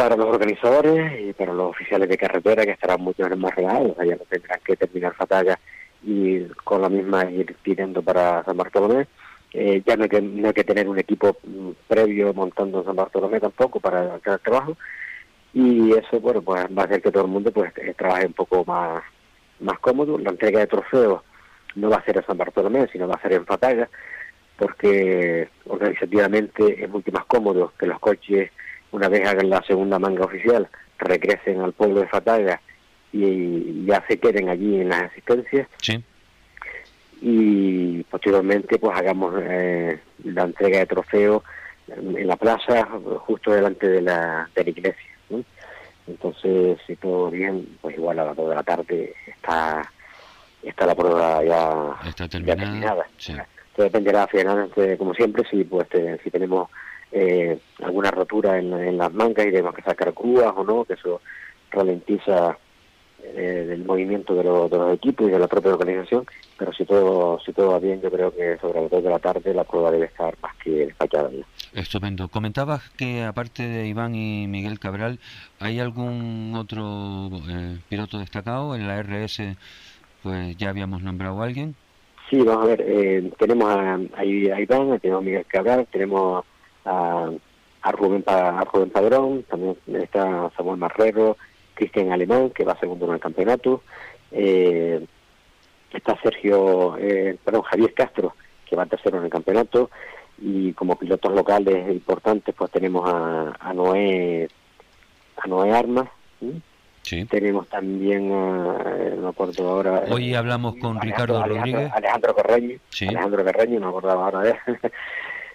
para 0.00 0.16
los 0.16 0.28
organizadores 0.28 1.28
y 1.28 1.34
para 1.34 1.52
los 1.52 1.72
oficiales 1.72 2.08
de 2.08 2.16
carretera 2.16 2.64
que 2.64 2.70
estarán 2.70 3.02
mucho 3.02 3.28
más 3.36 3.54
relajados, 3.54 3.94
ya 3.98 4.16
no 4.16 4.24
tendrán 4.30 4.58
que 4.64 4.74
terminar 4.74 5.14
Fataga 5.14 5.58
y 6.02 6.44
con 6.64 6.80
la 6.80 6.88
misma 6.88 7.30
ir 7.30 7.54
tirando 7.62 8.00
para 8.00 8.42
San 8.44 8.56
Bartolomé. 8.56 9.08
Eh, 9.52 9.82
ya 9.84 9.96
no 9.96 10.04
hay, 10.04 10.08
que, 10.08 10.22
no 10.22 10.46
hay 10.46 10.54
que 10.54 10.64
tener 10.64 10.88
un 10.88 10.98
equipo 10.98 11.36
mm, 11.44 11.72
previo 11.86 12.32
montando 12.32 12.78
en 12.78 12.86
San 12.86 12.96
Bartolomé 12.96 13.40
tampoco 13.40 13.78
para 13.78 14.18
cada 14.20 14.38
trabajo 14.38 14.74
y 15.52 15.92
eso 15.92 16.18
bueno 16.18 16.40
pues 16.40 16.64
va 16.66 16.82
a 16.82 16.86
hacer 16.86 17.02
que 17.02 17.10
todo 17.10 17.24
el 17.24 17.30
mundo 17.30 17.52
pues 17.52 17.70
eh, 17.76 17.92
trabaje 17.94 18.24
un 18.24 18.32
poco 18.32 18.64
más 18.64 19.02
más 19.58 19.78
cómodo 19.80 20.16
la 20.16 20.30
entrega 20.30 20.60
de 20.60 20.66
trofeos 20.68 21.20
no 21.74 21.90
va 21.90 21.96
a 21.96 22.04
ser 22.04 22.16
en 22.16 22.24
San 22.24 22.38
Bartolomé 22.38 22.86
sino 22.92 23.06
va 23.06 23.16
a 23.16 23.22
ser 23.22 23.32
en 23.32 23.44
Fataga 23.44 23.90
porque 24.56 25.48
organizativamente 25.66 26.84
es 26.84 26.88
mucho 26.88 27.10
más 27.12 27.26
cómodo 27.26 27.72
que 27.78 27.86
los 27.86 27.98
coches 27.98 28.50
una 28.92 29.08
vez 29.08 29.26
hagan 29.26 29.50
la 29.50 29.62
segunda 29.62 29.98
manga 29.98 30.24
oficial, 30.24 30.68
regresen 30.98 31.60
al 31.60 31.72
pueblo 31.72 32.00
de 32.00 32.08
Fataga 32.08 32.60
y 33.12 33.84
ya 33.86 34.04
se 34.08 34.18
queden 34.18 34.48
allí 34.48 34.80
en 34.80 34.88
las 34.90 35.02
asistencias. 35.04 35.68
Sí. 35.78 36.02
Y 37.22 38.02
posteriormente 38.04 38.78
pues 38.78 38.96
hagamos 38.96 39.34
eh, 39.42 39.98
la 40.24 40.44
entrega 40.44 40.78
de 40.78 40.86
trofeos 40.86 41.42
en 41.88 42.26
la 42.26 42.36
plaza, 42.36 42.86
justo 43.26 43.50
delante 43.52 43.88
de 43.88 44.02
la, 44.02 44.48
de 44.54 44.64
la 44.64 44.70
iglesia. 44.70 45.10
Entonces, 46.06 46.78
si 46.86 46.96
todo 46.96 47.30
bien, 47.30 47.76
pues 47.80 47.96
igual 47.96 48.18
a 48.18 48.24
las 48.24 48.36
2 48.36 48.48
de 48.48 48.54
la 48.54 48.62
tarde 48.62 49.14
está 49.26 49.82
está 50.62 50.86
la 50.86 50.94
prueba 50.94 51.42
ya, 51.44 52.08
está 52.08 52.28
terminada. 52.28 53.06
Sí. 53.16 53.34
dependerá 53.76 54.26
finalmente, 54.26 54.98
como 54.98 55.14
siempre, 55.14 55.44
si 55.50 55.64
pues 55.64 55.88
si 56.22 56.30
tenemos 56.30 56.68
eh, 57.12 57.58
alguna 57.82 58.10
rotura 58.10 58.58
en, 58.58 58.96
las 58.96 59.12
mangas 59.12 59.46
y 59.46 59.50
tenemos 59.50 59.74
que 59.74 59.82
sacar 59.82 60.12
grúas 60.12 60.52
o 60.56 60.64
no, 60.64 60.84
que 60.84 60.94
eso 60.94 61.20
ralentiza 61.70 62.58
eh, 63.22 63.68
el 63.72 63.84
movimiento 63.84 64.34
de, 64.34 64.42
de, 64.42 64.78
los 64.78 64.94
equipos 64.94 65.28
y 65.28 65.30
de 65.30 65.38
la 65.38 65.48
propia 65.48 65.72
organización, 65.72 66.24
pero 66.56 66.72
si 66.72 66.84
todo 66.84 67.38
si 67.44 67.52
todo 67.52 67.72
va 67.72 67.78
bien, 67.78 68.00
yo 68.00 68.10
creo 68.10 68.34
que 68.34 68.56
sobre 68.58 68.80
las 68.82 68.90
2 68.90 69.02
de 69.04 69.10
la 69.10 69.18
tarde 69.18 69.54
la 69.54 69.64
prueba 69.64 69.90
debe 69.90 70.06
estar 70.06 70.34
más 70.42 70.56
que 70.56 70.70
despachada. 70.70 71.30
Estupendo. 71.74 72.28
Comentabas 72.28 72.88
que 72.90 73.22
aparte 73.22 73.62
de 73.62 73.86
Iván 73.86 74.14
y 74.14 74.46
Miguel 74.48 74.78
Cabral, 74.78 75.20
¿hay 75.58 75.78
algún 75.80 76.54
otro 76.56 77.30
eh, 77.48 77.78
piloto 77.88 78.18
destacado 78.18 78.74
en 78.74 78.88
la 78.88 79.02
RS? 79.02 79.56
Pues 80.22 80.56
ya 80.56 80.70
habíamos 80.70 81.02
nombrado 81.02 81.40
a 81.40 81.44
alguien. 81.44 81.74
Sí, 82.30 82.38
vamos 82.38 82.64
a 82.64 82.68
ver, 82.68 82.84
eh, 82.86 83.30
tenemos 83.38 83.68
a, 83.68 83.94
a, 83.94 84.24
Iván, 84.24 84.98
tenemos 85.00 85.22
a 85.22 85.24
Miguel 85.24 85.46
Cabral, 85.46 85.86
tenemos 85.90 86.44
a, 86.84 87.30
a, 87.82 87.92
Rubén, 87.92 88.24
a 88.26 88.64
Rubén 88.64 88.90
Padrón, 88.90 89.42
también 89.44 89.76
está 89.86 90.50
Samuel 90.56 90.78
Marrero, 90.78 91.36
Cristian 91.74 92.12
Alemán, 92.12 92.50
que 92.50 92.64
va 92.64 92.78
segundo 92.78 93.06
en 93.06 93.14
el 93.14 93.20
campeonato, 93.20 93.82
eh, 94.32 95.04
está 95.92 96.20
Sergio, 96.22 96.96
eh, 96.98 97.36
perdón, 97.44 97.62
Javier 97.62 97.94
Castro, 97.94 98.34
que 98.66 98.76
va 98.76 98.86
tercero 98.86 99.18
en 99.18 99.24
el 99.24 99.30
campeonato, 99.30 99.90
y 100.38 100.72
como 100.72 100.96
pilotos 100.96 101.32
locales 101.34 101.90
importantes, 101.90 102.54
pues 102.56 102.70
tenemos 102.70 103.08
a, 103.08 103.56
a 103.58 103.74
Noé, 103.74 104.48
a 105.36 105.46
Noé 105.48 105.72
Armas, 105.72 106.08
Sí. 107.02 107.24
Tenemos 107.24 107.66
también, 107.68 108.30
uh, 108.30 109.20
no 109.20 109.28
acuerdo 109.28 109.68
ahora. 109.68 110.04
Hoy 110.10 110.34
hablamos 110.34 110.76
con 110.76 111.00
Ricardo 111.00 111.44
Rodríguez. 111.44 111.90
Alejandro 111.92 112.34
Carreño. 112.36 112.78
Alejandro 113.08 113.44
Carreño, 113.44 113.80
no 113.80 113.88
acordaba 113.88 114.24
ahora 114.26 114.40
de 114.40 114.56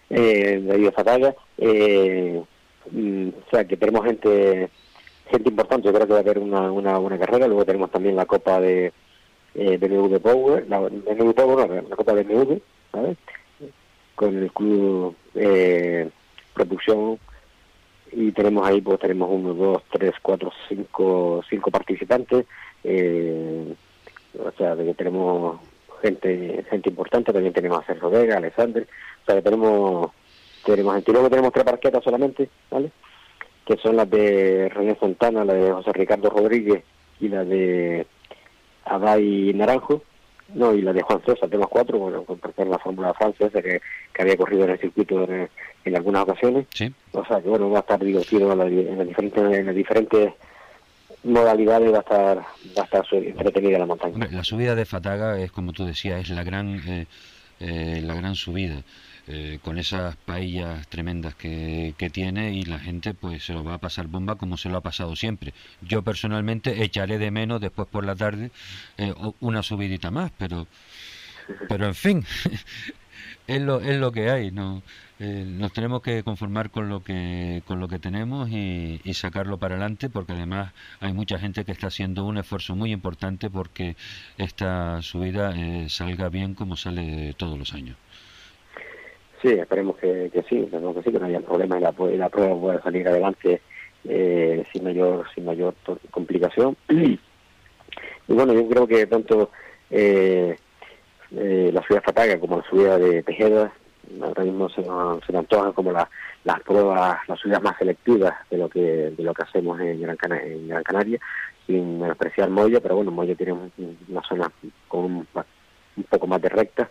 eh, 0.10 0.62
de 0.62 0.92
Fataga. 0.92 1.36
Eh, 1.58 2.42
mm, 2.92 3.28
o 3.30 3.50
sea, 3.50 3.66
que 3.66 3.78
tenemos 3.78 4.06
gente 4.06 4.70
gente 5.30 5.50
importante. 5.50 5.88
Yo 5.88 5.94
creo 5.94 6.08
que 6.08 6.14
va 6.14 6.20
a 6.20 6.22
haber 6.22 6.40
una, 6.40 6.72
una 6.72 6.98
buena 6.98 7.18
carrera. 7.18 7.48
Luego 7.48 7.66
tenemos 7.66 7.92
también 7.92 8.16
la 8.16 8.26
Copa 8.26 8.60
de 8.60 8.94
eh, 9.56 9.78
BMW 9.78 10.18
Power, 10.18 10.66
la, 10.68 10.80
BMW 10.80 11.32
Power, 11.32 11.84
la 11.90 11.96
Copa 11.96 12.14
BMW, 12.14 12.58
¿sabes? 12.92 13.18
Con 14.16 14.38
el 14.38 14.52
club 14.52 15.16
eh, 15.34 16.10
Producción 16.54 17.20
y 18.12 18.32
tenemos 18.32 18.66
ahí 18.66 18.82
pues 18.82 19.00
tenemos 19.00 19.30
uno, 19.30 19.54
dos, 19.54 19.84
tres, 19.92 20.14
cuatro, 20.22 20.52
cinco, 20.70 21.44
cinco 21.50 21.70
participantes, 21.70 22.46
eh, 22.84 23.76
o 24.40 24.52
sea, 24.58 24.76
de 24.76 24.86
que 24.86 24.94
tenemos 24.94 25.60
gente 26.02 26.64
gente 26.70 26.90
importante, 26.90 27.34
también 27.34 27.54
tenemos 27.54 27.80
a 27.80 27.86
Sergio 27.86 28.10
Vega, 28.10 28.38
Alexander, 28.38 28.88
sea, 29.26 29.36
que 29.36 29.42
tenemos 29.42 30.12
tenemos 30.66 31.04
y 31.06 31.12
luego 31.12 31.30
tenemos 31.30 31.54
tres 31.54 31.66
parquetas 31.66 32.04
solamente, 32.04 32.50
¿vale? 32.72 32.92
Que 33.66 33.78
son 33.78 33.96
las 33.96 34.10
de 34.10 34.70
René 34.70 34.96
Fontana, 34.96 35.46
la 35.46 35.54
de 35.54 35.72
José 35.72 35.94
Ricardo 35.94 36.30
Rodríguez 36.30 36.84
y 37.20 37.30
la 37.30 37.44
de 37.44 38.06
Abay 38.86 39.54
Naranjo, 39.54 40.02
no, 40.54 40.74
y 40.74 40.82
la 40.82 40.94
de 40.94 41.02
Juan 41.02 41.22
César, 41.26 41.50
tenemos 41.50 41.70
cuatro, 41.70 41.98
bueno, 41.98 42.24
con 42.24 42.40
la 42.70 42.78
Fórmula 42.78 43.14
Francesa 43.14 43.62
que, 43.62 43.82
que 44.14 44.22
había 44.22 44.38
corrido 44.38 44.66
en 44.66 44.72
el 44.72 44.80
circuito 44.80 45.24
en, 45.24 45.50
en 45.86 45.96
algunas 45.96 46.24
ocasiones. 46.24 46.68
Sí. 46.74 46.94
O 47.14 47.26
sea 47.26 47.42
que 47.42 47.50
bueno, 47.50 47.70
va 47.70 47.78
a 47.78 47.82
estar 47.82 48.04
divertido 48.04 48.52
en, 48.52 48.58
las 48.60 49.08
diferentes, 49.08 49.44
en 49.44 49.66
las 49.66 49.76
diferentes 49.76 50.34
modalidades 51.24 51.92
va 51.92 51.98
a 51.98 52.02
estar 52.02 52.38
va 52.38 52.82
a 52.82 52.86
estar 52.86 53.06
entretenida 53.12 53.80
la 53.80 53.86
montaña. 53.88 54.28
la 54.32 54.44
subida 54.44 54.76
de 54.76 54.86
Fataga 54.86 55.40
es 55.40 55.52
como 55.52 55.74
tú 55.74 55.86
decías, 55.86 56.22
es 56.22 56.30
la 56.30 56.44
gran 56.44 56.80
eh, 56.88 57.08
eh, 57.60 58.02
la 58.04 58.16
gran 58.16 58.36
subida. 58.36 58.84
Eh, 59.28 59.58
con 59.64 59.80
esas 59.80 60.16
paellas 60.18 60.88
tremendas 60.88 61.34
que, 61.34 61.96
que, 61.98 62.12
tiene 62.12 62.54
y 62.54 62.64
la 62.64 62.78
gente 62.78 63.16
pues 63.16 63.44
se 63.44 63.54
lo 63.54 63.64
va 63.64 63.74
a 63.74 63.78
pasar 63.80 64.06
bomba 64.06 64.36
como 64.36 64.56
se 64.56 64.70
lo 64.70 64.78
ha 64.78 64.82
pasado 64.82 65.16
siempre. 65.16 65.54
Yo 65.82 66.04
personalmente 66.04 66.84
echaré 66.84 67.18
de 67.18 67.32
menos 67.32 67.60
después 67.60 67.88
por 67.88 68.06
la 68.06 68.16
tarde 68.16 68.52
una 69.40 69.64
subidita 69.64 70.12
más, 70.12 70.32
pero 70.38 70.68
pero 71.68 71.86
en 71.88 71.96
fin, 71.96 72.26
es 73.48 73.62
lo, 73.62 73.82
es 73.82 73.98
lo 73.98 74.12
que 74.12 74.30
hay, 74.30 74.52
¿no? 74.52 74.84
Eh, 75.20 75.46
nos 75.48 75.72
tenemos 75.72 76.02
que 76.02 76.24
conformar 76.24 76.72
con 76.72 76.90
lo 76.90 77.02
que 77.04 77.64
con 77.66 77.80
lo 77.80 77.88
que 77.88 78.00
tenemos 78.00 78.50
y, 78.50 79.00
sacarlo 79.14 79.58
para 79.58 79.76
adelante 79.76 80.10
porque 80.10 80.34
además 80.34 80.74
hay 81.00 81.14
mucha 81.14 81.40
gente 81.40 81.64
que 81.64 81.72
está 81.72 81.88
haciendo 81.88 82.26
un 82.26 82.38
esfuerzo 82.38 82.76
muy 82.76 82.92
importante 82.92 83.50
porque 83.50 83.96
esta 84.38 85.02
subida 85.02 85.54
eh, 85.56 85.88
salga 85.90 86.28
bien 86.28 86.54
como 86.54 86.76
sale 86.76 87.34
todos 87.38 87.58
los 87.58 87.74
años 87.74 87.96
sí 89.48 89.54
esperemos 89.60 89.98
que, 89.98 90.32
sí 90.50 90.64
esperemos 90.64 90.96
que 90.96 91.04
sí 91.04 91.12
que 91.12 91.20
no 91.20 91.26
haya 91.26 91.40
problema 91.42 91.78
y 91.78 91.82
la, 91.82 91.94
la 92.18 92.30
prueba 92.30 92.60
pueda 92.60 92.82
salir 92.82 93.08
adelante 93.08 93.62
eh, 94.04 94.64
sin 94.72 94.84
mayor 94.84 95.26
sin 95.34 95.46
mayor 95.46 95.76
complicación. 96.12 96.76
Y 98.28 98.34
bueno 98.34 98.54
yo 98.54 98.68
creo 98.68 98.88
que 98.88 99.06
tanto 99.06 99.52
la 99.92 100.58
subida 101.84 102.02
Fataga 102.02 102.40
como 102.40 102.58
la 102.58 102.64
subida 102.64 102.98
de 102.98 103.22
Tejeda 103.22 103.72
ahora 104.22 104.44
mismo 104.44 104.70
se 104.70 104.82
nos, 104.82 105.24
se 105.26 105.36
antojan 105.36 105.74
como 105.74 105.92
las 105.92 106.62
pruebas, 106.66 107.18
las 107.28 107.40
subidas 107.40 107.62
más 107.62 107.78
selectivas 107.78 108.34
de 108.50 108.58
lo 108.58 108.70
que 108.70 108.80
de 108.80 109.24
lo 109.24 109.34
que 109.34 109.44
hacemos 109.44 109.80
en 109.80 110.02
Gran, 110.02 110.18
Canaria, 110.18 110.54
en 110.54 110.68
Gran 110.68 110.84
Canaria, 110.84 111.20
sin 111.66 112.00
menospreciar 112.00 112.50
Moya, 112.50 112.80
pero 112.82 112.96
bueno, 112.96 113.12
Moya 113.12 113.36
tiene 113.36 113.54
una 113.54 114.22
zona 114.22 114.52
con 114.88 115.06
un, 115.06 115.28
poco 116.10 116.28
más 116.28 116.42
de 116.42 116.50
recta, 116.50 116.90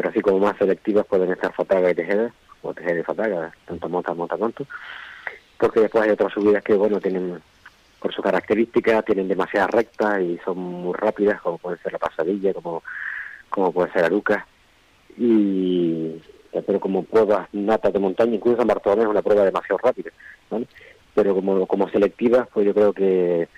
pero 0.00 0.08
así 0.08 0.20
como 0.22 0.38
más 0.38 0.56
selectivas 0.56 1.04
pueden 1.04 1.30
estar 1.30 1.52
Fataga 1.52 1.90
y 1.90 1.94
Tejeda, 1.94 2.32
o 2.62 2.72
Tejeda 2.72 3.00
y 3.00 3.02
Fataga, 3.02 3.52
tanto 3.66 3.86
monta, 3.86 4.14
monta, 4.14 4.38
tanto, 4.38 4.64
porque 5.58 5.80
después 5.80 6.04
hay 6.04 6.10
otras 6.12 6.32
subidas 6.32 6.64
que, 6.64 6.72
bueno, 6.72 6.98
tienen 6.98 7.38
por 8.00 8.10
sus 8.14 8.24
características, 8.24 9.04
tienen 9.04 9.28
demasiadas 9.28 9.70
rectas 9.70 10.22
y 10.22 10.38
son 10.42 10.56
muy 10.56 10.94
rápidas, 10.94 11.38
como 11.42 11.58
puede 11.58 11.76
ser 11.82 11.92
la 11.92 11.98
Pasadilla, 11.98 12.54
como, 12.54 12.82
como 13.50 13.72
puede 13.72 13.92
ser 13.92 14.04
Aruca, 14.04 14.46
y 15.18 16.18
pero 16.66 16.80
como 16.80 17.02
pruebas 17.02 17.46
natas 17.52 17.92
de 17.92 17.98
montaña, 17.98 18.36
incluso 18.36 18.56
San 18.56 18.68
Bartolomé 18.68 19.02
es 19.02 19.08
una 19.08 19.20
prueba 19.20 19.44
demasiado 19.44 19.80
rápida, 19.82 20.10
pero 21.14 21.34
como, 21.34 21.66
como 21.66 21.90
selectiva, 21.90 22.48
pues 22.54 22.64
yo 22.64 22.72
creo 22.72 22.94
que 22.94 23.48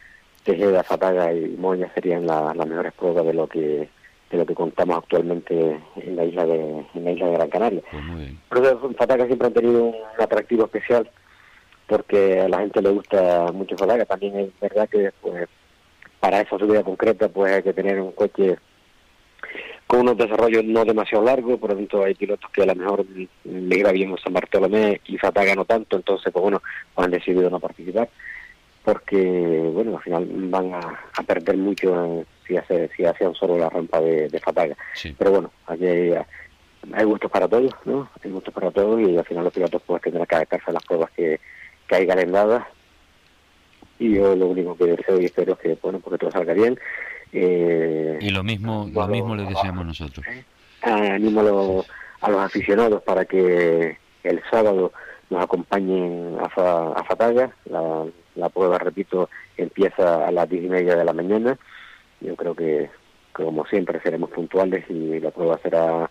Tejeda, 0.42 0.82
Fataga 0.82 1.32
y 1.32 1.50
Moña 1.50 1.88
serían 1.94 2.26
las 2.26 2.56
mejores 2.66 2.94
pruebas 2.94 3.26
de 3.26 3.32
lo 3.32 3.46
que 3.46 3.88
de 4.32 4.38
lo 4.38 4.46
que 4.46 4.54
contamos 4.54 4.96
actualmente 4.96 5.78
en 5.96 6.16
la 6.16 6.24
isla 6.24 6.46
de 6.46 6.84
en 6.94 7.04
la 7.04 7.10
isla 7.12 7.26
de 7.26 7.32
Gran 7.34 7.50
Canaria. 7.50 7.82
Pues 7.90 8.32
pero 8.48 8.94
Fataga 8.94 9.26
siempre 9.26 9.46
han 9.46 9.54
tenido 9.54 9.84
un 9.84 9.96
atractivo 10.18 10.64
especial 10.64 11.08
porque 11.86 12.40
a 12.40 12.48
la 12.48 12.60
gente 12.60 12.80
le 12.80 12.90
gusta 12.90 13.52
mucho 13.52 13.76
Fataga. 13.76 14.06
También 14.06 14.36
es 14.38 14.60
verdad 14.60 14.88
que 14.88 15.12
pues, 15.20 15.46
para 16.18 16.40
esa 16.40 16.58
subida 16.58 16.82
concreta 16.82 17.28
pues 17.28 17.52
hay 17.52 17.62
que 17.62 17.74
tener 17.74 18.00
un 18.00 18.12
coche 18.12 18.56
con 19.86 20.00
unos 20.00 20.16
desarrollos 20.16 20.64
no 20.64 20.86
demasiado 20.86 21.22
largos, 21.22 21.58
por 21.58 21.70
lo 21.70 21.76
tanto 21.76 22.02
hay 22.02 22.14
pilotos 22.14 22.50
que 22.50 22.62
a 22.62 22.66
lo 22.66 22.74
mejor 22.74 23.04
le 23.44 23.78
iba 23.78 23.92
bien 23.92 24.16
San 24.24 24.32
Bartolomé 24.32 25.02
y 25.04 25.18
Fataga 25.18 25.54
no 25.54 25.66
tanto, 25.66 25.96
entonces 25.96 26.32
pues 26.32 26.42
bueno, 26.42 26.62
han 26.96 27.10
decidido 27.10 27.50
no 27.50 27.60
participar, 27.60 28.08
porque 28.82 29.70
bueno, 29.74 29.96
al 29.98 30.02
final 30.02 30.26
van 30.48 30.72
a, 30.72 31.22
perder 31.26 31.58
mucho 31.58 32.24
si, 32.46 32.56
hace, 32.56 32.90
si 32.96 33.04
hacían 33.04 33.34
solo 33.34 33.58
la 33.58 33.68
rampa 33.68 34.00
de, 34.00 34.40
Fataga. 34.40 34.76
Pero 35.18 35.30
bueno, 35.30 35.50
aquí 35.66 35.86
hay, 35.86 37.04
gustos 37.04 37.30
para 37.30 37.48
todos, 37.48 37.72
¿no? 37.84 38.08
Hay 38.22 38.30
gustos 38.30 38.52
para 38.52 38.70
todos 38.70 39.00
y 39.00 39.16
al 39.16 39.24
final 39.24 39.44
los 39.44 39.52
pilotos 39.52 39.82
pues 39.86 40.02
tendrán 40.02 40.26
que 40.26 40.34
adaptarse 40.34 40.70
a 40.70 40.74
las 40.74 40.84
pruebas 40.84 41.10
que, 41.12 41.40
que 41.86 41.94
hay 41.94 42.06
calendadas 42.06 42.64
y 43.98 44.14
yo 44.14 44.34
lo 44.34 44.46
único 44.46 44.76
que 44.76 44.86
deseo 44.86 45.20
y 45.20 45.26
espero 45.26 45.52
es 45.52 45.58
que 45.60 45.78
bueno 45.80 46.00
porque 46.00 46.18
todo 46.18 46.32
salga 46.32 46.54
bien 46.54 46.78
eh, 47.32 48.18
y 48.20 48.30
lo 48.30 48.42
mismo, 48.42 48.88
lo 48.92 49.06
mismo 49.08 49.34
le 49.34 49.44
deseamos 49.44 49.86
nosotros. 49.86 50.24
Animo 50.82 51.40
a 51.40 52.30
los, 52.30 52.40
aficionados 52.40 53.02
para 53.02 53.24
que 53.24 53.96
el 54.22 54.42
sábado 54.50 54.92
nos 55.30 55.42
acompañen 55.42 56.36
a, 56.38 56.92
a 56.94 57.04
Fataga. 57.04 57.50
La, 57.64 58.04
la, 58.34 58.48
prueba, 58.50 58.78
repito, 58.78 59.30
empieza 59.56 60.26
a 60.26 60.30
las 60.30 60.48
diez 60.48 60.64
y 60.64 60.68
media 60.68 60.94
de 60.96 61.04
la 61.04 61.12
mañana. 61.12 61.58
Yo 62.22 62.36
creo 62.36 62.54
que, 62.54 62.90
como 63.32 63.66
siempre, 63.66 64.00
seremos 64.00 64.30
puntuales 64.30 64.84
y 64.88 65.20
la 65.20 65.30
prueba 65.30 65.58
será 65.62 66.10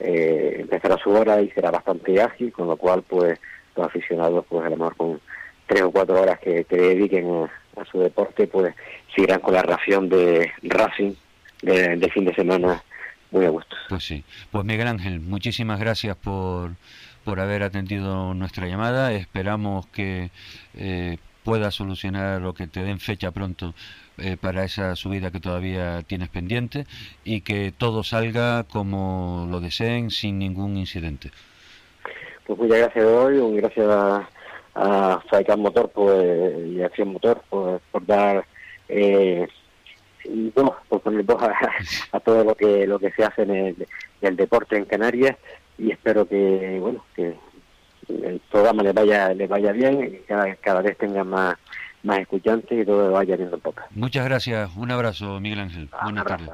eh, 0.00 0.56
empezará 0.60 0.96
a 0.96 0.98
su 0.98 1.10
hora 1.10 1.40
y 1.40 1.50
será 1.50 1.70
bastante 1.70 2.20
ágil, 2.20 2.52
con 2.52 2.68
lo 2.68 2.76
cual, 2.76 3.02
pues, 3.02 3.38
los 3.76 3.86
aficionados, 3.86 4.44
pues, 4.48 4.66
a 4.66 4.70
lo 4.70 4.76
mejor 4.76 4.96
con 4.96 5.20
tres 5.66 5.82
o 5.82 5.90
cuatro 5.90 6.20
horas 6.20 6.38
que, 6.40 6.64
que 6.64 6.76
dediquen 6.76 7.48
a 7.76 7.84
su 7.84 7.98
deporte, 8.00 8.46
pues 8.46 8.74
seguirán 9.14 9.40
con 9.40 9.54
la 9.54 9.62
ración 9.62 10.08
de 10.08 10.50
Racing 10.62 11.14
de, 11.62 12.10
fin 12.12 12.24
de 12.24 12.34
semana 12.34 12.82
muy 13.30 13.44
a 13.46 13.50
gusto. 13.50 13.76
Pues 13.88 14.04
sí. 14.04 14.24
Pues 14.50 14.64
Miguel 14.64 14.86
Ángel, 14.86 15.20
muchísimas 15.20 15.80
gracias 15.80 16.16
por, 16.16 16.72
por 17.24 17.40
haber 17.40 17.62
atendido 17.62 18.34
nuestra 18.34 18.66
llamada. 18.66 19.12
Esperamos 19.12 19.86
que 19.86 20.30
eh, 20.76 21.18
pueda 21.44 21.70
solucionar 21.70 22.44
o 22.44 22.54
que 22.54 22.66
te 22.66 22.82
den 22.82 22.98
fecha 22.98 23.30
pronto 23.30 23.74
eh, 24.18 24.36
para 24.40 24.64
esa 24.64 24.96
subida 24.96 25.30
que 25.30 25.40
todavía 25.40 26.02
tienes 26.02 26.28
pendiente 26.28 26.86
y 27.24 27.42
que 27.42 27.72
todo 27.76 28.02
salga 28.02 28.64
como 28.64 29.46
lo 29.50 29.60
deseen 29.60 30.10
sin 30.10 30.38
ningún 30.38 30.76
incidente. 30.76 31.30
Pues 32.46 32.58
muchas 32.58 32.78
gracias 32.78 33.04
hoy, 33.04 33.38
un 33.38 33.56
gracias 33.56 33.88
a 33.88 34.28
a 34.74 35.56
Motor 35.56 35.90
pues, 35.90 36.66
y 36.66 36.82
Acción 36.82 37.12
Motor 37.12 37.42
pues, 37.48 37.80
por 37.90 38.06
dar 38.06 38.44
eh, 38.88 39.46
por 40.88 41.00
poner 41.00 41.22
voz 41.22 41.42
a, 42.12 42.20
todo 42.20 42.44
lo 42.44 42.54
que 42.54 42.86
lo 42.86 42.98
que 42.98 43.10
se 43.12 43.24
hace 43.24 43.42
en 43.42 43.76
el, 44.20 44.36
deporte 44.36 44.76
en 44.76 44.84
Canarias 44.86 45.36
y 45.78 45.90
espero 45.90 46.26
que 46.26 46.78
bueno 46.80 47.04
que 47.14 47.34
el 48.08 48.40
programa 48.50 48.82
le 48.82 48.92
vaya 48.92 49.32
le 49.34 49.46
vaya 49.46 49.72
bien 49.72 50.04
y 50.04 50.18
cada, 50.26 50.54
cada 50.56 50.82
vez 50.82 50.96
tenga 50.98 51.24
más 51.24 51.56
más 52.02 52.18
escuchantes 52.18 52.82
y 52.82 52.84
todo 52.84 53.10
vaya 53.12 53.36
viendo 53.36 53.58
poco. 53.58 53.82
Muchas 53.90 54.24
gracias, 54.26 54.70
un 54.76 54.90
abrazo 54.90 55.40
Miguel 55.40 55.60
Ángel. 55.60 55.88
Buenas 56.02 56.24
tardes. 56.26 56.50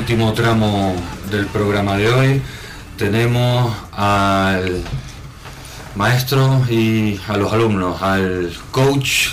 Último 0.00 0.32
tramo 0.32 0.94
del 1.30 1.44
programa 1.44 1.98
de 1.98 2.08
hoy 2.08 2.42
tenemos 2.96 3.70
al 3.92 4.82
maestro 5.94 6.64
y 6.70 7.20
a 7.28 7.36
los 7.36 7.52
alumnos, 7.52 8.00
al 8.00 8.50
coach 8.70 9.26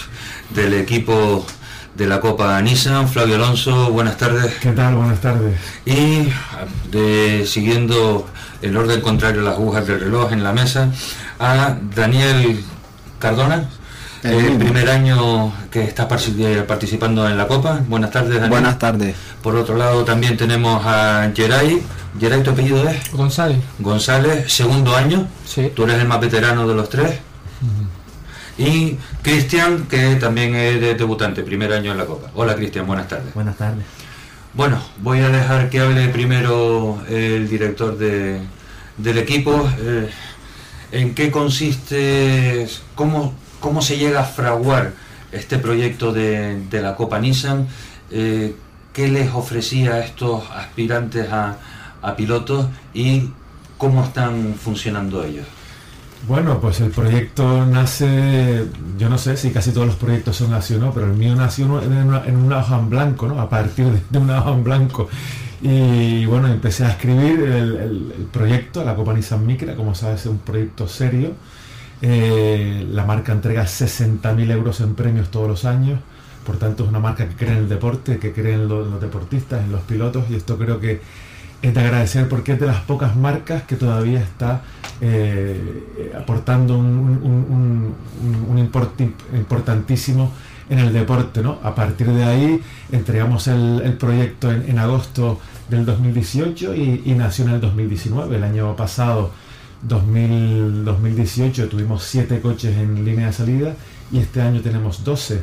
del 0.49 0.73
equipo 0.73 1.45
de 1.95 2.05
la 2.05 2.19
Copa 2.19 2.61
Nissan, 2.61 3.07
Flavio 3.07 3.35
Alonso, 3.35 3.93
buenas 3.93 4.17
tardes. 4.17 4.55
¿Qué 4.55 4.73
tal? 4.73 4.95
Buenas 4.95 5.21
tardes. 5.21 5.57
Y 5.85 6.27
de, 6.91 7.45
siguiendo 7.47 8.27
el 8.61 8.75
orden 8.75 8.99
contrario 8.99 9.39
a 9.39 9.45
las 9.45 9.53
agujas 9.53 9.87
del 9.87 10.01
reloj 10.01 10.33
en 10.33 10.43
la 10.43 10.51
mesa, 10.51 10.91
a 11.39 11.77
Daniel 11.95 12.61
Cardona. 13.19 13.69
El 14.23 14.57
primer 14.57 14.89
año 14.89 15.53
que 15.69 15.83
estás 15.83 16.07
eh, 16.27 16.63
participando 16.67 17.27
en 17.27 17.37
la 17.37 17.47
Copa. 17.47 17.81
Buenas 17.87 18.11
tardes, 18.11 18.31
Daniel. 18.31 18.49
Buenas 18.49 18.79
tardes. 18.79 19.15
Por 19.41 19.55
otro 19.55 19.77
lado, 19.77 20.03
también 20.03 20.35
tenemos 20.37 20.83
a 20.85 21.31
Geray. 21.35 21.81
Geray, 22.19 22.41
¿tu 22.41 22.51
apellido 22.51 22.87
es? 22.89 23.11
González. 23.11 23.59
González, 23.79 24.51
segundo 24.51 24.95
año. 24.95 25.27
Sí. 25.45 25.71
Tú 25.75 25.83
eres 25.83 25.99
el 25.99 26.07
más 26.07 26.19
veterano 26.19 26.67
de 26.67 26.73
los 26.75 26.89
tres. 26.89 27.19
Y 28.57 28.97
Cristian, 29.21 29.85
que 29.85 30.15
también 30.15 30.55
es 30.55 30.97
debutante, 30.97 31.43
primer 31.43 31.71
año 31.71 31.91
en 31.91 31.97
la 31.97 32.05
Copa. 32.05 32.31
Hola, 32.33 32.55
Cristian, 32.55 32.87
buenas 32.87 33.07
tardes. 33.07 33.33
Buenas 33.35 33.55
tardes. 33.55 33.85
Bueno, 34.53 34.81
voy 35.03 35.19
a 35.19 35.29
dejar 35.29 35.69
que 35.69 35.79
hable 35.79 36.07
primero 36.09 37.03
el 37.07 37.47
director 37.47 37.95
de, 37.95 38.41
del 38.97 39.17
equipo. 39.19 39.69
Eh, 39.79 40.09
¿En 40.91 41.13
qué 41.13 41.29
consiste, 41.29 42.67
cómo 42.95 43.35
cómo 43.59 43.81
se 43.81 43.97
llega 43.97 44.21
a 44.21 44.25
fraguar 44.25 44.93
este 45.31 45.57
proyecto 45.57 46.13
de, 46.13 46.65
la 46.71 46.95
Copa 46.95 47.19
Nissan, 47.19 47.67
eh, 48.11 48.55
¿qué 48.93 49.07
les 49.07 49.31
ofrecía 49.33 49.95
a 49.95 49.99
estos 49.99 50.49
aspirantes 50.51 51.27
a, 51.31 51.57
pilotos 52.15 52.67
y 52.93 53.31
cómo 53.77 54.01
están 54.01 54.55
funcionando 54.55 55.25
ellos? 55.25 55.45
Bueno, 56.25 56.57
pues 56.61 56.79
el 56.79 56.91
proyecto 56.91 57.65
nace, 57.65 58.65
yo 58.97 59.09
no 59.09 59.17
sé 59.17 59.35
si 59.35 59.51
casi 59.51 59.71
todos 59.71 59.87
los 59.87 59.97
proyectos 59.97 60.37
son 60.37 60.53
así 60.53 60.75
o 60.75 60.79
no, 60.79 60.93
pero 60.93 61.07
el 61.07 61.13
mío 61.17 61.35
nació 61.35 61.65
en 61.81 61.91
una, 61.91 62.23
en 62.25 62.51
hoja 62.51 62.79
en 62.79 62.89
blanco, 62.89 63.27
¿no? 63.27 63.41
A 63.41 63.49
partir 63.49 63.87
de, 63.87 64.01
de 64.09 64.17
una 64.19 64.39
hoja 64.39 64.53
en 64.53 64.63
blanco. 64.63 65.09
Y 65.61 66.25
bueno, 66.25 66.47
empecé 66.47 66.85
a 66.85 66.91
escribir 66.91 67.41
el 67.41 68.27
proyecto, 68.31 68.85
la 68.85 68.95
Copa 68.95 69.13
Nissan 69.13 69.45
Micra, 69.45 69.75
como 69.75 69.93
sabes, 69.93 70.21
es 70.21 70.27
un 70.27 70.39
proyecto 70.39 70.87
serio. 70.87 71.33
Eh, 72.01 72.87
la 72.91 73.05
marca 73.05 73.31
entrega 73.33 73.63
60.000 73.65 74.51
euros 74.51 74.81
en 74.81 74.93
premios 74.95 75.29
todos 75.31 75.47
los 75.47 75.65
años, 75.65 75.99
por 76.45 76.57
tanto 76.57 76.83
es 76.83 76.89
una 76.89 76.99
marca 76.99 77.27
que 77.27 77.35
cree 77.35 77.51
en 77.53 77.57
el 77.57 77.69
deporte, 77.69 78.19
que 78.19 78.31
cree 78.33 78.53
en, 78.53 78.67
lo- 78.67 78.83
en 78.85 78.91
los 78.91 79.01
deportistas, 79.01 79.63
en 79.63 79.71
los 79.71 79.81
pilotos, 79.81 80.25
y 80.29 80.35
esto 80.35 80.57
creo 80.57 80.79
que 80.79 81.01
es 81.61 81.73
de 81.73 81.79
agradecer 81.79 82.29
porque 82.29 82.51
es 82.53 82.59
de 82.59 82.67
las 82.67 82.81
pocas 82.81 83.15
marcas 83.15 83.63
que 83.63 83.75
todavía 83.75 84.19
está 84.21 84.61
eh, 85.01 86.11
aportando 86.15 86.77
un, 86.77 86.85
un- 86.87 87.95
un- 88.49 88.57
import 88.59 88.99
importantísimo 89.33 90.31
en 90.69 90.79
el 90.79 90.93
deporte. 90.93 91.41
¿no? 91.41 91.57
A 91.63 91.73
partir 91.73 92.07
de 92.11 92.23
ahí 92.23 92.61
entregamos 92.91 93.47
el, 93.47 93.95
proyecto 93.99 94.51
en, 94.51 94.69
en 94.69 94.77
agosto 94.79 95.39
del 95.69 95.83
2018 95.85 96.75
y, 96.75 97.01
y 97.05 97.13
nació 97.15 97.45
en 97.45 97.51
el 97.51 97.61
2019. 97.61 98.35
El 98.35 98.43
año 98.43 98.75
pasado, 98.75 99.31
2000 99.83 100.83
2018, 100.85 101.69
tuvimos 101.69 102.03
7 102.03 102.39
coches 102.41 102.75
en 102.77 103.03
línea 103.05 103.27
de 103.27 103.33
salida 103.33 103.73
y 104.11 104.19
este 104.19 104.41
año 104.41 104.61
tenemos 104.61 105.03
12. 105.03 105.41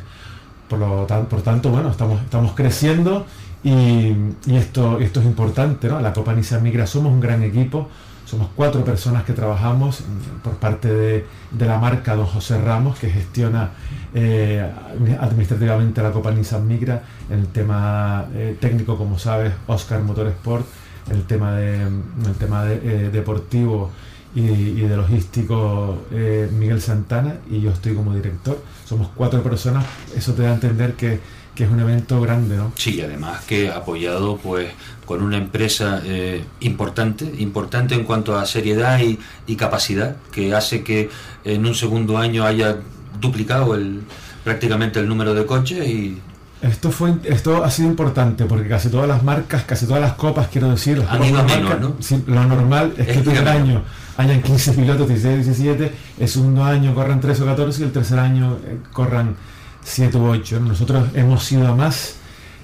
Por, 0.68 0.78
lo 0.78 1.04
tan- 1.06 1.26
por 1.26 1.42
tanto, 1.42 1.70
bueno, 1.70 1.90
estamos, 1.90 2.20
estamos 2.22 2.52
creciendo 2.54 3.26
y, 3.62 4.12
esto, 4.46 4.98
esto 5.00 5.20
es 5.20 5.26
importante, 5.26 5.88
¿no? 5.88 6.00
La 6.00 6.12
Copa 6.12 6.34
Nissan 6.34 6.62
Migra 6.62 6.86
somos 6.86 7.12
un 7.12 7.20
gran 7.20 7.42
equipo, 7.42 7.88
somos 8.24 8.48
cuatro 8.56 8.82
personas 8.84 9.24
que 9.24 9.34
trabajamos 9.34 10.00
mm, 10.00 10.40
por 10.42 10.54
parte 10.54 10.88
de, 10.92 11.26
de 11.50 11.66
la 11.66 11.78
marca 11.78 12.14
Don 12.16 12.26
José 12.26 12.58
Ramos, 12.60 12.98
que 12.98 13.10
gestiona 13.10 13.70
eh, 14.14 14.66
administrativamente 15.20 16.02
la 16.02 16.10
Copa 16.12 16.30
Nissan 16.30 16.66
Migra, 16.66 17.02
el 17.30 17.46
tema 17.48 18.26
eh, 18.34 18.56
técnico, 18.60 18.96
como 18.96 19.18
sabes, 19.18 19.52
Oscar 19.66 20.02
Motorsport, 20.02 20.64
el 21.10 21.24
tema, 21.24 21.52
de, 21.52 21.82
el 21.82 22.34
tema 22.38 22.64
de, 22.64 22.74
eh, 23.06 23.10
deportivo 23.10 23.90
y, 24.34 24.40
y 24.40 24.80
de 24.80 24.96
logístico 24.96 25.98
eh, 26.10 26.48
Miguel 26.52 26.80
Santana 26.80 27.36
y 27.50 27.60
yo 27.60 27.70
estoy 27.70 27.94
como 27.94 28.14
director. 28.14 28.62
Somos 28.84 29.08
cuatro 29.14 29.42
personas, 29.42 29.84
eso 30.16 30.32
te 30.34 30.42
da 30.42 30.50
a 30.50 30.54
entender 30.54 30.94
que, 30.94 31.20
que 31.54 31.64
es 31.64 31.70
un 31.70 31.80
evento 31.80 32.20
grande, 32.20 32.56
¿no? 32.56 32.72
Sí, 32.76 33.00
además 33.00 33.44
que 33.44 33.70
apoyado 33.70 34.36
pues 34.36 34.68
con 35.06 35.22
una 35.22 35.36
empresa 35.36 36.02
eh, 36.04 36.42
importante, 36.60 37.24
importante 37.38 37.94
en 37.94 38.04
cuanto 38.04 38.36
a 38.36 38.44
seriedad 38.46 39.00
y, 39.00 39.18
y 39.46 39.56
capacidad, 39.56 40.16
que 40.32 40.54
hace 40.54 40.82
que 40.82 41.10
en 41.44 41.64
un 41.64 41.74
segundo 41.74 42.18
año 42.18 42.44
haya 42.44 42.76
duplicado 43.20 43.74
el, 43.74 44.02
prácticamente 44.42 44.98
el 44.98 45.08
número 45.08 45.32
de 45.34 45.46
coches 45.46 45.86
y 45.86 46.18
Esto 46.60 46.90
fue 46.90 47.14
esto 47.24 47.62
ha 47.62 47.70
sido 47.70 47.88
importante 47.88 48.46
porque 48.46 48.68
casi 48.68 48.88
todas 48.88 49.06
las 49.06 49.22
marcas, 49.22 49.62
casi 49.64 49.86
todas 49.86 50.02
las 50.02 50.14
copas, 50.14 50.48
quiero 50.48 50.70
decir, 50.70 50.98
las 50.98 51.08
copas 51.08 51.44
menos, 51.44 51.80
¿no? 51.80 51.96
lo 52.26 52.44
normal 52.44 52.94
es 52.98 53.06
que 53.06 53.30
Es 53.30 53.38
el 53.38 53.48
año 53.48 53.82
hayan 54.16 54.42
15 54.42 54.72
pilotos, 54.74 55.08
16, 55.08 55.46
17, 55.46 55.92
el 56.18 56.28
segundo 56.28 56.64
año 56.64 56.94
corran 56.94 57.20
3 57.20 57.40
o 57.40 57.46
14 57.46 57.80
y 57.80 57.84
el 57.84 57.92
tercer 57.92 58.18
año 58.18 58.58
eh, 58.64 58.78
corran 58.92 59.36
7 59.82 60.16
u 60.18 60.26
8. 60.26 60.60
Nosotros 60.60 61.08
hemos 61.14 61.50
ido 61.52 61.68
a 61.68 61.74
más. 61.74 62.16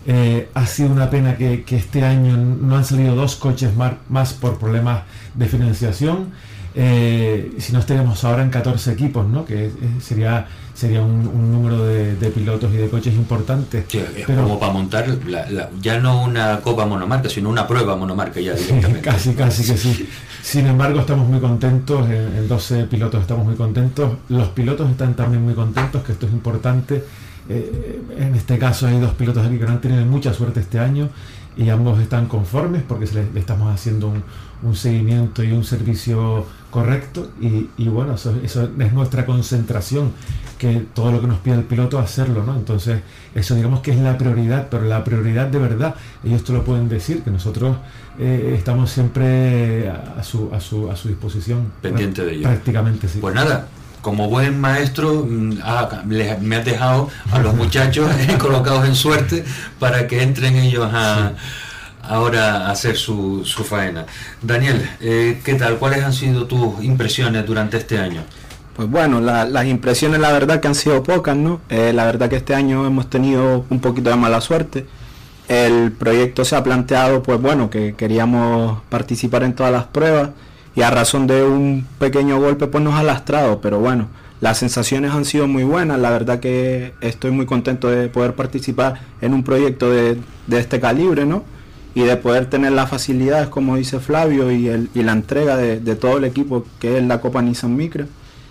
Eh, 0.06 0.48
ha 0.54 0.66
sido 0.66 0.90
una 0.90 1.10
pena 1.10 1.36
que, 1.36 1.62
que 1.62 1.76
este 1.76 2.04
año 2.04 2.36
no 2.36 2.76
han 2.76 2.84
salido 2.84 3.14
dos 3.14 3.36
coches 3.36 3.72
más 4.08 4.32
por 4.32 4.58
problemas 4.58 5.02
de 5.34 5.46
financiación. 5.46 6.32
Eh, 6.74 7.52
si 7.58 7.72
no 7.72 7.80
estaríamos 7.80 8.22
ahora 8.24 8.42
en 8.42 8.50
14 8.50 8.92
equipos, 8.92 9.26
¿no? 9.26 9.44
que 9.44 9.70
sería, 10.00 10.46
sería 10.80 11.02
un, 11.02 11.26
un 11.28 11.52
número 11.52 11.84
de, 11.84 12.16
de 12.16 12.30
pilotos 12.30 12.72
y 12.72 12.78
de 12.78 12.88
coches 12.88 13.12
importante. 13.14 13.84
Sí, 13.86 13.98
es 13.98 14.24
Pero- 14.26 14.44
como 14.44 14.58
para 14.58 14.72
montar 14.72 15.06
la- 15.26 15.48
la- 15.50 15.68
ya 15.80 15.98
no 16.00 16.22
una 16.24 16.60
copa 16.60 16.86
monomarca, 16.86 17.28
sino 17.28 17.50
una 17.50 17.66
prueba 17.66 17.96
monomarca 17.96 18.40
ya 18.40 18.54
directamente. 18.54 19.02
Casi, 19.02 19.34
casi 19.34 19.62
que 19.64 19.76
sí. 19.76 20.08
Sin 20.42 20.66
embargo, 20.66 21.00
estamos 21.00 21.28
muy 21.28 21.38
contentos, 21.38 22.08
en, 22.08 22.34
en 22.38 22.48
12 22.48 22.84
pilotos 22.84 23.20
estamos 23.20 23.44
muy 23.44 23.56
contentos. 23.56 24.12
Los 24.30 24.48
pilotos 24.48 24.90
están 24.90 25.14
también 25.14 25.42
muy 25.44 25.52
contentos, 25.54 26.02
que 26.02 26.12
esto 26.12 26.26
es 26.26 26.32
importante. 26.32 27.04
Eh, 27.50 28.00
en 28.18 28.34
este 28.34 28.58
caso 28.58 28.86
hay 28.86 28.98
dos 29.00 29.12
pilotos 29.12 29.46
aquí 29.46 29.58
que 29.58 29.64
no 29.66 29.72
han 29.72 29.80
tenido 29.82 30.04
mucha 30.06 30.32
suerte 30.32 30.60
este 30.60 30.78
año 30.78 31.08
y 31.56 31.68
ambos 31.68 32.00
están 32.00 32.26
conformes 32.26 32.82
porque 32.88 33.06
se 33.06 33.16
le, 33.16 33.32
le 33.34 33.40
estamos 33.40 33.74
haciendo 33.74 34.08
un, 34.08 34.22
un 34.62 34.76
seguimiento 34.76 35.42
y 35.42 35.52
un 35.52 35.64
servicio 35.64 36.46
correcto 36.70 37.30
y, 37.40 37.68
y 37.78 37.88
bueno, 37.88 38.14
eso, 38.14 38.34
eso 38.44 38.68
es 38.78 38.92
nuestra 38.92 39.26
concentración, 39.26 40.12
que 40.58 40.84
todo 40.94 41.10
lo 41.10 41.20
que 41.20 41.26
nos 41.26 41.38
pide 41.38 41.54
el 41.54 41.64
piloto 41.64 41.98
hacerlo, 41.98 42.44
¿no? 42.44 42.54
Entonces, 42.54 43.00
eso 43.34 43.54
digamos 43.54 43.80
que 43.80 43.90
es 43.92 43.98
la 43.98 44.16
prioridad, 44.18 44.68
pero 44.70 44.84
la 44.84 45.02
prioridad 45.02 45.46
de 45.48 45.58
verdad, 45.58 45.94
ellos 46.24 46.44
te 46.44 46.52
lo 46.52 46.64
pueden 46.64 46.88
decir, 46.88 47.22
que 47.22 47.30
nosotros 47.30 47.76
eh, 48.18 48.54
estamos 48.56 48.90
siempre 48.90 49.88
a, 49.88 50.22
su, 50.22 50.50
a, 50.54 50.60
su, 50.60 50.90
a 50.90 50.96
su 50.96 51.08
disposición. 51.08 51.72
Pendiente 51.80 52.24
de 52.24 52.32
ello. 52.34 52.42
Prácticamente, 52.42 53.08
sí. 53.08 53.18
Pues 53.20 53.34
nada, 53.34 53.66
como 54.02 54.28
buen 54.28 54.60
maestro, 54.60 55.26
mm, 55.28 55.58
le- 56.08 56.38
me 56.38 56.56
has 56.56 56.64
dejado 56.64 57.08
a 57.32 57.38
los 57.40 57.54
muchachos 57.62 58.08
eh, 58.20 58.36
colocados 58.38 58.86
en 58.86 58.94
suerte 58.94 59.44
para 59.78 60.06
que 60.06 60.22
entren 60.22 60.54
ellos 60.56 60.88
a, 60.92 61.32
ahora 62.02 62.70
hacer 62.70 62.96
su, 62.96 63.42
su 63.44 63.64
faena. 63.64 64.06
Daniel, 64.42 64.88
eh, 65.00 65.40
¿qué 65.44 65.54
tal? 65.54 65.78
¿Cuáles 65.78 66.02
han 66.04 66.12
sido 66.12 66.46
tus 66.46 66.82
impresiones 66.82 67.46
durante 67.46 67.76
este 67.76 67.98
año? 67.98 68.22
Pues 68.74 68.88
bueno, 68.88 69.20
la- 69.20 69.44
las 69.44 69.66
impresiones 69.66 70.20
la 70.20 70.32
verdad 70.32 70.60
que 70.60 70.68
han 70.68 70.74
sido 70.74 71.02
pocas, 71.02 71.36
¿no? 71.36 71.60
Eh, 71.68 71.92
la 71.92 72.04
verdad 72.06 72.28
que 72.28 72.36
este 72.36 72.54
año 72.54 72.86
hemos 72.86 73.10
tenido 73.10 73.64
un 73.68 73.80
poquito 73.80 74.10
de 74.10 74.16
mala 74.16 74.40
suerte. 74.40 74.86
El 75.48 75.92
proyecto 75.92 76.44
se 76.44 76.54
ha 76.56 76.62
planteado, 76.62 77.22
pues 77.22 77.40
bueno, 77.40 77.70
que 77.70 77.94
queríamos 77.96 78.80
participar 78.88 79.42
en 79.42 79.54
todas 79.54 79.72
las 79.72 79.84
pruebas 79.84 80.30
y 80.76 80.82
a 80.82 80.90
razón 80.90 81.26
de 81.26 81.42
un 81.42 81.86
pequeño 81.98 82.38
golpe 82.40 82.68
pues 82.68 82.82
nos 82.84 82.94
ha 82.94 83.02
lastrado, 83.02 83.60
pero 83.60 83.80
bueno, 83.80 84.08
las 84.40 84.58
sensaciones 84.58 85.10
han 85.12 85.24
sido 85.24 85.48
muy 85.48 85.64
buenas, 85.64 85.98
la 85.98 86.10
verdad 86.10 86.38
que 86.38 86.94
estoy 87.00 87.32
muy 87.32 87.46
contento 87.46 87.90
de 87.90 88.08
poder 88.08 88.34
participar 88.36 89.00
en 89.20 89.34
un 89.34 89.42
proyecto 89.42 89.90
de, 89.90 90.18
de 90.46 90.60
este 90.60 90.78
calibre, 90.80 91.26
¿no? 91.26 91.42
Y 91.94 92.02
de 92.02 92.16
poder 92.16 92.46
tener 92.46 92.72
las 92.72 92.88
facilidades, 92.88 93.48
como 93.48 93.76
dice 93.76 93.98
Flavio, 93.98 94.52
y, 94.52 94.68
el, 94.68 94.90
y 94.94 95.02
la 95.02 95.12
entrega 95.12 95.56
de, 95.56 95.80
de 95.80 95.96
todo 95.96 96.18
el 96.18 96.24
equipo 96.24 96.64
que 96.78 96.98
es 96.98 97.04
la 97.04 97.20
Copa 97.20 97.42
Nissan 97.42 97.74
Micra 97.74 98.06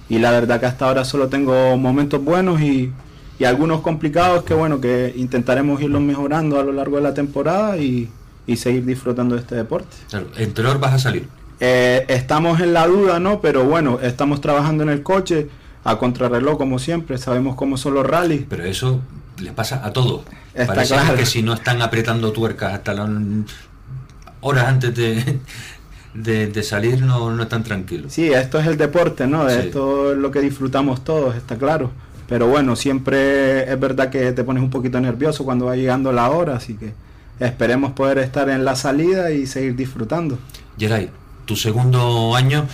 y 0.09 0.17
la 0.17 0.31
verdad 0.31 0.59
que 0.59 0.65
hasta 0.65 0.87
ahora 0.87 1.05
solo 1.05 1.27
tengo 1.29 1.77
momentos 1.77 2.23
buenos 2.23 2.59
y, 2.59 2.91
y 3.37 3.43
algunos 3.45 3.81
complicados 3.81 4.43
que 4.43 4.55
bueno 4.55 4.81
que 4.81 5.13
intentaremos 5.15 5.81
irlos 5.81 6.01
mejorando 6.01 6.59
a 6.59 6.63
lo 6.63 6.73
largo 6.73 6.97
de 6.97 7.03
la 7.03 7.13
temporada 7.13 7.77
y, 7.77 8.09
y 8.47 8.57
seguir 8.57 8.85
disfrutando 8.85 9.35
de 9.35 9.41
este 9.41 9.55
deporte. 9.55 9.95
Claro, 10.09 10.27
en 10.35 10.53
Telor 10.53 10.79
vas 10.79 10.93
a 10.93 10.99
salir. 10.99 11.27
Eh, 11.59 12.05
estamos 12.07 12.59
en 12.59 12.73
la 12.73 12.87
duda, 12.87 13.19
¿no? 13.19 13.39
Pero 13.39 13.65
bueno, 13.65 13.99
estamos 14.01 14.41
trabajando 14.41 14.83
en 14.83 14.89
el 14.89 15.03
coche 15.03 15.49
a 15.83 15.97
contrarreloj 15.97 16.57
como 16.57 16.79
siempre, 16.79 17.17
sabemos 17.17 17.55
cómo 17.55 17.77
son 17.77 17.93
los 17.93 18.05
rallies. 18.05 18.45
Pero 18.49 18.63
eso 18.63 19.01
les 19.39 19.53
pasa 19.53 19.85
a 19.85 19.93
todos. 19.93 20.23
Está 20.53 20.73
Parece 20.73 20.93
claro. 20.95 21.15
que 21.15 21.25
si 21.25 21.41
no 21.43 21.53
están 21.53 21.81
apretando 21.81 22.31
tuercas 22.31 22.73
hasta 22.73 22.93
las 22.93 23.09
horas 24.41 24.65
antes 24.67 24.95
de, 24.95 25.39
de, 26.13 26.47
de 26.47 26.63
salir 26.63 27.01
no, 27.01 27.31
no 27.31 27.43
están 27.43 27.63
tranquilos. 27.63 28.13
Sí, 28.13 28.31
esto 28.31 28.59
es 28.59 28.67
el 28.67 28.77
deporte, 28.77 29.27
¿no? 29.27 29.49
Sí. 29.49 29.55
Esto 29.55 30.11
es 30.13 30.17
lo 30.17 30.31
que 30.31 30.41
disfrutamos 30.41 31.03
todos, 31.03 31.35
está 31.35 31.57
claro. 31.57 31.91
Pero 32.27 32.47
bueno, 32.47 32.75
siempre 32.75 33.71
es 33.71 33.79
verdad 33.79 34.09
que 34.09 34.31
te 34.33 34.43
pones 34.43 34.61
un 34.61 34.69
poquito 34.69 34.99
nervioso 34.99 35.43
cuando 35.45 35.65
va 35.65 35.75
llegando 35.75 36.11
la 36.11 36.29
hora, 36.29 36.55
así 36.57 36.75
que 36.75 36.93
esperemos 37.39 37.93
poder 37.93 38.19
estar 38.19 38.49
en 38.49 38.65
la 38.65 38.75
salida 38.75 39.31
y 39.31 39.47
seguir 39.47 39.75
disfrutando. 39.75 40.37
Geray, 40.77 41.09
tu 41.45 41.55
segundo 41.55 42.35
año, 42.35 42.67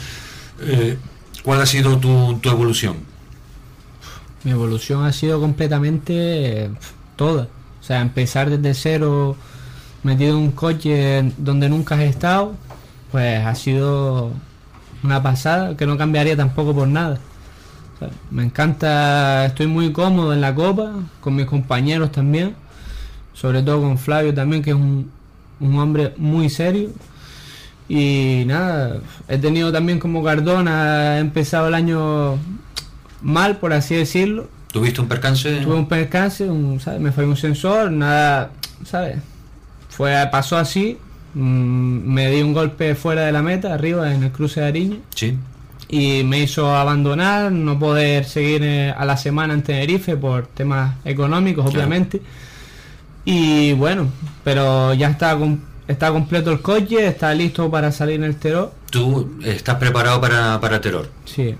eh, 0.61 0.97
¿cuál 1.43 1.61
ha 1.61 1.65
sido 1.65 1.97
tu, 1.97 2.37
tu 2.39 2.49
evolución? 2.49 2.97
Mi 4.43 4.51
evolución 4.51 5.05
ha 5.05 5.13
sido 5.13 5.39
completamente 5.39 6.65
eh, 6.65 6.69
toda. 7.15 7.47
O 7.85 7.87
sea, 7.87 8.01
empezar 8.01 8.49
desde 8.49 8.73
cero, 8.73 9.35
metido 10.01 10.35
en 10.35 10.45
un 10.45 10.51
coche 10.53 11.21
donde 11.37 11.69
nunca 11.69 11.93
has 11.93 12.01
estado, 12.01 12.55
pues 13.11 13.45
ha 13.45 13.53
sido 13.53 14.31
una 15.03 15.21
pasada 15.21 15.77
que 15.77 15.85
no 15.85 15.95
cambiaría 15.95 16.35
tampoco 16.35 16.73
por 16.73 16.87
nada. 16.87 17.19
Me 18.31 18.41
encanta, 18.41 19.45
estoy 19.45 19.67
muy 19.67 19.91
cómodo 19.91 20.33
en 20.33 20.41
la 20.41 20.55
copa, 20.55 20.93
con 21.19 21.35
mis 21.35 21.45
compañeros 21.45 22.11
también, 22.11 22.55
sobre 23.35 23.61
todo 23.61 23.81
con 23.81 23.99
Flavio 23.99 24.33
también, 24.33 24.63
que 24.63 24.71
es 24.71 24.75
un, 24.75 25.11
un 25.59 25.77
hombre 25.77 26.15
muy 26.17 26.49
serio. 26.49 26.89
Y 27.87 28.45
nada, 28.47 28.97
he 29.27 29.37
tenido 29.37 29.71
también 29.71 29.99
como 29.99 30.23
Cardona, 30.23 31.17
he 31.17 31.19
empezado 31.19 31.67
el 31.67 31.75
año 31.75 32.39
mal, 33.21 33.57
por 33.57 33.73
así 33.73 33.93
decirlo. 33.93 34.54
¿Tuviste 34.75 34.99
un 34.99 35.07
percance? 35.07 35.61
Tuve 35.61 35.73
un 35.73 35.87
percance, 35.87 36.43
un, 36.49 36.81
¿sabes? 36.81 36.99
me 36.99 37.13
falló 37.13 37.29
un 37.29 37.37
sensor, 37.37 37.89
nada, 37.93 38.51
¿sabes? 38.83 39.19
Fue, 39.87 40.13
pasó 40.29 40.57
así, 40.57 40.97
mm, 41.33 41.39
me 41.39 42.29
di 42.29 42.41
un 42.41 42.51
golpe 42.51 42.93
fuera 42.93 43.21
de 43.21 43.31
la 43.31 43.41
meta, 43.41 43.73
arriba 43.73 44.13
en 44.13 44.23
el 44.23 44.31
cruce 44.33 44.59
de 44.59 44.65
Ariño. 44.67 44.97
Sí. 45.15 45.37
Y 45.87 46.25
me 46.25 46.39
hizo 46.41 46.75
abandonar, 46.75 47.53
no 47.53 47.79
poder 47.79 48.25
seguir 48.25 48.63
eh, 48.63 48.91
a 48.91 49.05
la 49.05 49.15
semana 49.15 49.53
en 49.53 49.63
Tenerife 49.63 50.17
por 50.17 50.47
temas 50.47 50.95
económicos, 51.05 51.63
Claro. 51.63 51.77
obviamente. 51.79 52.21
Y 53.23 53.71
bueno, 53.71 54.09
pero 54.43 54.93
ya 54.93 55.07
está, 55.11 55.37
está 55.87 56.11
completo 56.11 56.51
el 56.51 56.59
coche, 56.61 57.07
está 57.07 57.33
listo 57.33 57.71
para 57.71 57.93
salir 57.93 58.15
en 58.15 58.25
el 58.25 58.35
Teró. 58.35 58.73
¿Tú 58.89 59.39
estás 59.41 59.75
preparado 59.75 60.19
para, 60.19 60.59
para 60.59 60.81
Terror? 60.81 61.09
Sí, 61.23 61.55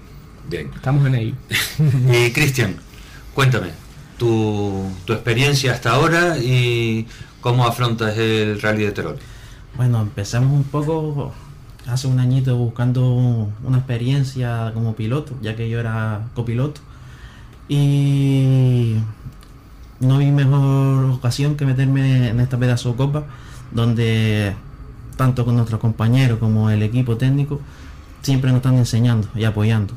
Bien. 0.50 0.70
estamos 0.76 1.08
en 1.08 1.16
ello. 1.16 1.36
Y 2.12 2.32
Cristian, 2.34 2.76
cuéntame 3.36 3.68
tu, 4.18 4.90
tu 5.06 5.14
experiencia 5.14 5.74
hasta 5.74 5.92
ahora 5.92 6.38
y 6.40 7.06
cómo 7.42 7.68
afrontas 7.68 8.18
el 8.18 8.60
rally 8.60 8.86
de 8.86 8.92
Terror. 8.92 9.18
Bueno, 9.76 10.02
empezamos 10.02 10.52
un 10.54 10.64
poco 10.64 11.34
hace 11.86 12.08
un 12.08 12.20
añito 12.20 12.56
buscando 12.56 13.52
una 13.64 13.78
experiencia 13.78 14.72
como 14.74 14.96
piloto, 14.96 15.34
ya 15.42 15.56
que 15.56 15.70
yo 15.70 15.80
era 15.80 16.30
copiloto. 16.34 16.82
Y 17.68 18.96
no 20.00 20.18
vi 20.18 20.32
mejor 20.32 21.12
ocasión 21.12 21.56
que 21.56 21.66
meterme 21.66 22.30
en 22.30 22.40
esta 22.40 22.58
pedazo 22.58 22.92
de 22.92 22.96
copa, 22.96 23.24
donde 23.72 24.56
tanto 25.18 25.46
con 25.46 25.56
nuestros 25.56 25.80
compañeros 25.80 26.40
como 26.40 26.70
el 26.70 26.84
equipo 26.84 27.18
técnico 27.18 27.60
siempre 28.22 28.52
nos 28.52 28.58
están 28.58 28.78
enseñando 28.78 29.28
y 29.36 29.44
apoyando. 29.44 29.94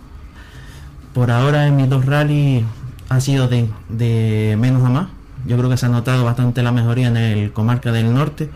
Por 1.15 1.31
ahora 1.31 1.66
en 1.66 1.77
mis 1.77 1.89
dos 1.89 2.05
rallies 2.05 2.65
ha 3.09 3.20
sido 3.20 3.48
de, 3.48 3.68
de 3.89 4.56
menos 4.59 4.85
a 4.85 4.90
más. 4.90 5.09
Yo 5.47 5.56
creo 5.56 5.70
que 5.70 5.76
se 5.76 5.86
ha 5.86 5.89
notado 5.89 6.24
bastante 6.24 6.62
la 6.62 6.72
mejoría 6.72 7.09
en 7.09 7.16
el 7.16 7.52
comarca 7.52 7.93
del 7.93 8.12
norte. 8.12 8.51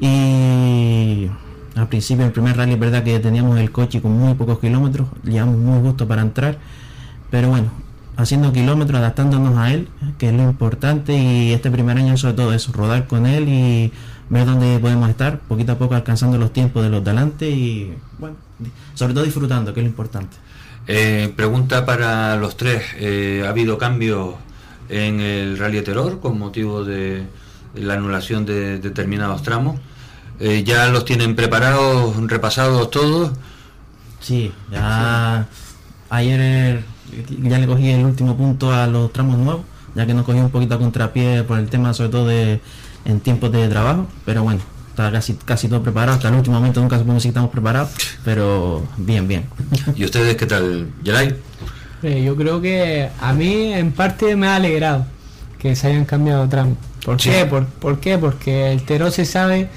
Y 0.00 1.28
al 1.74 1.88
principio, 1.88 2.24
el 2.24 2.32
primer 2.32 2.56
rally, 2.56 2.72
es 2.72 2.78
verdad 2.78 3.02
que 3.02 3.18
teníamos 3.20 3.58
el 3.58 3.70
coche 3.70 4.00
con 4.00 4.12
muy 4.12 4.34
pocos 4.34 4.58
kilómetros, 4.58 5.08
llevamos 5.24 5.56
muy 5.56 5.80
justo 5.80 6.06
para 6.06 6.22
entrar. 6.22 6.58
Pero 7.30 7.48
bueno, 7.48 7.70
haciendo 8.16 8.52
kilómetros, 8.52 8.98
adaptándonos 8.98 9.56
a 9.56 9.72
él, 9.72 9.88
que 10.18 10.28
es 10.28 10.34
lo 10.34 10.42
importante. 10.42 11.16
Y 11.16 11.52
este 11.52 11.70
primer 11.70 11.96
año, 11.96 12.16
sobre 12.16 12.34
todo 12.34 12.52
eso, 12.52 12.72
rodar 12.72 13.06
con 13.06 13.26
él 13.26 13.48
y 13.48 13.92
ver 14.28 14.46
dónde 14.46 14.78
podemos 14.78 15.10
estar, 15.10 15.40
poquito 15.40 15.72
a 15.72 15.78
poco 15.78 15.94
alcanzando 15.94 16.38
los 16.38 16.52
tiempos 16.52 16.82
de 16.82 16.88
los 16.88 17.04
de 17.04 17.10
adelante 17.10 17.50
y 17.50 17.94
bueno, 18.18 18.36
sobre 18.94 19.12
todo 19.12 19.24
disfrutando, 19.24 19.74
que 19.74 19.80
es 19.80 19.84
lo 19.84 19.90
importante. 19.90 20.36
Eh, 20.86 21.32
pregunta 21.36 21.84
para 21.86 22.36
los 22.36 22.56
tres. 22.56 22.82
eh, 22.96 23.42
¿Ha 23.46 23.50
habido 23.50 23.78
cambios 23.78 24.34
en 24.88 25.20
el 25.20 25.58
rally 25.58 25.82
Terror 25.82 26.20
con 26.20 26.38
motivo 26.38 26.84
de 26.84 27.24
la 27.74 27.94
anulación 27.94 28.44
de 28.46 28.78
determinados 28.78 29.42
tramos? 29.42 29.78
Eh, 30.40 30.64
¿Ya 30.64 30.88
los 30.88 31.04
tienen 31.04 31.36
preparados, 31.36 32.16
repasados 32.28 32.90
todos? 32.90 33.32
Sí, 34.20 34.52
ya 34.70 35.46
ayer 36.08 36.82
ya 37.42 37.58
le 37.58 37.66
cogí 37.66 37.90
el 37.90 38.04
último 38.04 38.36
punto 38.36 38.72
a 38.72 38.86
los 38.86 39.12
tramos 39.12 39.38
nuevos, 39.38 39.64
ya 39.94 40.06
que 40.06 40.14
nos 40.14 40.24
cogí 40.24 40.38
un 40.38 40.50
poquito 40.50 40.74
a 40.74 40.78
contrapié 40.78 41.42
por 41.44 41.58
el 41.58 41.68
tema 41.68 41.92
sobre 41.94 42.10
todo 42.10 42.26
de 42.26 42.60
en 43.04 43.20
tiempos 43.20 43.50
de 43.52 43.68
trabajo, 43.68 44.06
pero 44.24 44.42
bueno, 44.42 44.60
está 44.90 45.10
casi 45.10 45.34
casi 45.44 45.68
todo 45.68 45.82
preparado, 45.82 46.16
hasta 46.16 46.28
el 46.28 46.34
último 46.34 46.56
momento 46.56 46.80
nunca 46.80 46.98
supimos 46.98 47.22
si 47.22 47.28
estamos 47.28 47.50
preparados, 47.50 47.90
pero 48.24 48.86
bien, 48.96 49.26
bien. 49.26 49.44
¿Y 49.96 50.04
ustedes 50.04 50.36
qué 50.36 50.46
tal? 50.46 50.88
¿Yelay? 51.02 51.34
Eh, 52.02 52.22
yo 52.24 52.34
creo 52.36 52.60
que 52.60 53.08
a 53.20 53.32
mí 53.32 53.72
en 53.72 53.92
parte 53.92 54.34
me 54.36 54.46
ha 54.46 54.56
alegrado 54.56 55.06
que 55.58 55.76
se 55.76 55.88
hayan 55.88 56.04
cambiado 56.04 56.48
tramos. 56.48 56.76
¿Por 57.04 57.20
Sí. 57.20 57.30
qué? 57.30 57.46
Por, 57.46 57.66
por 57.66 58.00
qué? 58.00 58.18
Porque 58.18 58.72
el 58.72 58.82
Teró 58.82 59.10
se 59.10 59.24
sabe 59.24 59.68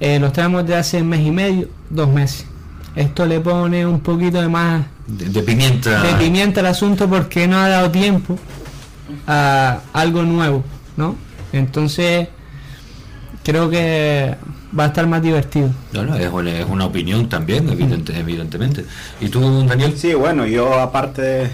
eh, 0.00 0.18
los 0.20 0.32
tramos 0.32 0.64
de 0.66 0.76
hace 0.76 1.02
mes 1.02 1.20
y 1.26 1.30
medio, 1.30 1.68
dos 1.90 2.08
meses. 2.08 2.46
Esto 2.94 3.26
le 3.26 3.40
pone 3.40 3.84
un 3.86 4.00
poquito 4.00 4.40
de 4.40 4.48
más 4.48 4.84
De, 5.06 5.28
de 5.28 5.42
pimienta. 5.42 6.02
de 6.02 6.14
pimienta 6.14 6.60
al 6.60 6.66
asunto 6.66 7.08
porque 7.08 7.46
no 7.48 7.58
ha 7.58 7.68
dado 7.68 7.90
tiempo 7.90 8.38
a 9.26 9.80
algo 9.92 10.22
nuevo, 10.22 10.64
¿no? 10.96 11.16
Entonces 11.52 12.28
creo 13.48 13.70
que 13.70 14.34
va 14.78 14.84
a 14.84 14.86
estar 14.88 15.06
más 15.06 15.22
divertido. 15.22 15.70
No, 15.94 16.04
no, 16.04 16.16
es, 16.16 16.30
una- 16.30 16.50
es 16.50 16.66
una 16.68 16.84
opinión 16.84 17.30
también, 17.30 17.66
evidente, 17.70 18.14
evidentemente. 18.18 18.84
¿Y 19.22 19.28
tú, 19.30 19.64
Daniel? 19.66 19.94
Sí, 19.96 20.12
bueno, 20.12 20.46
yo 20.46 20.78
aparte 20.78 21.22
de, 21.22 21.50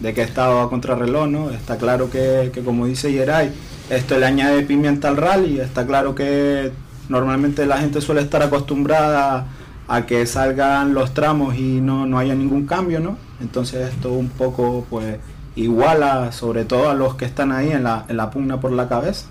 de 0.00 0.12
que 0.12 0.20
he 0.20 0.24
estado 0.24 0.60
a 0.60 0.68
contrarreloj, 0.68 1.28
¿no? 1.28 1.50
Está 1.50 1.78
claro 1.78 2.10
que, 2.10 2.50
que 2.52 2.60
como 2.60 2.84
dice 2.84 3.10
Yeray, 3.10 3.50
esto 3.88 4.18
le 4.18 4.26
añade 4.26 4.60
pimienta 4.64 5.08
al 5.08 5.16
rally, 5.16 5.58
está 5.58 5.86
claro 5.86 6.14
que 6.14 6.70
normalmente 7.08 7.64
la 7.64 7.78
gente 7.78 8.02
suele 8.02 8.20
estar 8.20 8.42
acostumbrada 8.42 9.46
a 9.88 10.04
que 10.04 10.26
salgan 10.26 10.92
los 10.92 11.14
tramos 11.14 11.56
y 11.56 11.80
no, 11.80 12.04
no 12.04 12.18
haya 12.18 12.34
ningún 12.34 12.66
cambio, 12.66 13.00
¿no? 13.00 13.16
Entonces 13.40 13.88
esto 13.88 14.12
un 14.12 14.28
poco 14.28 14.86
pues 14.90 15.16
iguala 15.56 16.30
sobre 16.32 16.66
todo 16.66 16.90
a 16.90 16.94
los 16.94 17.14
que 17.14 17.24
están 17.24 17.52
ahí 17.52 17.70
en 17.72 17.84
la, 17.84 18.04
en 18.08 18.18
la 18.18 18.30
pugna 18.30 18.60
por 18.60 18.72
la 18.72 18.86
cabeza. 18.88 19.26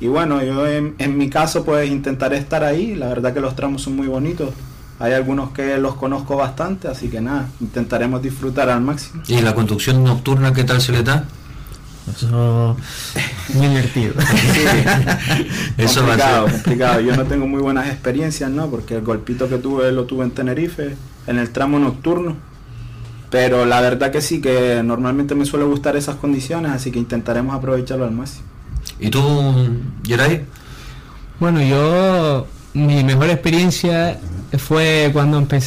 Y 0.00 0.06
bueno, 0.08 0.42
yo 0.42 0.66
en, 0.66 0.94
en 0.98 1.18
mi 1.18 1.28
caso 1.30 1.64
pues 1.64 1.90
intentaré 1.90 2.38
estar 2.38 2.64
ahí, 2.64 2.94
la 2.94 3.08
verdad 3.08 3.34
que 3.34 3.40
los 3.40 3.56
tramos 3.56 3.82
son 3.82 3.96
muy 3.96 4.06
bonitos. 4.06 4.54
Hay 5.00 5.12
algunos 5.12 5.52
que 5.52 5.78
los 5.78 5.94
conozco 5.96 6.36
bastante, 6.36 6.88
así 6.88 7.08
que 7.10 7.20
nada, 7.20 7.54
intentaremos 7.60 8.22
disfrutar 8.22 8.68
al 8.70 8.80
máximo. 8.80 9.22
¿Y 9.26 9.40
la 9.40 9.54
conducción 9.54 10.02
nocturna 10.04 10.52
qué 10.52 10.64
tal 10.64 10.80
se 10.80 10.92
le 10.92 11.02
da? 11.02 11.24
Eso 12.06 12.76
muy 13.48 13.68
divertido. 13.68 14.14
Eso 15.76 16.06
va 16.06 16.14
a 16.14 16.18
complicado, 16.18 16.48
ser. 16.48 16.50
complicado. 16.50 17.00
Yo 17.00 17.14
no 17.14 17.26
tengo 17.26 17.46
muy 17.46 17.60
buenas 17.62 17.88
experiencias, 17.88 18.50
¿no? 18.50 18.70
Porque 18.70 18.96
el 18.96 19.02
golpito 19.02 19.48
que 19.48 19.58
tuve 19.58 19.92
lo 19.92 20.06
tuve 20.06 20.24
en 20.24 20.32
Tenerife, 20.32 20.96
en 21.26 21.38
el 21.38 21.50
tramo 21.50 21.78
nocturno. 21.78 22.36
Pero 23.30 23.66
la 23.66 23.80
verdad 23.80 24.10
que 24.10 24.22
sí, 24.22 24.40
que 24.40 24.82
normalmente 24.82 25.34
me 25.34 25.44
suele 25.44 25.66
gustar 25.66 25.96
esas 25.96 26.16
condiciones, 26.16 26.72
así 26.72 26.90
que 26.90 26.98
intentaremos 26.98 27.54
aprovecharlo 27.54 28.04
al 28.06 28.12
máximo. 28.12 28.46
¿Y 29.00 29.10
tú, 29.10 29.20
Yeray? 30.02 30.44
Bueno, 31.38 31.62
yo 31.62 32.46
mi 32.74 33.04
mejor 33.04 33.30
experiencia 33.30 34.18
fue 34.58 35.10
cuando 35.12 35.38
empecé 35.38 35.66